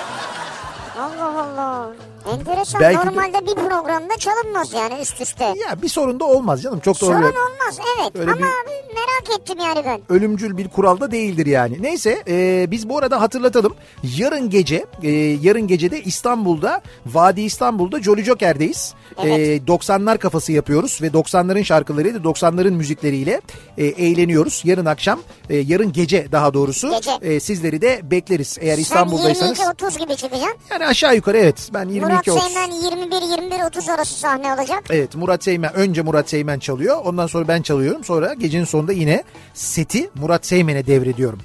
[1.01, 1.91] Allah Allah.
[2.35, 2.81] Enteresan.
[2.81, 5.45] Belki de- Normalde bir programda çalınmaz yani üst üste.
[5.45, 6.81] Ya bir sorun da olmaz canım.
[6.81, 7.11] Çok doğru.
[7.11, 10.01] Sorun olmaz evet Öyle ama bir- merak ettim yani ben.
[10.17, 11.77] ölümcül bir kural da değildir yani.
[11.83, 13.75] Neyse e, biz bu arada hatırlatalım.
[14.17, 15.11] Yarın gece e,
[15.43, 18.95] yarın gecede İstanbul'da Vadi İstanbul'da Jolly Joker'deyiz.
[19.19, 19.39] Evet.
[19.39, 23.41] E, 90'lar kafası yapıyoruz ve 90'ların şarkılarıyla 90'ların müzikleriyle
[23.79, 24.63] e, eğleniyoruz.
[24.65, 25.21] Yarın akşam
[25.51, 27.11] e, yarın gece daha doğrusu Gece.
[27.35, 28.59] e, sizleri de bekleriz.
[28.61, 29.59] Eğer İstanbul'daysanız.
[29.59, 30.59] Sen 22-30 gibi çıkacaksın.
[30.71, 31.71] Yani aşağı yukarı evet.
[31.75, 34.85] Ben Murat 22 Seymen 21-21-30 arası sahne alacak.
[34.91, 37.01] Evet Murat Seymen önce Murat Seymen çalıyor.
[37.05, 38.05] Ondan sonra ben çalıyorum.
[38.05, 41.41] Sonra gecenin sonunda yine seti Murat Seymen'e devrediyorum.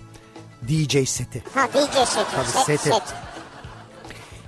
[0.67, 1.43] DJ seti.
[1.53, 2.35] Ha DJ seti.
[2.35, 2.89] Tabii, set, seti.
[2.89, 3.24] set.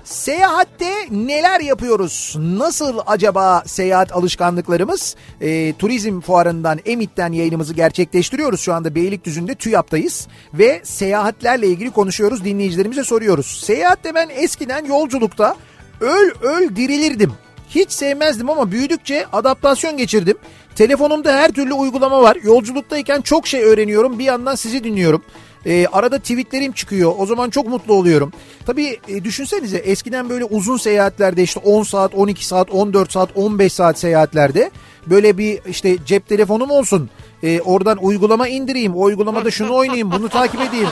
[0.07, 2.35] Seyahatte neler yapıyoruz?
[2.39, 5.15] Nasıl acaba seyahat alışkanlıklarımız?
[5.41, 8.61] Ee, turizm fuarından Emit'ten yayınımızı gerçekleştiriyoruz.
[8.61, 10.27] Şu anda Beylikdüzü'nde TÜYAP'tayız.
[10.53, 12.45] Ve seyahatlerle ilgili konuşuyoruz.
[12.45, 13.61] Dinleyicilerimize soruyoruz.
[13.63, 15.55] Seyahatte ben eskiden yolculukta
[16.01, 17.33] öl öl dirilirdim.
[17.69, 20.37] Hiç sevmezdim ama büyüdükçe adaptasyon geçirdim.
[20.75, 22.37] Telefonumda her türlü uygulama var.
[22.43, 24.19] Yolculuktayken çok şey öğreniyorum.
[24.19, 25.23] Bir yandan sizi dinliyorum.
[25.67, 27.13] Ee, arada tweetlerim çıkıyor.
[27.17, 28.31] O zaman çok mutlu oluyorum.
[28.65, 33.73] Tabii e, düşünsenize eskiden böyle uzun seyahatlerde işte 10 saat, 12 saat, 14 saat, 15
[33.73, 34.71] saat seyahatlerde
[35.07, 37.09] böyle bir işte cep telefonum olsun.
[37.43, 38.95] Ee, oradan uygulama indireyim.
[38.95, 40.89] O uygulamada şunu oynayayım, bunu takip edeyim.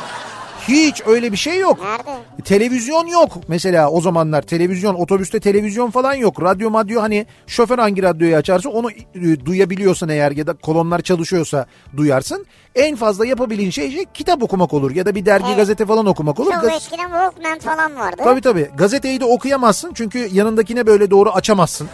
[0.67, 1.79] Hiç öyle bir şey yok.
[1.83, 2.43] Nerede?
[2.45, 4.41] Televizyon yok mesela o zamanlar.
[4.41, 6.41] Televizyon, otobüste televizyon falan yok.
[6.41, 11.65] Radyo madyo hani şoför hangi radyoyu açarsa onu e, duyabiliyorsan eğer ya da kolonlar çalışıyorsa
[11.97, 12.45] duyarsın.
[12.75, 15.57] En fazla yapabildiğin şey, şey kitap okumak olur ya da bir dergi Evet.
[15.57, 16.51] gazete falan okumak olur.
[16.51, 18.21] Çok Gaz- eskiden Walkman falan vardı.
[18.23, 18.69] Tabii tabii.
[18.77, 21.87] Gazeteyi de okuyamazsın çünkü yanındakine böyle doğru açamazsın.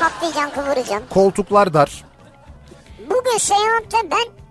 [0.00, 1.08] Katlayacaksın kıvıracaksın.
[1.10, 2.04] Koltuklar dar.
[3.10, 4.41] Bugün seyahatte ben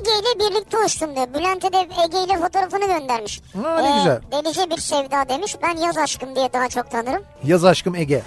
[0.00, 1.26] Ege ile birlikte uçtum diyor.
[1.34, 3.40] Bülent'e de Ege ile fotoğrafını göndermiş.
[3.54, 4.20] Ee, Ha, ne güzel.
[4.32, 5.56] Delice bir sevda demiş.
[5.62, 7.22] Ben yaz aşkım diye daha çok tanırım.
[7.44, 8.22] Yaz aşkım Ege.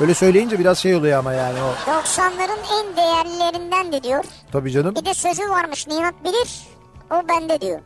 [0.00, 1.90] Böyle söyleyince biraz şey oluyor ama yani o.
[1.90, 4.24] 90'ların en değerlilerinden de diyor.
[4.52, 4.94] Tabii canım.
[4.94, 6.60] Bir de sözü varmış Nihat bilir.
[7.10, 7.80] O bende diyor.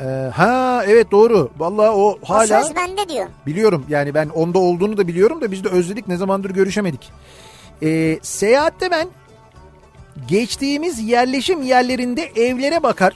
[0.00, 1.50] Ee, ha evet doğru.
[1.58, 3.26] Vallahi o O hala söz bende diyor.
[3.46, 3.86] biliyorum.
[3.88, 6.08] Yani ben onda olduğunu da biliyorum da biz de özledik.
[6.08, 7.12] Ne zamandır görüşemedik.
[7.82, 9.08] Ee, seyahatte ben
[10.28, 13.12] geçtiğimiz yerleşim yerlerinde evlere bakar.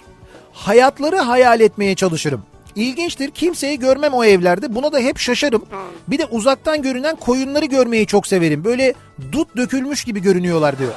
[0.53, 2.43] Hayatları hayal etmeye çalışırım.
[2.77, 3.31] İlginçtir.
[3.31, 4.75] Kimseyi görmem o evlerde.
[4.75, 5.65] Buna da hep şaşarım.
[6.09, 8.65] Bir de uzaktan görünen koyunları görmeyi çok severim.
[8.65, 8.95] Böyle
[9.33, 10.93] dut dökülmüş gibi görünüyorlar diyor.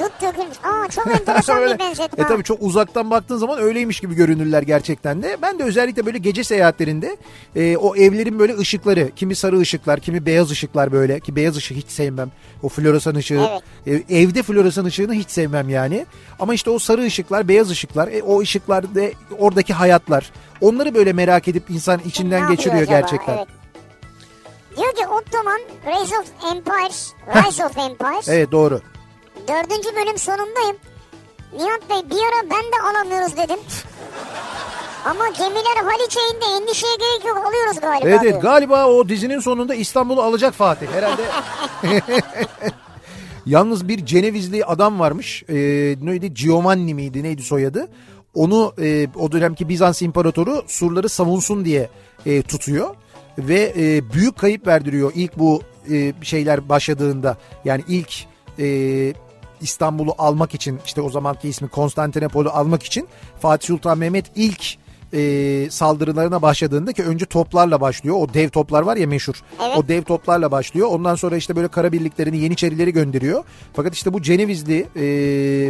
[0.00, 0.56] Dut dökülmüş.
[0.64, 2.24] Aa çok enteresan bir benzetme.
[2.24, 5.36] E tabii çok uzaktan baktığın zaman öyleymiş gibi görünürler gerçekten de.
[5.42, 7.16] Ben de özellikle böyle gece seyahatlerinde
[7.56, 11.76] e, o evlerin böyle ışıkları, kimi sarı ışıklar, kimi beyaz ışıklar böyle ki beyaz ışık
[11.76, 12.30] hiç sevmem.
[12.62, 13.48] O floresan ışığı.
[13.86, 16.06] E, evde floresan ışığını hiç sevmem yani.
[16.40, 19.00] Ama işte o sarı ışıklar, beyaz ışıklar, e, o ışıklarda
[19.38, 20.32] oradaki hayatlar.
[20.60, 23.00] Onları böyle merak edip insan içinden geçiriyor acaba?
[23.00, 23.36] gerçekten.
[23.36, 23.48] Evet.
[24.76, 28.28] Diyor ki Ottoman Rise of Empires, Rise of Empires.
[28.28, 28.80] Evet doğru.
[29.48, 30.76] Dördüncü bölüm sonundayım.
[31.56, 33.58] Nihat Bey bir ara ben de alamıyoruz dedim.
[35.04, 38.32] Ama gemiler Haliç'e indi endişeye gerek yok alıyoruz galiba Evet diyor.
[38.32, 41.22] evet galiba o dizinin sonunda İstanbul'u alacak Fatih herhalde.
[43.46, 45.42] Yalnız bir Cenevizli adam varmış.
[45.48, 45.54] Ee,
[46.02, 46.34] neydi?
[46.34, 47.22] Giovanni miydi?
[47.22, 47.88] Neydi soyadı?
[48.34, 51.88] Onu e, o dönemki Bizans imparatoru surları savunsun diye
[52.26, 52.94] e, tutuyor
[53.38, 57.36] ve e, büyük kayıp verdiriyor ilk bu e, şeyler başladığında.
[57.64, 58.12] Yani ilk
[58.58, 58.64] e,
[59.60, 63.08] İstanbul'u almak için işte o zamanki ismi Konstantinopol'ü almak için
[63.40, 64.78] Fatih Sultan Mehmet ilk
[65.12, 68.16] e, saldırılarına başladığında ki önce toplarla başlıyor.
[68.18, 69.42] O dev toplar var ya meşhur.
[69.62, 69.78] Evet.
[69.78, 70.88] O dev toplarla başlıyor.
[70.90, 73.44] Ondan sonra işte böyle kara birliklerini Yeniçerileri gönderiyor.
[73.72, 75.02] Fakat işte bu Cenevizli e,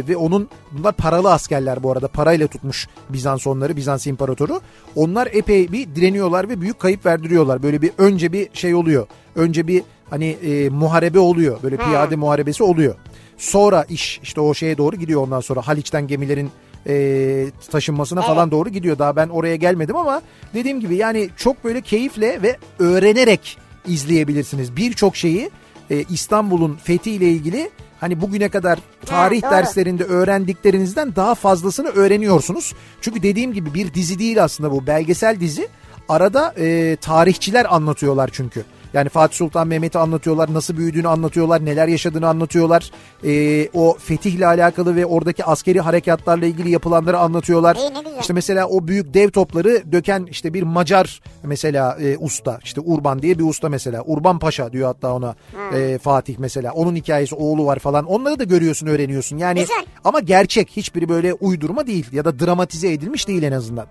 [0.07, 2.07] ve onun bunlar paralı askerler bu arada.
[2.07, 4.61] Parayla tutmuş Bizans onları, Bizans imparatoru.
[4.95, 7.63] Onlar epey bir direniyorlar ve büyük kayıp verdiriyorlar.
[7.63, 9.07] Böyle bir önce bir şey oluyor.
[9.35, 11.57] Önce bir hani e, muharebe oluyor.
[11.63, 12.95] Böyle piyade muharebesi oluyor.
[13.41, 16.51] Sonra iş işte o şeye doğru gidiyor ondan sonra Haliç'ten gemilerin
[16.87, 18.99] e, taşınmasına falan doğru gidiyor.
[18.99, 20.21] Daha ben oraya gelmedim ama
[20.53, 23.57] dediğim gibi yani çok böyle keyifle ve öğrenerek
[23.87, 24.75] izleyebilirsiniz.
[24.75, 25.51] Birçok şeyi
[25.89, 27.69] e, İstanbul'un fethiyle ilgili
[27.99, 29.51] hani bugüne kadar tarih doğru.
[29.51, 32.73] derslerinde öğrendiklerinizden daha fazlasını öğreniyorsunuz.
[33.01, 35.67] Çünkü dediğim gibi bir dizi değil aslında bu belgesel dizi.
[36.09, 38.65] Arada e, tarihçiler anlatıyorlar çünkü.
[38.93, 42.91] Yani Fatih Sultan Mehmet'i anlatıyorlar, nasıl büyüdüğünü anlatıyorlar, neler yaşadığını anlatıyorlar.
[43.23, 47.77] E, o fetihle alakalı ve oradaki askeri harekatlarla ilgili yapılanları anlatıyorlar.
[48.21, 53.21] İşte mesela o büyük dev topları döken işte bir Macar mesela e, usta işte Urban
[53.21, 55.35] diye bir usta mesela Urban Paşa diyor hatta ona
[55.73, 59.85] e, Fatih mesela onun hikayesi oğlu var falan onları da görüyorsun öğreniyorsun yani Güzel.
[60.03, 63.85] ama gerçek hiçbiri böyle uydurma değil ya da dramatize edilmiş değil en azından.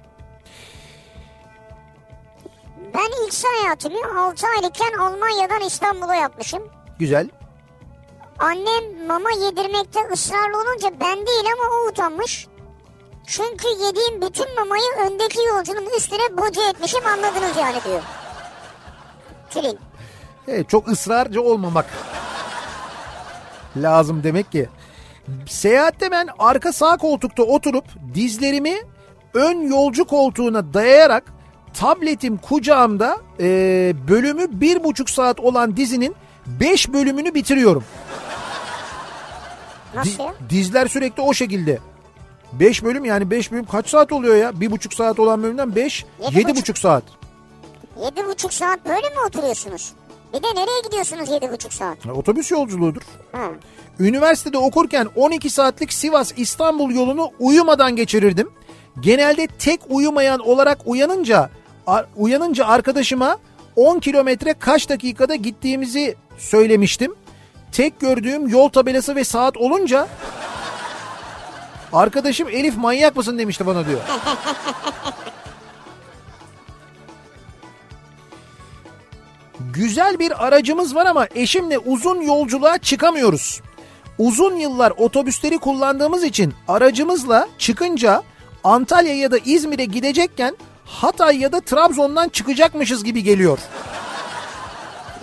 [2.95, 6.62] Ben ilk seyahatimi 6 aylıkken Almanya'dan İstanbul'a yapmışım.
[6.99, 7.29] Güzel.
[8.39, 12.47] Annem mama yedirmekte ısrarlı olunca ben değil ama o utanmış.
[13.27, 18.03] Çünkü yediğim bütün mamayı öndeki yolcunun üstüne boca etmişim anladınız yani diyor.
[19.51, 19.79] Tülin.
[20.49, 21.87] Evet, çok ısrarcı olmamak
[23.77, 24.69] lazım demek ki.
[25.47, 27.85] Seyahatte ben arka sağ koltukta oturup
[28.15, 28.77] dizlerimi
[29.35, 31.25] ön yolcu koltuğuna dayayarak
[31.78, 33.47] tabletim kucağımda e,
[34.09, 36.14] bölümü bir buçuk saat olan dizinin
[36.47, 37.84] beş bölümünü bitiriyorum.
[39.94, 41.78] Nasıl Di- dizler sürekli o şekilde.
[42.52, 44.60] 5 bölüm yani 5 bölüm kaç saat oluyor ya?
[44.60, 46.56] Bir buçuk saat olan bölümden 5, Yedi yedi buçuk.
[46.62, 47.02] buçuk saat.
[48.05, 49.92] Yedi buçuk saat böyle mi oturuyorsunuz?
[50.34, 52.06] Bir de nereye gidiyorsunuz yedi buçuk saat?
[52.06, 53.02] Ya, Otobüs yolculuğudur.
[53.32, 53.42] Ha.
[54.01, 58.51] Üniversitede okurken 12 saatlik Sivas İstanbul yolunu uyumadan geçirirdim.
[59.01, 61.51] Genelde tek uyumayan olarak uyanınca
[61.86, 63.39] ar- uyanınca arkadaşıma
[63.77, 67.15] 10 kilometre kaç dakikada gittiğimizi söylemiştim.
[67.73, 70.09] Tek gördüğüm yol tabelası ve saat olunca
[71.93, 74.01] arkadaşım Elif manyak mısın demişti bana diyor.
[79.73, 83.61] Güzel bir aracımız var ama eşimle uzun yolculuğa çıkamıyoruz.
[84.19, 88.23] Uzun yıllar otobüsleri kullandığımız için aracımızla çıkınca
[88.65, 90.57] Antalya ya da İzmir'e gidecekken
[90.91, 93.59] Hatay ya da Trabzon'dan çıkacakmışız gibi geliyor.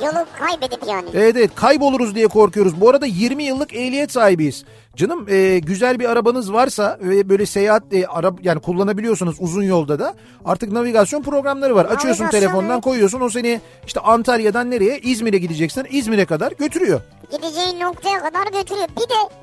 [0.01, 1.09] Yolu kaybedip yani.
[1.13, 2.81] Evet evet kayboluruz diye korkuyoruz.
[2.81, 4.63] Bu arada 20 yıllık ehliyet sahibiyiz.
[4.95, 9.99] Canım e, güzel bir arabanız varsa ve böyle seyahat e, ara, yani kullanabiliyorsunuz uzun yolda
[9.99, 10.13] da
[10.45, 11.85] artık navigasyon programları var.
[11.85, 12.83] Açıyorsun Navigasyon, telefondan evet.
[12.83, 17.01] koyuyorsun o seni işte Antalya'dan nereye İzmir'e gideceksin İzmir'e kadar götürüyor.
[17.31, 18.87] Gideceğin noktaya kadar götürüyor.
[18.97, 19.35] Bir de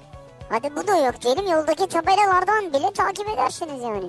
[0.49, 4.07] hadi bu da yok diyelim yoldaki tabelalardan bile takip edersiniz yani.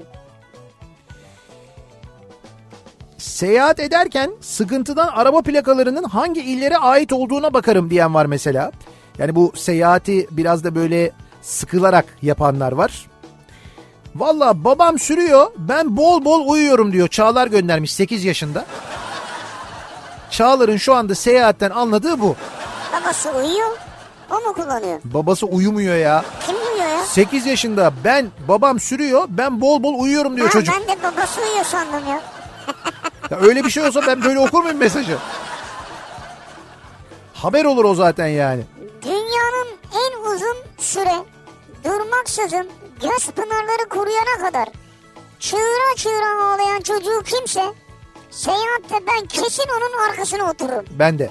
[3.26, 8.72] Seyahat ederken sıkıntıdan araba plakalarının hangi illere ait olduğuna bakarım diyen var mesela.
[9.18, 11.11] Yani bu seyahati biraz da böyle
[11.41, 13.07] sıkılarak yapanlar var.
[14.15, 17.07] Valla babam sürüyor ben bol bol uyuyorum diyor.
[17.07, 18.65] Çağlar göndermiş 8 yaşında.
[20.30, 22.35] Çağlar'ın şu anda seyahatten anladığı bu.
[23.02, 23.77] Babası uyuyor.
[24.31, 24.99] O mu kullanıyor?
[25.03, 26.26] Babası uyumuyor ya.
[26.47, 27.06] Kim uyuyor ya?
[27.06, 30.76] 8 yaşında ben babam sürüyor ben bol bol uyuyorum diyor Ha, çocuk.
[30.76, 32.22] ben de babası uyuyor sandım ya.
[33.31, 35.18] Ya öyle bir şey olsa ben böyle okur muyum mesajı?
[37.34, 38.64] Haber olur o zaten yani.
[39.03, 41.15] Dünyanın en uzun süre
[41.85, 42.69] durmaksızın
[43.02, 44.69] göz pınarları kuruyana kadar
[45.39, 47.64] çığıra çığıra ağlayan çocuğu kimse
[48.31, 50.85] seyahatte ben kesin onun arkasına otururum.
[50.99, 51.30] Ben de.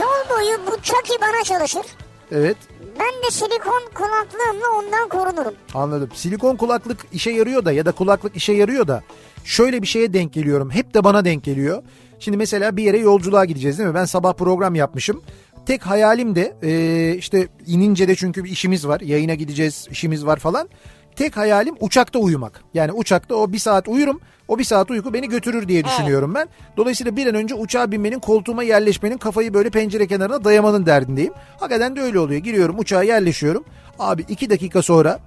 [0.00, 1.86] Yol boyu bu Chucky bana çalışır.
[2.32, 2.56] Evet.
[2.98, 5.54] Ben de silikon kulaklığımla ondan korunurum.
[5.74, 6.10] Anladım.
[6.14, 9.02] Silikon kulaklık işe yarıyor da ya da kulaklık işe yarıyor da
[9.44, 10.70] şöyle bir şeye denk geliyorum.
[10.70, 11.82] Hep de bana denk geliyor.
[12.18, 13.94] Şimdi mesela bir yere yolculuğa gideceğiz değil mi?
[13.94, 15.22] Ben sabah program yapmışım.
[15.66, 19.00] Tek hayalim de e, işte inince de çünkü bir işimiz var.
[19.00, 20.68] Yayına gideceğiz, işimiz var falan.
[21.16, 22.60] Tek hayalim uçakta uyumak.
[22.74, 24.20] Yani uçakta o bir saat uyurum.
[24.48, 26.48] O bir saat uyku beni götürür diye düşünüyorum ben.
[26.76, 31.32] Dolayısıyla bir an önce uçağa binmenin, koltuğuma yerleşmenin, kafayı böyle pencere kenarına dayamanın derdindeyim.
[31.60, 32.40] Hakikaten de öyle oluyor.
[32.40, 33.64] Giriyorum uçağa yerleşiyorum.
[33.98, 35.20] Abi iki dakika sonra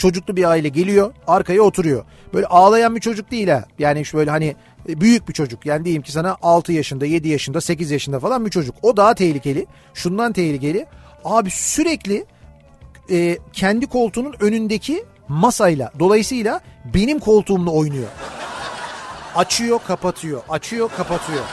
[0.00, 2.04] çocuklu bir aile geliyor arkaya oturuyor.
[2.34, 3.64] Böyle ağlayan bir çocuk değil ha.
[3.78, 4.56] Yani şu böyle hani
[4.88, 5.66] e, büyük bir çocuk.
[5.66, 8.74] Yani diyeyim ki sana 6 yaşında, 7 yaşında, 8 yaşında falan bir çocuk.
[8.82, 9.66] O daha tehlikeli.
[9.94, 10.86] Şundan tehlikeli.
[11.24, 12.24] Abi sürekli
[13.10, 16.60] e, kendi koltuğunun önündeki masayla dolayısıyla
[16.94, 18.08] benim koltuğumla oynuyor.
[19.34, 20.42] Açıyor, kapatıyor.
[20.48, 21.44] Açıyor, kapatıyor.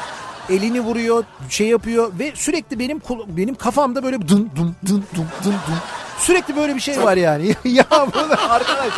[0.50, 5.52] Elini vuruyor, şey yapıyor ve sürekli benim benim kafamda böyle dın dın dın dın dın
[5.52, 5.97] dın.
[6.20, 7.56] Sürekli böyle bir şey var yani.
[7.66, 8.94] ya bu da arkadaş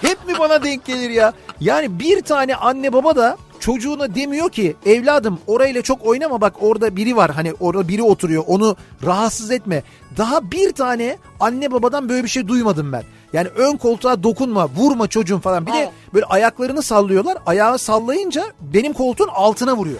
[0.00, 1.32] hep mi bana denk gelir ya?
[1.60, 6.96] Yani bir tane anne baba da çocuğuna demiyor ki evladım orayla çok oynama bak orada
[6.96, 8.76] biri var hani orada biri oturuyor onu
[9.06, 9.82] rahatsız etme.
[10.16, 13.02] Daha bir tane anne babadan böyle bir şey duymadım ben.
[13.32, 18.92] Yani ön koltuğa dokunma vurma çocuğum falan bir de böyle ayaklarını sallıyorlar ayağı sallayınca benim
[18.92, 19.98] koltuğun altına vuruyor.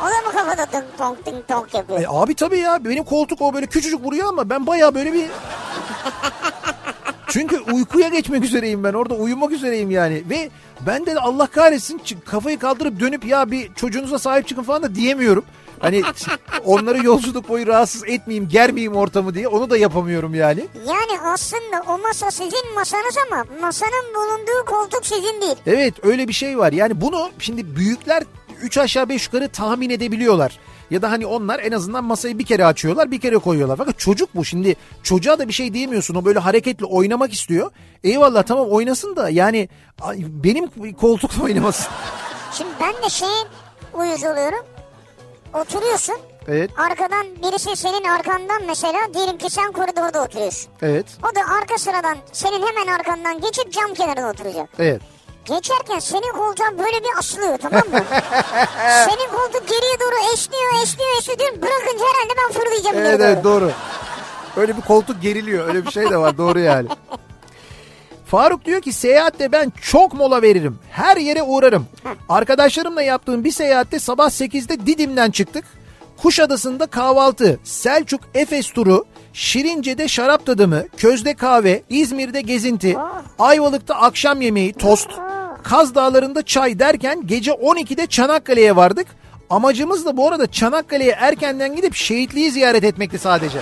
[0.00, 2.00] O da mı kafada ding dong ding dong yapıyor?
[2.00, 5.26] E abi tabii ya benim koltuk o böyle küçücük vuruyor ama ben baya böyle bir...
[7.28, 10.50] Çünkü uykuya geçmek üzereyim ben orada uyumak üzereyim yani ve
[10.86, 15.44] ben de Allah kahretsin kafayı kaldırıp dönüp ya bir çocuğunuza sahip çıkın falan da diyemiyorum.
[15.78, 16.02] Hani
[16.64, 20.66] onları yolculuk boyu rahatsız etmeyeyim germeyeyim ortamı diye onu da yapamıyorum yani.
[20.86, 25.56] Yani aslında o masa sizin masanız ama masanın bulunduğu koltuk sizin değil.
[25.66, 28.22] Evet öyle bir şey var yani bunu şimdi büyükler
[28.62, 30.58] 3 aşağı 5 yukarı tahmin edebiliyorlar.
[30.90, 33.76] Ya da hani onlar en azından masayı bir kere açıyorlar bir kere koyuyorlar.
[33.76, 37.70] Fakat çocuk bu şimdi çocuğa da bir şey diyemiyorsun o böyle hareketli oynamak istiyor.
[38.04, 39.68] Eyvallah tamam oynasın da yani
[40.18, 41.86] benim koltukla oynamasın.
[42.52, 43.44] Şimdi ben de şeye
[43.94, 44.66] uyuz oluyorum.
[45.54, 46.16] Oturuyorsun.
[46.48, 50.70] Evet Arkadan birisi senin arkandan mesela diyelim ki sen koridorda oturuyorsun.
[50.82, 54.68] evet O da arka sıradan senin hemen arkandan geçip cam kenarına oturacak.
[54.78, 55.02] evet.
[55.44, 58.04] Geçerken senin koltuğa böyle bir asılıyor tamam mı?
[59.08, 61.62] senin koltuk geriye doğru esniyor esniyor esniyor diyorum.
[61.62, 62.96] Bırakınca herhalde ben fırlayacağım.
[62.98, 63.24] Evet doğru.
[63.26, 63.70] evet doğru.
[64.56, 66.88] Öyle bir koltuk geriliyor öyle bir şey de var doğru yani.
[68.26, 70.78] Faruk diyor ki seyahatte ben çok mola veririm.
[70.90, 71.86] Her yere uğrarım.
[72.28, 75.64] Arkadaşlarımla yaptığım bir seyahatte sabah 8'de Didim'den çıktık.
[76.22, 82.96] Kuşadası'nda kahvaltı, Selçuk Efes turu, Şirince'de şarap tadımı, Közde kahve, İzmir'de gezinti,
[83.38, 85.08] Ayvalık'ta akşam yemeği, tost,
[85.62, 89.06] Kaz Dağları'nda çay derken gece 12'de Çanakkale'ye vardık.
[89.50, 93.58] Amacımız da bu arada Çanakkale'ye erkenden gidip şehitliği ziyaret etmekti sadece.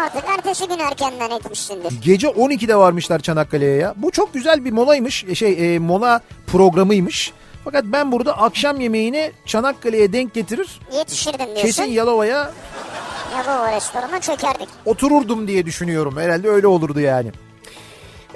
[0.00, 1.92] Artık ertesi gün erkenden etmişsindir.
[2.02, 3.94] Gece 12'de varmışlar Çanakkale'ye ya.
[3.96, 5.24] Bu çok güzel bir molaymış.
[5.24, 7.32] e, Şey e, mola programıymış.
[7.64, 10.80] Fakat ben burada akşam yemeğini Çanakkale'ye denk getirir.
[10.96, 11.62] Yetişirdim diyorsun.
[11.62, 12.50] Kesin Yalova'ya
[13.36, 14.68] Yalova restorana çökerdik.
[14.84, 16.16] otururdum diye düşünüyorum.
[16.16, 17.32] Herhalde öyle olurdu yani.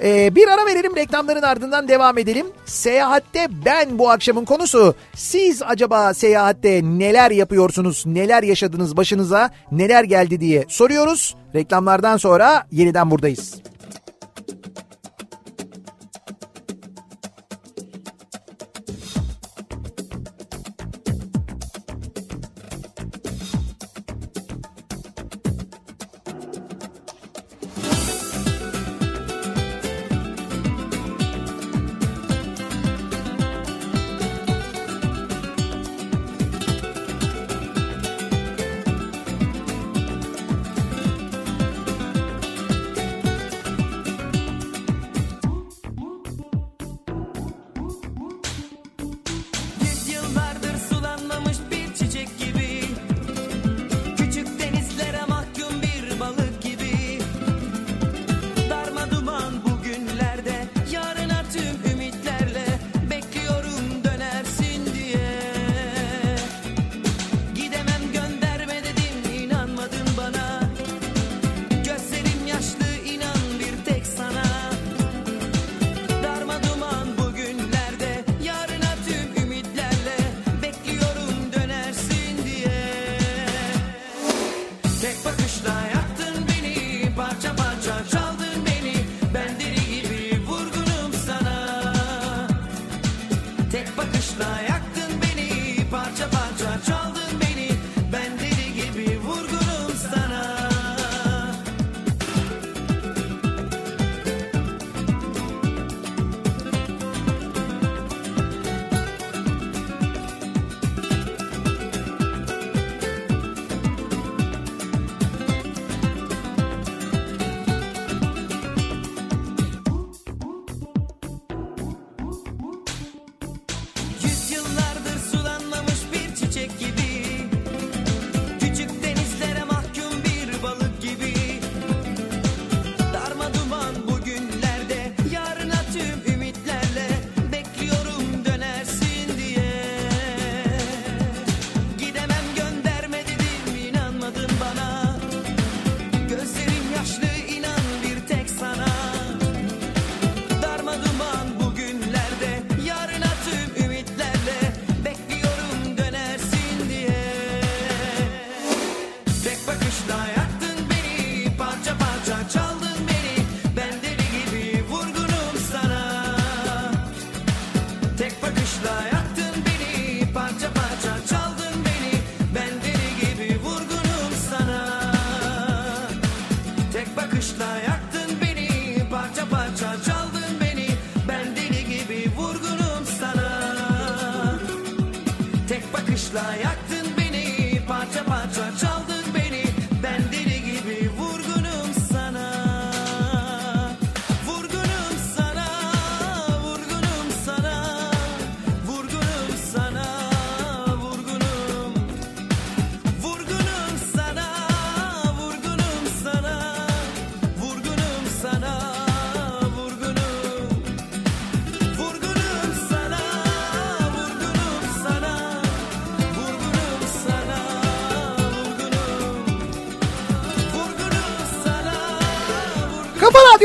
[0.03, 2.45] Ee, bir ara verelim reklamların ardından devam edelim.
[2.65, 4.95] Seyahatte ben bu akşamın konusu.
[5.15, 11.35] Siz acaba seyahatte neler yapıyorsunuz, neler yaşadınız başınıza, neler geldi diye soruyoruz.
[11.55, 13.55] Reklamlardan sonra yeniden buradayız.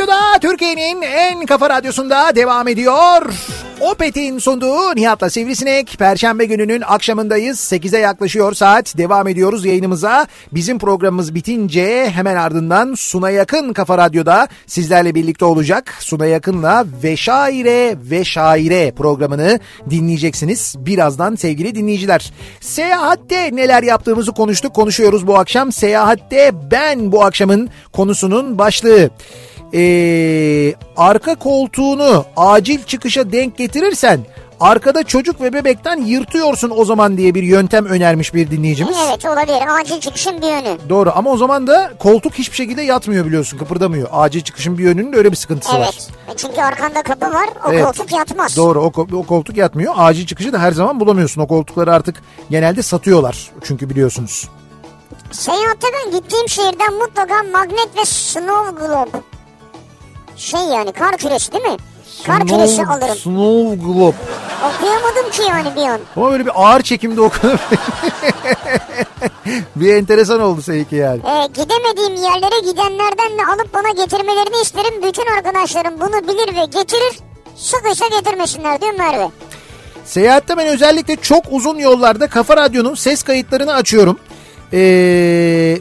[0.06, 3.32] Radyo'da Türkiye'nin en kafa radyosunda devam ediyor.
[3.80, 5.96] Opet'in sunduğu Nihat'la Sivrisinek.
[5.98, 7.58] Perşembe gününün akşamındayız.
[7.58, 8.98] 8'e yaklaşıyor saat.
[8.98, 10.26] Devam ediyoruz yayınımıza.
[10.52, 15.94] Bizim programımız bitince hemen ardından Suna Yakın Kafa Radyo'da sizlerle birlikte olacak.
[16.00, 19.60] Suna Yakın'la Ve Şaire Ve Şaire programını
[19.90, 20.74] dinleyeceksiniz.
[20.78, 22.32] Birazdan sevgili dinleyiciler.
[22.60, 24.74] Seyahatte neler yaptığımızı konuştuk.
[24.74, 25.72] Konuşuyoruz bu akşam.
[25.72, 29.10] Seyahatte ben bu akşamın konusunun başlığı.
[29.74, 34.20] Ee, arka koltuğunu acil çıkışa denk getirirsen
[34.60, 38.96] arkada çocuk ve bebekten yırtıyorsun o zaman diye bir yöntem önermiş bir dinleyicimiz.
[39.08, 39.80] Evet olabilir.
[39.80, 40.78] Acil çıkışın bir yönü.
[40.88, 44.08] Doğru ama o zaman da koltuk hiçbir şekilde yatmıyor biliyorsun kıpırdamıyor.
[44.12, 45.90] Acil çıkışın bir yönünün de öyle bir sıkıntısı var.
[45.94, 46.08] Evet.
[46.36, 47.48] Çünkü arkanda kapı var.
[47.68, 47.84] O Evet.
[47.84, 48.56] koltuk yatmaz.
[48.56, 49.94] Doğru o, o koltuk yatmıyor.
[49.96, 51.40] Acil çıkışı da her zaman bulamıyorsun.
[51.40, 54.48] O koltukları artık genelde satıyorlar çünkü biliyorsunuz.
[55.32, 59.35] Seyahatte ben gittiğim şehirden mutlaka magnet ve snow globe.
[60.36, 61.76] Şey yani kar küresi değil mi?
[62.26, 63.16] Kar küresi Snow- alırım.
[63.16, 64.16] Snow Globe.
[64.74, 66.00] Okuyamadım ki yani bir an.
[66.16, 67.60] Ama böyle bir ağır çekimde okunup
[69.76, 71.20] bir enteresan oldu seninki yani.
[71.26, 75.02] Ee, gidemediğim yerlere gidenlerden de alıp bana getirmelerini isterim.
[75.02, 77.18] Bütün arkadaşlarım bunu bilir ve getirir.
[77.56, 79.28] Sıkıysa getirmesinler diyor Merve.
[80.04, 84.18] Seyahatte ben özellikle çok uzun yollarda Kafa Radyo'nun ses kayıtlarını açıyorum.
[84.72, 85.78] Ee,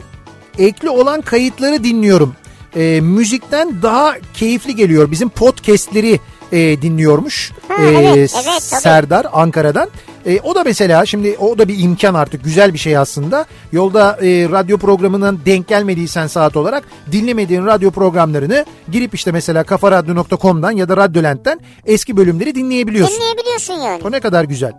[0.58, 2.34] ekli olan kayıtları dinliyorum.
[2.76, 5.10] Ee, müzikten daha keyifli geliyor.
[5.10, 6.20] Bizim podcastleri
[6.52, 7.52] e, dinliyormuş.
[7.68, 8.80] Ha, Ee, evet, evet, tabii.
[8.80, 9.88] Serdar Ankara'dan.
[10.26, 13.46] E, o da mesela şimdi o da bir imkan artık güzel bir şey aslında.
[13.72, 20.70] Yolda e, radyo programından denk gelmediysen saat olarak dinlemediğin radyo programlarını girip işte mesela kafaradyo.com'dan
[20.70, 23.16] ya da Radyolent'ten eski bölümleri dinleyebiliyorsun.
[23.16, 24.02] Dinleyebiliyorsun yani.
[24.04, 24.72] O ne kadar güzel.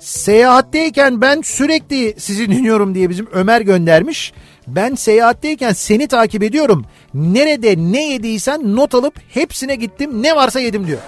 [0.00, 4.32] Seyahatteyken ben sürekli sizi dinliyorum diye bizim Ömer göndermiş.
[4.66, 6.84] Ben seyahatteyken seni takip ediyorum.
[7.14, 10.22] Nerede ne yediysen not alıp hepsine gittim.
[10.22, 10.98] Ne varsa yedim diyor.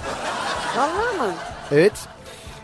[0.76, 1.34] Vallahi mı?
[1.72, 1.92] Evet.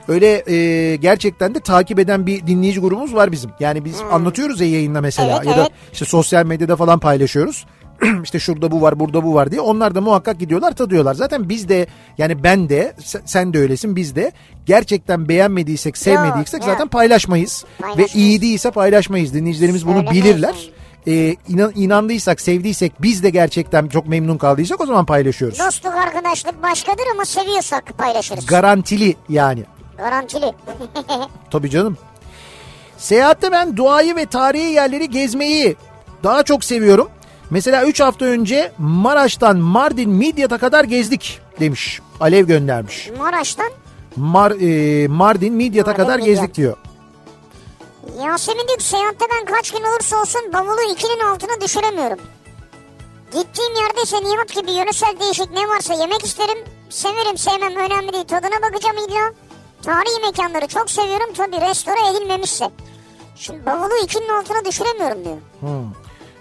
[0.09, 3.51] Öyle e, gerçekten de takip eden bir dinleyici grubumuz var bizim.
[3.61, 5.37] Yani biz anlatıyoruz ya yayında mesela Hmm.
[5.37, 5.73] Evet, ya da evet.
[5.93, 7.67] işte sosyal medyada falan paylaşıyoruz.
[8.25, 11.15] işte şurada bu var burada bu var diye onlar da muhakkak gidiyorlar tadıyorlar.
[11.15, 11.87] Zaten biz de
[12.19, 12.95] yani ben de
[13.25, 14.33] sen- de öylesin biz de
[14.67, 16.71] gerçekten beğenmediysek sevmediysek yok.
[16.71, 17.65] zaten paylaşmayız.
[17.65, 18.15] Ve Paylaşmayız.
[18.15, 19.35] iyi değilse paylaşmayız.
[19.35, 20.71] Dinleyicilerimiz bunu Söylemeyiz bilirler.
[21.07, 25.59] E, inan, inandıysak sevdiysek biz de gerçekten çok memnun kaldıysak o zaman paylaşıyoruz.
[25.59, 28.47] Dostluk arkadaşlık başkadır ama seviyorsak paylaşırız.
[28.47, 29.65] Garantili yani.
[29.99, 30.53] Garantili.
[31.51, 31.99] Tabii canım.
[32.99, 35.77] Seyahatte ben doğayı ve tarihi yerleri gezmeyi
[36.25, 37.09] daha çok seviyorum.
[37.51, 42.01] Mesela 3 hafta önce Maraş'tan Mardin Midyat'a kadar gezdik demiş.
[42.21, 43.11] Alev göndermiş.
[43.19, 43.71] Maraş'tan
[44.17, 46.27] Mar, e, Mardin Midyat'a Mardin, kadar Midyat.
[46.35, 46.77] gezdik diyor.
[48.25, 52.19] Yasemin diyor ki, seyahatte ben kaç gün olursa olsun bavulu ikinin altına düşüremiyorum.
[53.33, 56.59] Gittiğim yerde ise Nihat gibi yöresel değişik ne varsa yemek isterim.
[56.91, 59.33] Severim sevmem önemli değil tadına bakacağım illa.
[59.83, 62.71] Tarihi mekanları çok seviyorum tabii restore edilmemişse.
[63.37, 65.37] Şimdi bavulu ikinin altına düşüremiyorum diyor.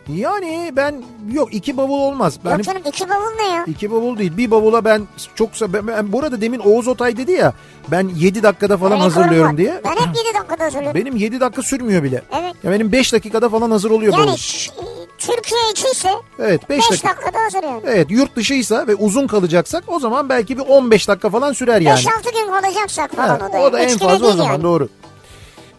[0.10, 2.40] Yani ben yok iki bavul olmaz.
[2.45, 3.64] Ben Yok canım iki bavul ne ya?
[3.68, 4.38] iki bavul değil.
[4.38, 5.02] Bir bavula ben
[5.36, 7.53] çoksa ben, ben bu arada demin Oğuz Otay dedi ya
[7.88, 9.57] ben 7 dakikada falan Rekorum hazırlıyorum var.
[9.57, 9.82] diye.
[9.86, 11.02] Ben hep 7 dakikada hazırlıyorum.
[11.02, 12.22] Benim 7 dakika sürmüyor bile.
[12.40, 12.53] Evet.
[12.64, 14.27] Ya benim 5 dakikada falan hazır oluyor bavul.
[14.27, 14.72] Yani ş-
[15.18, 16.10] Türkiye içiyse
[16.40, 17.10] Evet 5 5 dakika.
[17.10, 17.82] dakikada hazır yani.
[17.86, 21.99] Evet yurt dışıysa ve uzun kalacaksak o zaman belki bir 15 dakika falan sürer yani.
[21.99, 23.57] 5-6 gün kalacaksak falan Ha, o da.
[23.61, 24.64] o da en fazla o zaman yani.
[24.64, 24.90] doğru.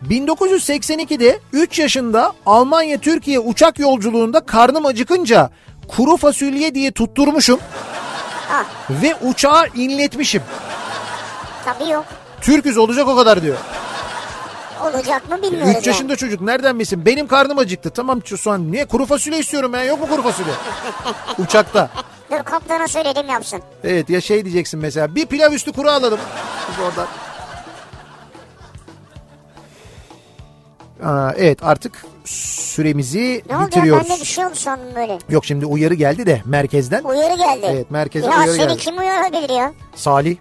[0.09, 5.51] 1982'de 3 yaşında Almanya Türkiye uçak yolculuğunda karnım acıkınca
[5.89, 7.61] kuru fasulye diye tutturmuşum
[8.53, 10.43] Ah, ve uçağı inletmişim.
[11.65, 12.05] tabii yok.
[12.41, 13.57] Türküz olacak o kadar diyor.
[14.85, 15.87] Olacak mı bilmiyoruz 3 yani.
[15.87, 17.07] yaşında çocuk nereden bilsin?
[17.07, 17.91] Benim karnım acıktı.
[17.91, 20.55] Tamam şu an niye kuru fasulye istiyorum ben yok mu kuru fasulye?
[21.39, 21.91] Uçakta.
[22.31, 23.63] Dur kaptana söyledim yapsın.
[23.85, 26.21] Evet ya şey diyeceksin mesela bir pilav üstü kuru alalım.
[26.71, 27.07] Biz oradan.
[31.05, 34.09] Aa, evet artık süremizi Ne oldu ya bitiriyoruz.
[34.11, 35.19] bende bir şey oldu sandım böyle.
[35.29, 37.03] Yok şimdi uyarı geldi de merkezden.
[37.05, 37.67] Uyarı geldi.
[37.71, 38.77] Evet, merkeze ya uyarı seni geldi.
[38.79, 39.73] kim uyarabilir ya?
[39.95, 40.37] Salih.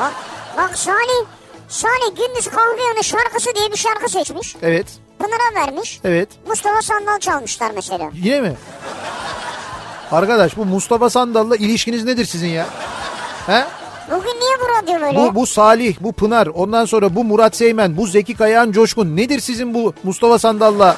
[0.00, 0.12] Bak,
[0.56, 1.26] bak Salih,
[1.68, 4.56] Salih Gündüz Kahveyanı şarkısı diye bir şarkı seçmiş.
[4.62, 4.86] Evet.
[5.18, 6.00] Pınar'a vermiş.
[6.04, 6.28] Evet.
[6.48, 8.10] Mustafa Sandal çalmışlar mesela.
[8.14, 8.52] Yine mi?
[10.12, 12.66] Arkadaş bu Mustafa Sandal'la ilişkiniz nedir sizin ya?
[13.46, 13.64] He?
[14.52, 15.18] Niye bu radyo böyle?
[15.18, 19.16] Bu, bu Salih, bu Pınar, ondan sonra bu Murat Seymen, bu Zeki Kayağan Coşkun.
[19.16, 20.96] Nedir sizin bu Mustafa Sandal'la?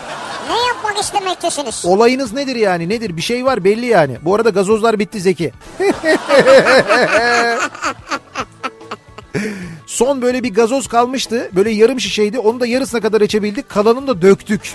[0.50, 1.84] Ne yapmak istemektesiniz?
[1.86, 2.88] Olayınız nedir yani?
[2.88, 3.16] Nedir?
[3.16, 4.16] Bir şey var belli yani.
[4.22, 5.52] Bu arada gazozlar bitti Zeki.
[9.86, 11.50] Son böyle bir gazoz kalmıştı.
[11.52, 12.38] Böyle yarım şişeydi.
[12.38, 13.68] Onu da yarısına kadar içebildik.
[13.68, 14.72] Kalanını da döktük.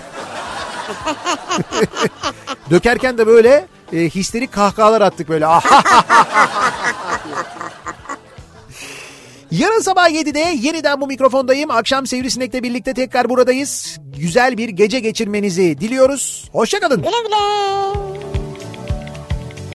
[2.70, 5.46] Dökerken de böyle e, histerik kahkahalar attık böyle.
[9.50, 11.70] Yarın sabah 7'de yeniden bu mikrofondayım.
[11.70, 13.98] Akşam Sivrisinek'le birlikte tekrar buradayız.
[14.18, 16.48] Güzel bir gece geçirmenizi diliyoruz.
[16.52, 16.96] Hoşçakalın.
[17.02, 18.29] Güle güle.